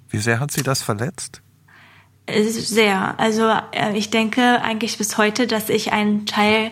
Wie 0.10 0.20
sehr 0.20 0.40
hat 0.40 0.52
sie 0.52 0.64
das 0.64 0.84
verletzt? 0.84 1.42
Sehr. 2.28 3.20
Also 3.20 3.50
äh, 3.72 3.96
ich 3.96 4.10
denke 4.10 4.62
eigentlich 4.62 4.98
bis 4.98 5.18
heute, 5.18 5.46
dass 5.46 5.70
ich 5.70 5.94
einen 5.94 6.26
Teil, 6.26 6.72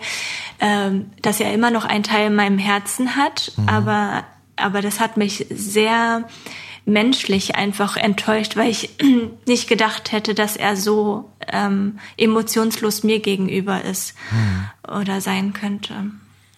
ähm, 0.59 1.11
dass 1.21 1.39
er 1.39 1.53
immer 1.53 1.69
noch 1.69 1.85
einen 1.85 2.03
Teil 2.03 2.27
in 2.27 2.35
meinem 2.35 2.57
Herzen 2.57 3.15
hat, 3.15 3.51
mhm. 3.57 3.69
aber 3.69 4.23
aber 4.55 4.81
das 4.81 4.99
hat 4.99 5.17
mich 5.17 5.47
sehr 5.49 6.27
menschlich 6.85 7.55
einfach 7.55 7.97
enttäuscht, 7.97 8.55
weil 8.55 8.69
ich 8.69 8.97
nicht 9.47 9.67
gedacht 9.67 10.11
hätte, 10.11 10.33
dass 10.33 10.57
er 10.57 10.75
so 10.75 11.31
ähm, 11.47 11.99
emotionslos 12.17 13.03
mir 13.03 13.19
gegenüber 13.19 13.83
ist 13.83 14.15
mhm. 14.31 14.95
oder 14.95 15.21
sein 15.21 15.53
könnte. 15.53 16.11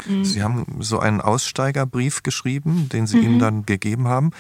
Mhm. 0.08 0.26
Sie 0.26 0.44
haben 0.44 0.66
so 0.80 1.00
einen 1.00 1.22
Aussteigerbrief 1.22 2.24
geschrieben, 2.24 2.90
den 2.90 3.08
Sie 3.08 3.18
mhm. 3.18 3.24
ihm 3.24 3.40
dann 3.40 3.66
gegeben 3.66 4.08
haben. 4.08 4.32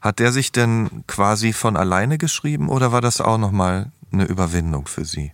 Hat 0.00 0.18
der 0.18 0.32
sich 0.32 0.52
denn 0.52 1.04
quasi 1.06 1.52
von 1.52 1.76
alleine 1.76 2.18
geschrieben 2.18 2.68
oder 2.68 2.92
war 2.92 3.00
das 3.00 3.20
auch 3.20 3.38
nochmal 3.38 3.90
eine 4.14 4.28
Überwindung 4.28 4.86
für 4.86 5.04
Sie? 5.04 5.32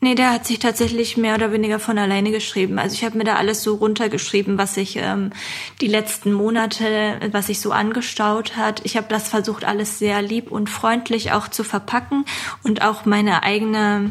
Nee, 0.00 0.14
der 0.14 0.32
hat 0.32 0.46
sich 0.46 0.58
tatsächlich 0.58 1.16
mehr 1.16 1.34
oder 1.34 1.50
weniger 1.50 1.78
von 1.78 1.96
alleine 1.96 2.30
geschrieben. 2.30 2.78
Also 2.78 2.94
ich 2.94 3.04
habe 3.04 3.16
mir 3.16 3.24
da 3.24 3.36
alles 3.36 3.62
so 3.62 3.76
runtergeschrieben, 3.76 4.58
was 4.58 4.74
sich 4.74 4.96
ähm, 4.96 5.30
die 5.80 5.86
letzten 5.86 6.32
Monate, 6.34 7.18
was 7.32 7.46
sich 7.46 7.58
so 7.58 7.72
angestaut 7.72 8.54
hat. 8.54 8.82
Ich 8.84 8.98
habe 8.98 9.06
das 9.08 9.30
versucht, 9.30 9.64
alles 9.64 9.98
sehr 9.98 10.20
lieb 10.20 10.50
und 10.50 10.68
freundlich 10.68 11.32
auch 11.32 11.48
zu 11.48 11.64
verpacken 11.64 12.26
und 12.62 12.82
auch 12.82 13.06
meine 13.06 13.44
eigene 13.44 14.10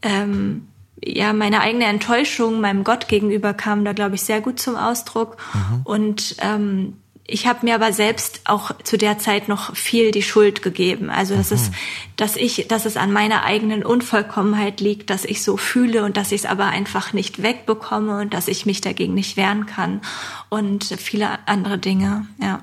ähm, 0.00 0.68
ja, 1.04 1.32
meine 1.32 1.60
eigene 1.60 1.84
Enttäuschung 1.84 2.60
meinem 2.60 2.82
Gott 2.82 3.08
gegenüber 3.08 3.54
kam 3.54 3.84
da, 3.84 3.92
glaube 3.92 4.14
ich, 4.14 4.22
sehr 4.22 4.40
gut 4.40 4.58
zum 4.58 4.76
Ausdruck. 4.76 5.36
Mhm. 5.52 5.80
Und 5.84 6.36
ähm, 6.40 6.94
ich 7.30 7.46
habe 7.46 7.66
mir 7.66 7.74
aber 7.74 7.92
selbst 7.92 8.40
auch 8.44 8.72
zu 8.82 8.96
der 8.96 9.18
Zeit 9.18 9.48
noch 9.48 9.76
viel 9.76 10.12
die 10.12 10.22
Schuld 10.22 10.62
gegeben. 10.62 11.10
Also 11.10 11.36
dass 11.36 11.50
mhm. 11.50 11.56
es, 11.56 11.70
dass 12.16 12.36
ich, 12.36 12.66
dass 12.68 12.86
es 12.86 12.96
an 12.96 13.12
meiner 13.12 13.44
eigenen 13.44 13.84
Unvollkommenheit 13.84 14.80
liegt, 14.80 15.10
dass 15.10 15.26
ich 15.26 15.42
so 15.42 15.58
fühle 15.58 16.04
und 16.04 16.16
dass 16.16 16.32
ich 16.32 16.42
es 16.42 16.46
aber 16.46 16.66
einfach 16.66 17.12
nicht 17.12 17.42
wegbekomme 17.42 18.18
und 18.20 18.32
dass 18.32 18.48
ich 18.48 18.64
mich 18.64 18.80
dagegen 18.80 19.12
nicht 19.12 19.36
wehren 19.36 19.66
kann 19.66 20.00
und 20.48 20.84
viele 20.84 21.46
andere 21.46 21.78
Dinge, 21.78 22.26
ja. 22.40 22.62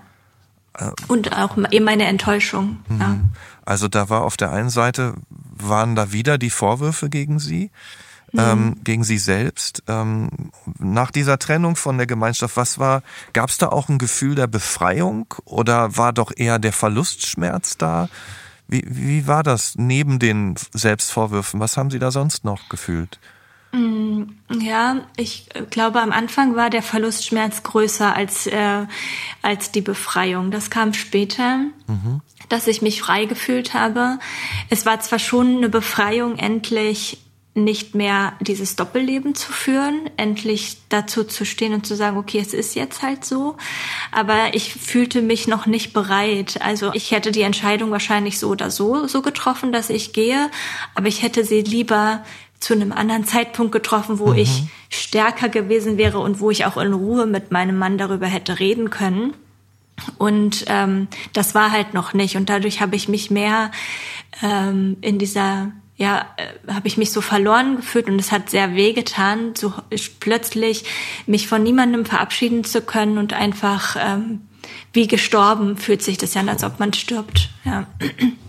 Äh, 0.73 0.91
und 1.07 1.37
auch 1.37 1.57
eben 1.69 1.85
meine 1.85 2.05
Enttäuschung. 2.05 2.79
Mhm. 2.89 2.99
Ja. 2.99 3.19
Also 3.65 3.87
da 3.87 4.09
war 4.09 4.23
auf 4.23 4.35
der 4.35 4.51
einen 4.51 4.71
Seite 4.71 5.13
waren 5.29 5.95
da 5.95 6.11
wieder 6.11 6.39
die 6.39 6.49
Vorwürfe 6.49 7.09
gegen 7.09 7.37
Sie 7.39 7.69
ähm, 8.37 8.65
mhm. 8.65 8.83
gegen 8.83 9.03
sie 9.03 9.17
selbst. 9.17 9.83
Ähm, 9.87 10.29
nach 10.79 11.11
dieser 11.11 11.39
Trennung 11.39 11.75
von 11.75 11.97
der 11.97 12.07
Gemeinschaft, 12.07 12.57
was 12.57 12.79
war, 12.79 13.03
gab 13.33 13.49
es 13.49 13.57
da 13.57 13.69
auch 13.69 13.89
ein 13.89 13.97
Gefühl 13.97 14.35
der 14.35 14.47
Befreiung 14.47 15.27
oder 15.45 15.97
war 15.97 16.13
doch 16.13 16.31
eher 16.35 16.59
der 16.59 16.73
Verlustschmerz 16.73 17.77
da? 17.77 18.09
Wie, 18.67 18.83
wie 18.87 19.27
war 19.27 19.43
das 19.43 19.75
neben 19.77 20.19
den 20.19 20.55
Selbstvorwürfen? 20.73 21.59
Was 21.59 21.77
haben 21.77 21.91
Sie 21.91 21.99
da 21.99 22.11
sonst 22.11 22.43
noch 22.45 22.69
gefühlt? 22.69 23.19
Mm, 23.75 24.23
ja, 24.59 25.01
ich 25.17 25.47
glaube, 25.69 26.01
am 26.01 26.11
Anfang 26.11 26.55
war 26.55 26.69
der 26.69 26.81
Verlustschmerz 26.81 27.63
größer 27.63 28.15
als, 28.15 28.47
äh, 28.47 28.85
als 29.41 29.71
die 29.71 29.81
Befreiung. 29.81 30.49
Das 30.49 30.69
kam 30.69 30.93
später, 30.93 31.57
mhm. 31.87 32.21
dass 32.49 32.67
ich 32.67 32.81
mich 32.81 33.01
frei 33.01 33.25
gefühlt 33.25 33.73
habe. 33.73 34.19
Es 34.69 34.85
war 34.85 34.99
zwar 35.01 35.19
schon 35.19 35.57
eine 35.57 35.69
Befreiung, 35.69 36.37
endlich 36.37 37.19
nicht 37.55 37.95
mehr 37.95 38.33
dieses 38.41 38.75
Doppelleben 38.75 39.33
zu 39.33 39.51
führen, 39.53 40.09
endlich 40.17 40.77
dazu 40.89 41.23
zu 41.23 41.45
stehen 41.45 41.73
und 41.73 41.85
zu 41.87 41.95
sagen, 41.95 42.17
okay, 42.17 42.39
es 42.39 42.53
ist 42.53 42.75
jetzt 42.75 43.01
halt 43.01 43.23
so. 43.23 43.55
Aber 44.11 44.53
ich 44.53 44.73
fühlte 44.73 45.21
mich 45.21 45.47
noch 45.47 45.65
nicht 45.65 45.93
bereit. 45.93 46.61
Also 46.61 46.91
ich 46.93 47.11
hätte 47.11 47.31
die 47.31 47.43
Entscheidung 47.43 47.91
wahrscheinlich 47.91 48.39
so 48.39 48.49
oder 48.49 48.69
so 48.69 49.07
so 49.07 49.21
getroffen, 49.21 49.71
dass 49.71 49.89
ich 49.89 50.11
gehe, 50.11 50.51
aber 50.95 51.07
ich 51.07 51.23
hätte 51.23 51.45
sie 51.45 51.61
lieber 51.61 52.25
zu 52.59 52.73
einem 52.73 52.91
anderen 52.91 53.23
Zeitpunkt 53.23 53.71
getroffen, 53.71 54.19
wo 54.19 54.27
mhm. 54.27 54.37
ich 54.37 54.63
stärker 54.89 55.47
gewesen 55.47 55.97
wäre 55.97 56.19
und 56.19 56.41
wo 56.41 56.51
ich 56.51 56.65
auch 56.65 56.75
in 56.75 56.93
Ruhe 56.93 57.25
mit 57.25 57.51
meinem 57.51 57.77
Mann 57.77 57.97
darüber 57.97 58.27
hätte 58.27 58.59
reden 58.59 58.89
können. 58.89 59.33
Und 60.17 60.65
ähm, 60.67 61.07
das 61.31 61.55
war 61.55 61.71
halt 61.71 61.93
noch 61.93 62.13
nicht. 62.13 62.35
Und 62.35 62.49
dadurch 62.49 62.81
habe 62.81 62.97
ich 62.97 63.07
mich 63.07 63.31
mehr 63.31 63.71
ähm, 64.41 64.97
in 64.99 65.19
dieser 65.19 65.71
ja, 65.97 66.25
äh, 66.37 66.73
habe 66.73 66.87
ich 66.87 66.97
mich 66.97 67.11
so 67.11 67.21
verloren 67.21 67.77
gefühlt 67.77 68.07
und 68.07 68.19
es 68.19 68.31
hat 68.31 68.49
sehr 68.49 68.75
weh 68.75 68.93
getan, 68.93 69.53
so 69.55 69.73
plötzlich 70.19 70.83
mich 71.25 71.47
von 71.47 71.63
niemandem 71.63 72.05
verabschieden 72.05 72.63
zu 72.63 72.81
können 72.81 73.17
und 73.17 73.33
einfach 73.33 73.95
ähm, 73.99 74.41
wie 74.93 75.07
gestorben 75.07 75.77
fühlt 75.77 76.01
sich 76.01 76.17
das 76.17 76.33
ja 76.33 76.41
an, 76.41 76.49
als 76.49 76.63
ob 76.63 76.79
man 76.79 76.93
stirbt. 76.93 77.49
Ja. 77.63 77.87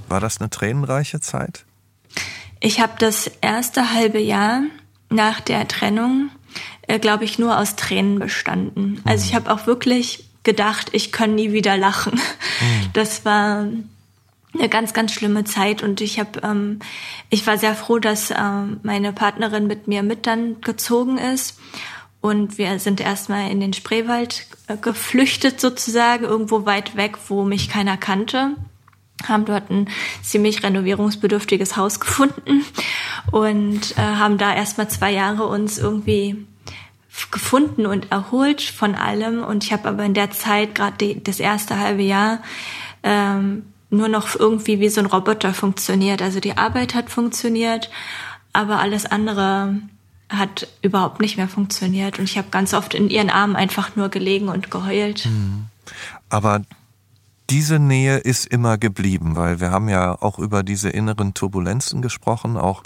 War 0.09 0.21
das 0.21 0.41
eine 0.41 0.51
tränenreiche 0.51 1.21
Zeit? 1.21 1.65
Ich 2.61 2.81
habe 2.81 2.95
das 2.99 3.31
erste 3.41 3.93
halbe 3.93 4.19
Jahr 4.19 4.63
nach 5.11 5.41
der 5.41 5.69
Trennung, 5.69 6.31
äh, 6.83 6.99
glaube 6.99 7.25
ich, 7.25 7.39
nur 7.39 7.59
aus 7.59 7.77
Tränen 7.77 8.19
bestanden. 8.19 9.01
Also 9.05 9.25
ich 9.25 9.33
mhm. 9.33 9.37
habe 9.37 9.53
auch 9.53 9.67
wirklich 9.67 10.25
gedacht, 10.43 10.89
ich 10.93 11.13
kann 11.13 11.35
nie 11.35 11.53
wieder 11.53 11.77
lachen. 11.77 12.15
Mhm. 12.15 12.91
Das 12.93 13.25
war 13.25 13.67
eine 14.59 14.69
ganz, 14.69 14.93
ganz 14.93 15.13
schlimme 15.13 15.45
Zeit. 15.45 15.83
Und 15.83 16.01
ich 16.01 16.19
habe, 16.19 16.41
ähm, 16.43 16.81
ich 17.31 17.47
war 17.47 17.59
sehr 17.59 17.75
froh, 17.75 17.99
dass 17.99 18.31
ähm, 18.31 18.81
meine 18.83 19.13
Partnerin 19.13 19.67
mit 19.67 19.89
mir 19.89 20.03
mit 20.03 20.27
dann 20.27 20.61
gezogen 20.61 21.19
ist. 21.19 21.59
Und 22.21 22.59
wir 22.59 22.79
sind 22.79 23.01
erstmal 23.01 23.51
in 23.51 23.61
den 23.61 23.73
Spreewald 23.73 24.47
äh, 24.67 24.77
geflüchtet 24.77 25.61
sozusagen, 25.61 26.25
irgendwo 26.25 26.67
weit 26.67 26.97
weg, 26.97 27.19
wo 27.29 27.45
mich 27.45 27.69
keiner 27.69 27.97
kannte. 27.97 28.57
Haben 29.27 29.45
dort 29.45 29.71
ein 29.71 29.89
ziemlich 30.23 30.63
renovierungsbedürftiges 30.63 31.77
Haus 31.77 32.01
gefunden 32.01 32.65
und 33.31 33.97
äh, 33.97 34.01
haben 34.01 34.39
da 34.39 34.55
erstmal 34.55 34.89
zwei 34.89 35.13
Jahre 35.13 35.47
uns 35.47 35.79
irgendwie 35.79 36.47
gefunden 37.31 37.87
und 37.87 38.11
erholt 38.11 38.61
von 38.61 38.95
allem. 38.95 39.43
Und 39.43 39.65
ich 39.65 39.73
habe 39.73 39.89
aber 39.89 40.05
in 40.05 40.15
der 40.15 40.31
Zeit 40.33 40.75
gerade 40.75 41.17
das 41.17 41.41
erste 41.41 41.79
halbe 41.79 42.03
Jahr 42.03 42.43
ähm, 43.03 43.65
nur 43.91 44.09
noch 44.09 44.35
irgendwie 44.35 44.81
wie 44.81 44.89
so 44.89 45.01
ein 45.01 45.07
Roboter 45.07 45.55
funktioniert. 45.55 46.23
Also 46.23 46.41
die 46.41 46.57
Arbeit 46.57 46.95
hat 46.95 47.11
funktioniert, 47.11 47.91
aber 48.53 48.79
alles 48.79 49.07
andere 49.07 49.77
hat 50.29 50.69
überhaupt 50.83 51.21
nicht 51.21 51.37
mehr 51.37 51.49
funktioniert. 51.49 52.19
Und 52.19 52.25
ich 52.25 52.37
habe 52.37 52.49
ganz 52.51 52.75
oft 52.75 52.95
in 52.95 53.11
ihren 53.11 53.31
Armen 53.31 53.57
einfach 53.57 53.97
nur 53.97 54.09
gelegen 54.09 54.49
und 54.49 54.71
geheult. 54.71 55.27
Mhm. 55.27 55.67
Aber 56.29 56.63
diese 57.49 57.79
Nähe 57.79 58.19
ist 58.19 58.47
immer 58.47 58.77
geblieben, 58.77 59.37
weil 59.37 59.61
wir 59.61 59.71
haben 59.71 59.89
ja 59.89 60.21
auch 60.21 60.39
über 60.39 60.63
diese 60.65 60.91
inneren 60.91 61.35
Turbulenzen 61.35 62.03
gesprochen, 62.03 62.57
auch 62.57 62.83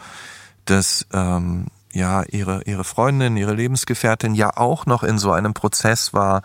dass 0.66 1.07
ähm, 1.12 1.66
ja 1.93 2.22
ihre 2.24 2.62
ihre 2.64 2.84
Freundin, 2.84 3.36
ihre 3.36 3.55
Lebensgefährtin 3.55 4.34
ja 4.34 4.57
auch 4.57 4.86
noch 4.86 5.03
in 5.03 5.18
so 5.18 5.32
einem 5.32 5.55
Prozess 5.55 6.12
war, 6.12 6.43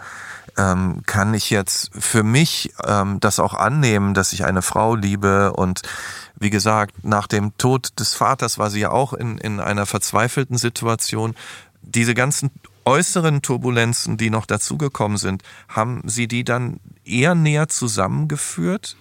ähm, 0.58 1.02
kann 1.06 1.34
ich 1.34 1.50
jetzt 1.50 1.92
für 1.98 2.24
mich 2.24 2.74
ähm, 2.86 3.20
das 3.20 3.40
auch 3.40 3.54
annehmen, 3.54 4.14
dass 4.14 4.34
ich 4.34 4.46
eine 4.46 4.62
Frau 4.62 4.96
liebe 4.96 5.54
und 5.54 5.82
wie 6.38 6.50
gesagt, 6.50 7.04
nach 7.04 7.28
dem 7.28 7.58
Tod 7.58 8.00
des 8.00 8.14
Vaters 8.14 8.58
war 8.58 8.70
sie 8.70 8.82
ja 8.82 8.92
auch 8.92 9.14
in, 9.14 9.38
in 9.38 9.60
einer 9.60 9.86
verzweifelten 9.86 10.58
Situation. 10.58 11.34
Diese 11.82 12.14
ganzen 12.14 12.52
äußeren 12.84 13.42
Turbulenzen, 13.42 14.18
die 14.18 14.30
noch 14.30 14.46
dazugekommen 14.46 15.18
sind, 15.18 15.44
haben 15.68 16.02
Sie 16.06 16.28
die 16.28 16.44
dann 16.44 16.80
eher 17.04 17.36
näher 17.36 17.68
zusammengeführt? 17.68 18.96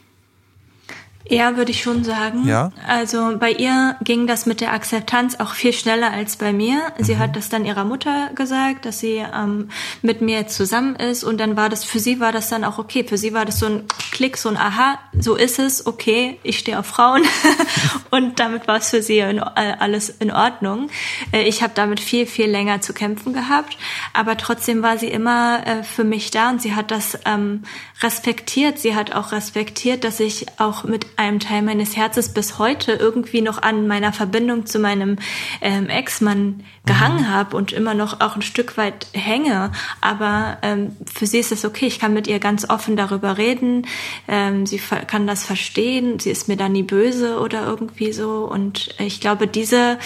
Ja, 1.28 1.56
würde 1.56 1.70
ich 1.70 1.82
schon 1.82 2.04
sagen. 2.04 2.46
Ja. 2.46 2.70
Also 2.86 3.38
bei 3.38 3.50
ihr 3.50 3.96
ging 4.02 4.26
das 4.26 4.44
mit 4.44 4.60
der 4.60 4.74
Akzeptanz 4.74 5.40
auch 5.40 5.54
viel 5.54 5.72
schneller 5.72 6.12
als 6.12 6.36
bei 6.36 6.52
mir. 6.52 6.82
Sie 6.98 7.14
mhm. 7.14 7.18
hat 7.18 7.36
das 7.36 7.48
dann 7.48 7.64
ihrer 7.64 7.84
Mutter 7.84 8.28
gesagt, 8.34 8.84
dass 8.84 9.00
sie 9.00 9.24
ähm, 9.34 9.70
mit 10.02 10.20
mir 10.20 10.48
zusammen 10.48 10.96
ist 10.96 11.24
und 11.24 11.38
dann 11.38 11.56
war 11.56 11.70
das 11.70 11.82
für 11.82 11.98
sie 11.98 12.20
war 12.20 12.30
das 12.30 12.50
dann 12.50 12.62
auch 12.62 12.78
okay. 12.78 13.04
Für 13.04 13.16
sie 13.16 13.32
war 13.32 13.46
das 13.46 13.58
so 13.58 13.66
ein 13.66 13.84
Klick, 14.10 14.36
so 14.36 14.50
ein 14.50 14.58
Aha, 14.58 14.98
so 15.18 15.34
ist 15.34 15.58
es, 15.58 15.86
okay, 15.86 16.38
ich 16.42 16.58
stehe 16.58 16.78
auf 16.78 16.86
Frauen 16.86 17.22
und 18.10 18.38
damit 18.38 18.68
war 18.68 18.76
es 18.76 18.90
für 18.90 19.02
sie 19.02 19.20
in, 19.20 19.38
äh, 19.38 19.76
alles 19.78 20.10
in 20.10 20.30
Ordnung. 20.30 20.90
Äh, 21.32 21.44
ich 21.44 21.62
habe 21.62 21.72
damit 21.74 22.00
viel 22.00 22.26
viel 22.26 22.50
länger 22.50 22.82
zu 22.82 22.92
kämpfen 22.92 23.32
gehabt, 23.32 23.78
aber 24.12 24.36
trotzdem 24.36 24.82
war 24.82 24.98
sie 24.98 25.08
immer 25.08 25.66
äh, 25.66 25.84
für 25.84 26.04
mich 26.04 26.30
da 26.30 26.50
und 26.50 26.60
sie 26.60 26.74
hat 26.74 26.90
das 26.90 27.18
ähm, 27.24 27.62
respektiert. 28.02 28.78
Sie 28.78 28.94
hat 28.94 29.14
auch 29.14 29.32
respektiert, 29.32 30.04
dass 30.04 30.20
ich 30.20 30.46
auch 30.58 30.84
mit 30.84 31.13
einem 31.16 31.40
Teil 31.40 31.62
meines 31.62 31.96
Herzens 31.96 32.28
bis 32.28 32.58
heute 32.58 32.92
irgendwie 32.92 33.40
noch 33.40 33.62
an 33.62 33.86
meiner 33.86 34.12
Verbindung 34.12 34.66
zu 34.66 34.78
meinem 34.78 35.16
ähm, 35.60 35.88
Ex-Mann 35.88 36.64
gehangen 36.86 37.22
mhm. 37.22 37.28
habe 37.28 37.56
und 37.56 37.72
immer 37.72 37.94
noch 37.94 38.20
auch 38.20 38.36
ein 38.36 38.42
Stück 38.42 38.76
weit 38.76 39.06
hänge. 39.12 39.72
Aber 40.00 40.58
ähm, 40.62 40.96
für 41.12 41.26
sie 41.26 41.38
ist 41.38 41.52
es 41.52 41.64
okay. 41.64 41.86
Ich 41.86 41.98
kann 41.98 42.14
mit 42.14 42.26
ihr 42.26 42.38
ganz 42.38 42.68
offen 42.68 42.96
darüber 42.96 43.38
reden. 43.38 43.86
Ähm, 44.28 44.66
sie 44.66 44.78
kann 44.78 45.26
das 45.26 45.44
verstehen. 45.44 46.18
Sie 46.18 46.30
ist 46.30 46.48
mir 46.48 46.56
da 46.56 46.68
nie 46.68 46.82
böse 46.82 47.38
oder 47.38 47.66
irgendwie 47.66 48.12
so. 48.12 48.48
Und 48.50 48.94
ich 48.98 49.20
glaube, 49.20 49.46
diese 49.46 49.98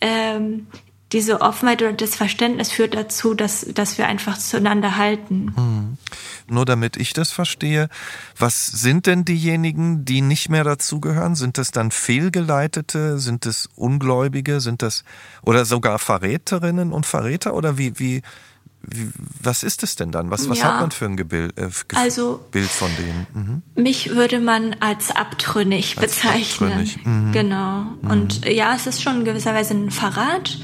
ähm, 0.00 0.66
diese 1.12 1.40
Offenheit 1.40 1.82
oder 1.82 1.92
das 1.92 2.14
Verständnis 2.14 2.70
führt 2.70 2.94
dazu, 2.94 3.34
dass, 3.34 3.66
dass 3.74 3.98
wir 3.98 4.06
einfach 4.06 4.38
zueinander 4.38 4.96
halten. 4.96 5.52
Mhm 5.56 5.98
nur 6.50 6.64
damit 6.64 6.96
ich 6.96 7.12
das 7.12 7.30
verstehe. 7.30 7.88
Was 8.38 8.66
sind 8.66 9.06
denn 9.06 9.24
diejenigen, 9.24 10.04
die 10.04 10.20
nicht 10.20 10.48
mehr 10.48 10.64
dazugehören? 10.64 11.34
Sind 11.34 11.58
das 11.58 11.70
dann 11.70 11.90
Fehlgeleitete? 11.90 13.18
Sind 13.18 13.46
es 13.46 13.68
Ungläubige? 13.76 14.60
Sind 14.60 14.82
das 14.82 15.04
oder 15.42 15.64
sogar 15.64 15.98
Verräterinnen 15.98 16.92
und 16.92 17.06
Verräter? 17.06 17.54
Oder 17.54 17.78
wie, 17.78 17.98
wie, 17.98 18.22
wie 18.82 19.10
was 19.40 19.62
ist 19.62 19.82
es 19.82 19.96
denn 19.96 20.10
dann? 20.10 20.30
Was, 20.30 20.48
was 20.48 20.58
ja, 20.58 20.64
hat 20.64 20.80
man 20.80 20.90
für 20.90 21.04
ein 21.06 21.16
Gebild, 21.16 21.56
äh, 21.58 21.68
also, 21.94 22.44
Bild 22.50 22.68
von 22.68 22.90
denen? 22.96 23.62
Mhm. 23.76 23.82
Mich 23.82 24.10
würde 24.10 24.40
man 24.40 24.76
als 24.80 25.10
abtrünnig 25.10 25.98
als 25.98 26.12
bezeichnen. 26.12 26.72
Abtrünnig. 26.72 27.04
Mhm. 27.04 27.32
Genau. 27.32 27.80
Mhm. 28.02 28.10
Und 28.10 28.44
ja, 28.46 28.74
es 28.74 28.86
ist 28.86 29.02
schon 29.02 29.20
in 29.20 29.24
gewisser 29.24 29.54
Weise 29.54 29.74
ein 29.74 29.90
Verrat 29.90 30.58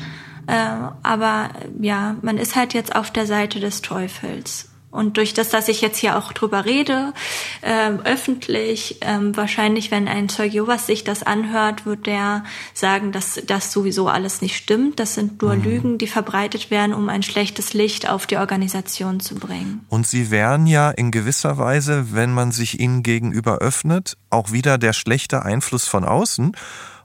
aber 0.52 1.50
ja, 1.80 2.16
man 2.22 2.38
ist 2.38 2.56
halt 2.56 2.74
jetzt 2.74 2.94
auf 2.94 3.10
der 3.10 3.26
Seite 3.26 3.60
des 3.60 3.82
Teufels. 3.82 4.68
Und 4.96 5.18
durch 5.18 5.34
das, 5.34 5.50
dass 5.50 5.68
ich 5.68 5.82
jetzt 5.82 5.98
hier 5.98 6.16
auch 6.16 6.32
drüber 6.32 6.64
rede, 6.64 7.12
äh, 7.60 7.90
öffentlich, 8.04 9.02
äh, 9.02 9.18
wahrscheinlich, 9.36 9.90
wenn 9.90 10.08
ein 10.08 10.30
Zeug 10.30 10.54
Jehovas 10.54 10.86
sich 10.86 11.04
das 11.04 11.22
anhört, 11.22 11.84
wird 11.84 12.06
der 12.06 12.44
sagen, 12.72 13.12
dass 13.12 13.42
das 13.46 13.72
sowieso 13.72 14.08
alles 14.08 14.40
nicht 14.40 14.56
stimmt. 14.56 14.98
Das 14.98 15.14
sind 15.14 15.42
nur 15.42 15.54
mhm. 15.54 15.62
Lügen, 15.62 15.98
die 15.98 16.06
verbreitet 16.06 16.70
werden, 16.70 16.94
um 16.94 17.10
ein 17.10 17.22
schlechtes 17.22 17.74
Licht 17.74 18.08
auf 18.08 18.26
die 18.26 18.38
Organisation 18.38 19.20
zu 19.20 19.34
bringen. 19.34 19.84
Und 19.90 20.06
sie 20.06 20.30
wären 20.30 20.66
ja 20.66 20.90
in 20.90 21.10
gewisser 21.10 21.58
Weise, 21.58 22.14
wenn 22.14 22.32
man 22.32 22.50
sich 22.50 22.80
ihnen 22.80 23.02
gegenüber 23.02 23.58
öffnet, 23.58 24.16
auch 24.30 24.50
wieder 24.52 24.78
der 24.78 24.94
schlechte 24.94 25.42
Einfluss 25.44 25.86
von 25.86 26.04
außen. 26.04 26.56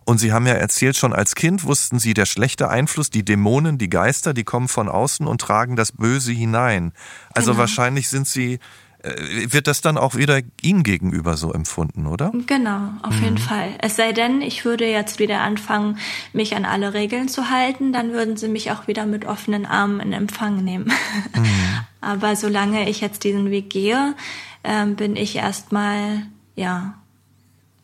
Und 0.06 0.18
Sie 0.18 0.34
haben 0.34 0.48
ja 0.48 0.54
erzählt, 0.54 0.98
schon 0.98 1.14
als 1.14 1.36
Kind 1.36 1.64
wussten 1.64 2.00
Sie, 2.00 2.14
der 2.14 2.26
schlechte 2.26 2.70
Einfluss, 2.70 3.10
die 3.10 3.24
Dämonen, 3.24 3.78
die 3.78 3.90
Geister, 3.90 4.34
die 4.34 4.44
kommen 4.44 4.68
von 4.68 4.90
außen 4.90 5.28
und 5.28 5.42
tragen 5.42 5.76
das 5.76 5.92
Böse 5.92 6.32
hinein. 6.32 6.92
Also 7.34 7.52
genau. 7.52 7.62
wahrscheinlich 7.62 8.10
sind 8.10 8.28
Sie, 8.28 8.60
äh, 9.04 9.52
wird 9.52 9.68
das 9.68 9.82
dann 9.82 9.98
auch 9.98 10.16
wieder 10.16 10.42
Ihnen 10.62 10.84
gegenüber 10.84 11.38
so 11.38 11.54
empfunden, 11.54 12.08
oder? 12.08 12.32
Genau, 12.48 12.90
auf 13.04 13.16
mhm. 13.18 13.24
jeden 13.24 13.38
Fall. 13.38 13.70
Es 13.80 13.96
sei 13.96 14.12
denn, 14.12 14.42
ich 14.42 14.66
würde 14.66 14.86
jetzt 14.86 15.20
wieder 15.20 15.42
anfangen, 15.42 15.98
mich 16.34 16.56
an 16.56 16.66
alle 16.66 16.94
Regeln 16.94 17.28
zu 17.28 17.50
halten, 17.50 17.94
dann 17.94 18.12
würden 18.12 18.38
Sie 18.38 18.48
mich 18.48 18.72
auch 18.72 18.88
wieder 18.88 19.06
mit 19.06 19.26
offenen 19.26 19.66
Armen 19.66 20.00
in 20.00 20.14
Empfang 20.14 20.64
nehmen. 20.64 20.92
Mhm. 21.36 21.46
Aber 22.02 22.36
solange 22.36 22.90
ich 22.90 23.02
jetzt 23.02 23.24
diesen 23.24 23.52
Weg 23.52 23.70
gehe, 23.70 24.16
äh, 24.64 24.86
bin 24.88 25.16
ich 25.16 25.36
erstmal, 25.36 26.24
ja, 26.56 26.96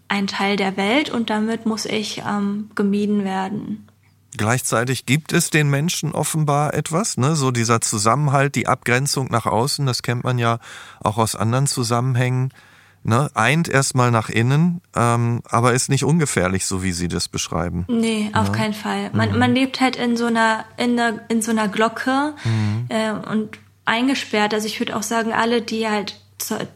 ein 0.08 0.28
Teil 0.28 0.56
der 0.56 0.78
Welt 0.78 1.10
und 1.10 1.30
damit 1.30 1.66
muss 1.66 1.86
ich 1.86 2.24
ähm, 2.28 2.70
gemieden 2.76 3.24
werden. 3.24 3.88
Gleichzeitig 4.36 5.06
gibt 5.06 5.34
es 5.34 5.50
den 5.50 5.70
Menschen 5.70 6.12
offenbar 6.12 6.74
etwas, 6.74 7.18
ne? 7.18 7.36
so 7.36 7.52
dieser 7.52 7.82
Zusammenhalt, 7.82 8.56
die 8.56 8.68
Abgrenzung 8.68 9.30
nach 9.32 9.46
außen, 9.46 9.86
das 9.86 10.04
kennt 10.04 10.24
man 10.24 10.38
ja 10.38 10.60
auch 11.04 11.18
aus 11.18 11.36
anderen 11.36 11.66
Zusammenhängen, 11.66 12.54
ne? 13.04 13.32
eint 13.34 13.68
erstmal 13.68 14.12
nach 14.12 14.30
innen, 14.30 14.82
ähm, 14.96 15.42
aber 15.50 15.74
ist 15.74 15.90
nicht 15.90 16.04
ungefährlich, 16.04 16.66
so 16.66 16.84
wie 16.84 16.92
Sie 16.92 17.08
das 17.08 17.30
beschreiben. 17.30 17.86
Nee, 17.88 18.30
auf 18.34 18.52
ne? 18.52 18.58
keinen 18.58 18.74
Fall. 18.74 19.10
Man, 19.14 19.32
mhm. 19.32 19.40
man 19.40 19.56
lebt 19.56 19.82
halt 19.82 19.96
in 19.96 20.18
so 20.18 20.26
einer, 20.26 20.66
in, 20.78 20.98
der, 20.98 21.26
in 21.30 21.42
so 21.42 21.52
einer 21.52 21.68
Glocke 21.68 22.36
mhm. 22.44 22.86
äh, 22.90 23.12
und 23.12 23.58
eingesperrt. 23.86 24.54
Also 24.54 24.68
ich 24.68 24.80
würde 24.80 24.96
auch 24.96 25.04
sagen, 25.04 25.34
alle, 25.34 25.62
die 25.62 25.88
halt 25.88 26.20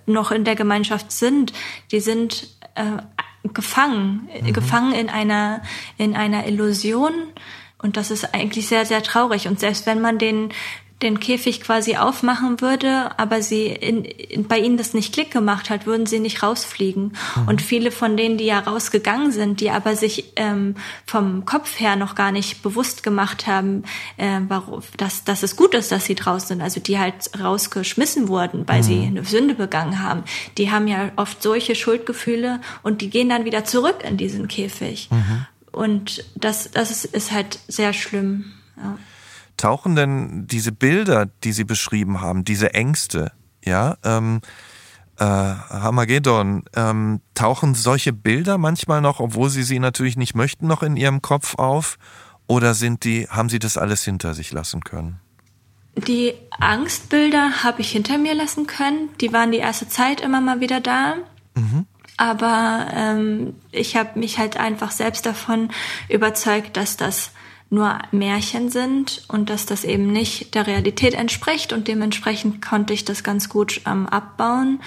noch 0.07 0.31
in 0.31 0.43
der 0.43 0.55
Gemeinschaft 0.55 1.11
sind, 1.11 1.53
die 1.91 1.99
sind 1.99 2.47
äh, 2.75 2.97
gefangen, 3.43 4.29
mhm. 4.41 4.53
gefangen 4.53 4.93
in 4.93 5.09
einer, 5.09 5.61
in 5.97 6.15
einer 6.15 6.47
Illusion. 6.47 7.11
Und 7.77 7.97
das 7.97 8.11
ist 8.11 8.33
eigentlich 8.33 8.67
sehr, 8.67 8.85
sehr 8.85 9.01
traurig. 9.01 9.47
Und 9.47 9.59
selbst 9.59 9.85
wenn 9.85 10.01
man 10.01 10.19
den 10.19 10.49
den 11.01 11.19
Käfig 11.19 11.61
quasi 11.61 11.95
aufmachen 11.95 12.61
würde, 12.61 13.17
aber 13.17 13.41
sie 13.41 13.67
in, 13.67 14.05
in, 14.05 14.47
bei 14.47 14.59
ihnen 14.59 14.77
das 14.77 14.93
nicht 14.93 15.13
Klick 15.13 15.31
gemacht 15.31 15.69
hat, 15.69 15.85
würden 15.85 16.05
sie 16.05 16.19
nicht 16.19 16.43
rausfliegen. 16.43 17.13
Mhm. 17.35 17.47
Und 17.47 17.61
viele 17.61 17.91
von 17.91 18.17
denen, 18.17 18.37
die 18.37 18.45
ja 18.45 18.59
rausgegangen 18.59 19.31
sind, 19.31 19.61
die 19.61 19.71
aber 19.71 19.95
sich 19.95 20.33
ähm, 20.35 20.75
vom 21.05 21.45
Kopf 21.45 21.79
her 21.79 21.95
noch 21.95 22.15
gar 22.15 22.31
nicht 22.31 22.61
bewusst 22.61 23.03
gemacht 23.03 23.47
haben, 23.47 23.83
äh, 24.17 24.39
warum, 24.47 24.81
dass, 24.97 25.23
dass 25.23 25.43
es 25.43 25.55
gut 25.55 25.73
ist, 25.73 25.91
dass 25.91 26.05
sie 26.05 26.15
draußen 26.15 26.49
sind, 26.49 26.61
also 26.61 26.79
die 26.79 26.99
halt 26.99 27.31
rausgeschmissen 27.39 28.27
wurden, 28.27 28.67
weil 28.67 28.79
mhm. 28.79 28.83
sie 28.83 29.03
eine 29.03 29.25
Sünde 29.25 29.55
begangen 29.55 30.03
haben, 30.03 30.23
die 30.57 30.71
haben 30.71 30.87
ja 30.87 31.11
oft 31.15 31.41
solche 31.41 31.75
Schuldgefühle 31.75 32.61
und 32.83 33.01
die 33.01 33.09
gehen 33.09 33.29
dann 33.29 33.45
wieder 33.45 33.65
zurück 33.65 34.03
in 34.07 34.17
diesen 34.17 34.47
Käfig. 34.47 35.09
Mhm. 35.11 35.45
Und 35.71 36.25
das, 36.35 36.69
das 36.71 36.91
ist, 36.91 37.05
ist 37.05 37.31
halt 37.31 37.59
sehr 37.67 37.93
schlimm. 37.93 38.51
Ja 38.77 38.97
tauchen 39.61 39.95
denn 39.95 40.47
diese 40.47 40.71
Bilder, 40.71 41.27
die 41.43 41.51
Sie 41.53 41.65
beschrieben 41.65 42.19
haben, 42.19 42.43
diese 42.43 42.73
Ängste, 42.73 43.31
ja, 43.63 43.95
ähm, 44.03 44.41
äh, 45.17 45.23
Hamagedon, 45.23 46.63
ähm, 46.75 47.21
tauchen 47.35 47.75
solche 47.75 48.11
Bilder 48.11 48.57
manchmal 48.57 49.01
noch, 49.01 49.19
obwohl 49.19 49.49
Sie 49.49 49.61
sie 49.61 49.77
natürlich 49.77 50.17
nicht 50.17 50.33
möchten, 50.33 50.65
noch 50.65 50.81
in 50.81 50.97
Ihrem 50.97 51.21
Kopf 51.21 51.55
auf? 51.59 51.99
Oder 52.47 52.73
sind 52.73 53.03
die, 53.03 53.27
haben 53.29 53.49
Sie 53.49 53.59
das 53.59 53.77
alles 53.77 54.03
hinter 54.03 54.33
sich 54.33 54.51
lassen 54.51 54.83
können? 54.83 55.19
Die 55.95 56.33
Angstbilder 56.59 57.63
habe 57.63 57.81
ich 57.81 57.91
hinter 57.91 58.17
mir 58.17 58.33
lassen 58.33 58.65
können. 58.65 59.09
Die 59.19 59.31
waren 59.31 59.51
die 59.51 59.59
erste 59.59 59.87
Zeit 59.87 60.21
immer 60.21 60.41
mal 60.41 60.59
wieder 60.59 60.79
da. 60.79 61.15
Mhm. 61.53 61.85
Aber 62.17 62.87
ähm, 62.93 63.55
ich 63.71 63.95
habe 63.95 64.17
mich 64.17 64.39
halt 64.39 64.57
einfach 64.57 64.91
selbst 64.91 65.25
davon 65.25 65.69
überzeugt, 66.09 66.77
dass 66.77 66.97
das 66.97 67.31
nur 67.71 67.97
Märchen 68.11 68.69
sind 68.69 69.23
und 69.29 69.49
dass 69.49 69.65
das 69.65 69.85
eben 69.85 70.11
nicht 70.11 70.53
der 70.55 70.67
Realität 70.67 71.13
entspricht 71.13 71.71
und 71.71 71.87
dementsprechend 71.87 72.61
konnte 72.61 72.93
ich 72.93 73.05
das 73.05 73.23
ganz 73.23 73.47
gut 73.47 73.81
ähm, 73.87 74.07
abbauen. 74.07 74.81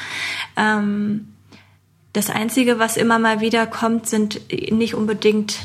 Ähm, 0.56 1.28
das 2.12 2.30
Einzige, 2.30 2.78
was 2.78 2.96
immer 2.96 3.18
mal 3.18 3.40
wieder 3.40 3.66
kommt, 3.66 4.06
sind 4.06 4.40
nicht 4.70 4.94
unbedingt 4.94 5.56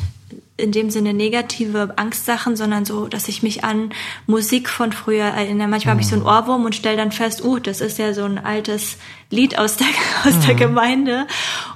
in 0.59 0.71
dem 0.71 0.89
Sinne 0.89 1.13
negative 1.13 1.93
Angstsachen, 1.97 2.55
sondern 2.55 2.85
so, 2.85 3.07
dass 3.07 3.27
ich 3.27 3.41
mich 3.43 3.63
an 3.63 3.91
Musik 4.27 4.69
von 4.69 4.91
früher 4.91 5.25
erinnere. 5.25 5.67
Manchmal 5.67 5.95
mhm. 5.95 5.97
habe 5.97 6.01
ich 6.01 6.07
so 6.07 6.15
einen 6.15 6.23
mhm. 6.23 6.29
Ohrwurm 6.29 6.65
und 6.65 6.75
stelle 6.75 6.97
dann 6.97 7.11
fest, 7.11 7.43
uh, 7.43 7.59
das 7.59 7.81
ist 7.81 7.97
ja 7.97 8.13
so 8.13 8.23
ein 8.23 8.37
altes 8.37 8.97
Lied 9.29 9.57
aus 9.57 9.77
der, 9.77 9.87
aus 10.25 10.35
mhm. 10.35 10.41
der 10.45 10.55
Gemeinde. 10.55 11.27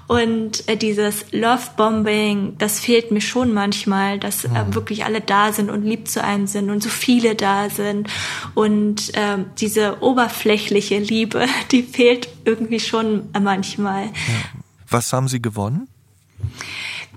Und 0.07 0.67
äh, 0.67 0.75
dieses 0.77 1.25
Love-Bombing, 1.31 2.57
das 2.57 2.79
fehlt 2.79 3.11
mir 3.11 3.21
schon 3.21 3.53
manchmal, 3.53 4.19
dass 4.19 4.43
äh, 4.43 4.49
mhm. 4.49 4.55
äh, 4.55 4.75
wirklich 4.75 5.05
alle 5.05 5.21
da 5.21 5.53
sind 5.53 5.69
und 5.69 5.83
lieb 5.83 6.07
zu 6.07 6.23
einem 6.23 6.47
sind 6.47 6.69
und 6.69 6.83
so 6.83 6.89
viele 6.89 7.35
da 7.35 7.69
sind. 7.69 8.09
Und 8.53 9.15
äh, 9.15 9.37
diese 9.59 10.01
oberflächliche 10.01 10.99
Liebe, 10.99 11.45
die 11.71 11.83
fehlt 11.83 12.29
irgendwie 12.45 12.79
schon 12.79 13.29
manchmal. 13.39 14.05
Ja. 14.05 14.11
Was 14.89 15.13
haben 15.13 15.27
Sie 15.27 15.41
gewonnen? 15.41 15.87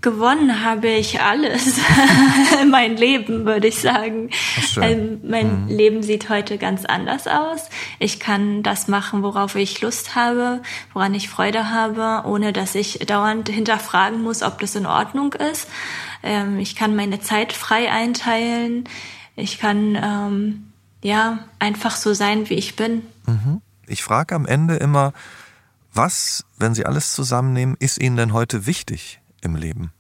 Gewonnen 0.03 0.65
habe 0.65 0.89
ich 0.89 1.21
alles. 1.21 1.81
mein 2.71 2.97
Leben, 2.97 3.45
würde 3.45 3.69
ich 3.69 3.81
sagen. 3.81 4.31
Ähm, 4.81 5.21
mein 5.25 5.65
mhm. 5.65 5.69
Leben 5.69 6.03
sieht 6.03 6.29
heute 6.29 6.59
ganz 6.59 6.85
anders 6.85 7.27
aus. 7.27 7.69
Ich 7.99 8.21
kann 8.21 8.63
das 8.63 8.89
machen, 8.89 9.23
worauf 9.23 9.55
ich 9.57 9.81
Lust 9.81 10.15
habe, 10.15 10.63
woran 10.93 11.15
ich 11.15 11.29
Freude 11.29 11.71
habe, 11.71 12.27
ohne 12.29 12.53
dass 12.53 12.75
ich 12.75 13.01
dauernd 13.01 13.49
hinterfragen 13.49 14.23
muss, 14.23 14.43
ob 14.43 14.61
das 14.61 14.75
in 14.75 14.87
Ordnung 14.87 15.33
ist. 15.33 15.69
Ähm, 16.23 16.59
ich 16.59 16.77
kann 16.77 16.95
meine 16.95 17.21
Zeit 17.21 17.53
frei 17.53 17.91
einteilen. 17.91 18.85
Ich 19.35 19.59
kann 19.59 19.99
ähm, 20.01 20.73
ja 21.03 21.41
einfach 21.59 21.97
so 21.97 22.15
sein, 22.15 22.49
wie 22.49 22.55
ich 22.55 22.77
bin. 22.77 23.03
Mhm. 23.27 23.61
Ich 23.87 24.03
frage 24.03 24.35
am 24.35 24.47
Ende 24.47 24.77
immer, 24.77 25.13
was, 25.93 26.45
wenn 26.59 26.75
Sie 26.75 26.85
alles 26.85 27.15
zusammennehmen, 27.15 27.77
ist 27.79 27.99
Ihnen 27.99 28.17
denn 28.17 28.33
heute 28.33 28.67
wichtig 28.67 29.21
im 29.47 29.57
Leben? 29.57 29.93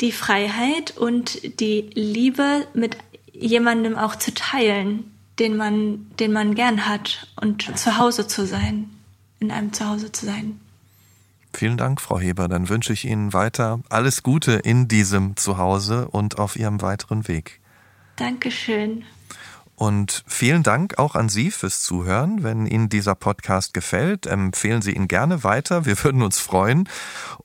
die 0.00 0.12
Freiheit 0.12 0.96
und 0.96 1.60
die 1.60 1.90
Liebe 1.94 2.66
mit 2.74 2.96
jemandem 3.32 3.96
auch 3.96 4.16
zu 4.16 4.32
teilen, 4.34 5.10
den 5.38 5.56
man, 5.56 6.10
den 6.18 6.32
man 6.32 6.54
gern 6.54 6.86
hat 6.86 7.28
und 7.40 7.78
zu 7.78 7.98
Hause 7.98 8.26
zu 8.26 8.46
sein, 8.46 8.90
in 9.38 9.50
einem 9.50 9.72
Zuhause 9.72 10.12
zu 10.12 10.26
sein. 10.26 10.60
Vielen 11.52 11.76
Dank, 11.76 12.00
Frau 12.00 12.20
Heber. 12.20 12.48
Dann 12.48 12.68
wünsche 12.68 12.92
ich 12.92 13.04
Ihnen 13.06 13.32
weiter 13.32 13.80
alles 13.88 14.22
Gute 14.22 14.52
in 14.52 14.88
diesem 14.88 15.36
Zuhause 15.36 16.08
und 16.08 16.38
auf 16.38 16.56
Ihrem 16.56 16.80
weiteren 16.80 17.26
Weg. 17.26 17.60
Dankeschön. 18.16 19.04
Und 19.80 20.24
vielen 20.26 20.62
Dank 20.62 20.98
auch 20.98 21.14
an 21.14 21.30
Sie 21.30 21.50
fürs 21.50 21.80
Zuhören. 21.80 22.42
Wenn 22.42 22.66
Ihnen 22.66 22.90
dieser 22.90 23.14
Podcast 23.14 23.72
gefällt, 23.72 24.26
empfehlen 24.26 24.82
Sie 24.82 24.92
ihn 24.94 25.08
gerne 25.08 25.42
weiter. 25.42 25.86
Wir 25.86 26.04
würden 26.04 26.20
uns 26.20 26.38
freuen. 26.38 26.86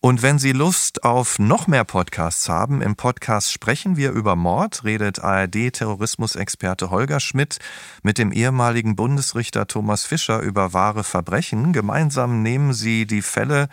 Und 0.02 0.22
wenn 0.22 0.38
Sie 0.38 0.52
Lust 0.52 1.06
auf 1.06 1.40
noch 1.40 1.68
mehr 1.68 1.86
Podcasts 1.86 2.50
haben, 2.50 2.82
im 2.82 2.98
Podcast 2.98 3.54
sprechen 3.54 3.96
wir 3.96 4.12
über 4.12 4.36
Mord, 4.36 4.84
redet 4.84 5.20
ARD-Terrorismusexperte 5.24 6.90
Holger 6.90 7.22
Schmidt 7.22 7.60
mit 8.04 8.18
dem 8.18 8.34
ehemaligen 8.34 8.98
Bundesrichter 8.98 9.66
Thomas 9.66 10.04
Fischer 10.04 10.42
über 10.42 10.74
wahre 10.74 11.06
Verbrechen. 11.06 11.72
Gemeinsam 11.72 12.42
nehmen 12.42 12.74
Sie 12.74 13.06
die 13.06 13.22
Fälle, 13.22 13.70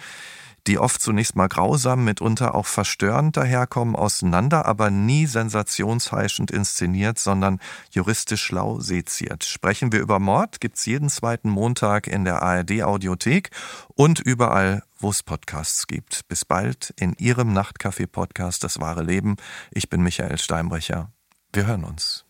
die 0.66 0.78
oft 0.78 1.00
zunächst 1.00 1.36
mal 1.36 1.48
grausam, 1.48 2.04
mitunter 2.04 2.54
auch 2.54 2.66
verstörend 2.66 3.36
daherkommen, 3.36 3.96
auseinander, 3.96 4.66
aber 4.66 4.90
nie 4.90 5.26
sensationsheischend 5.26 6.50
inszeniert, 6.50 7.18
sondern 7.18 7.60
juristisch 7.90 8.42
schlau 8.42 8.80
seziert. 8.80 9.44
Sprechen 9.44 9.92
wir 9.92 10.00
über 10.00 10.18
Mord, 10.18 10.60
gibt's 10.60 10.86
jeden 10.86 11.08
zweiten 11.08 11.50
Montag 11.50 12.06
in 12.06 12.24
der 12.24 12.42
ARD 12.42 12.82
Audiothek 12.82 13.50
und 13.94 14.20
überall, 14.20 14.82
wo 14.98 15.10
es 15.10 15.22
Podcasts 15.22 15.86
gibt. 15.86 16.28
Bis 16.28 16.44
bald 16.44 16.94
in 16.96 17.14
Ihrem 17.18 17.52
Nachtcafé-Podcast 17.52 18.62
Das 18.62 18.80
wahre 18.80 19.02
Leben. 19.02 19.36
Ich 19.72 19.88
bin 19.88 20.02
Michael 20.02 20.38
Steinbrecher. 20.38 21.10
Wir 21.52 21.66
hören 21.66 21.84
uns. 21.84 22.24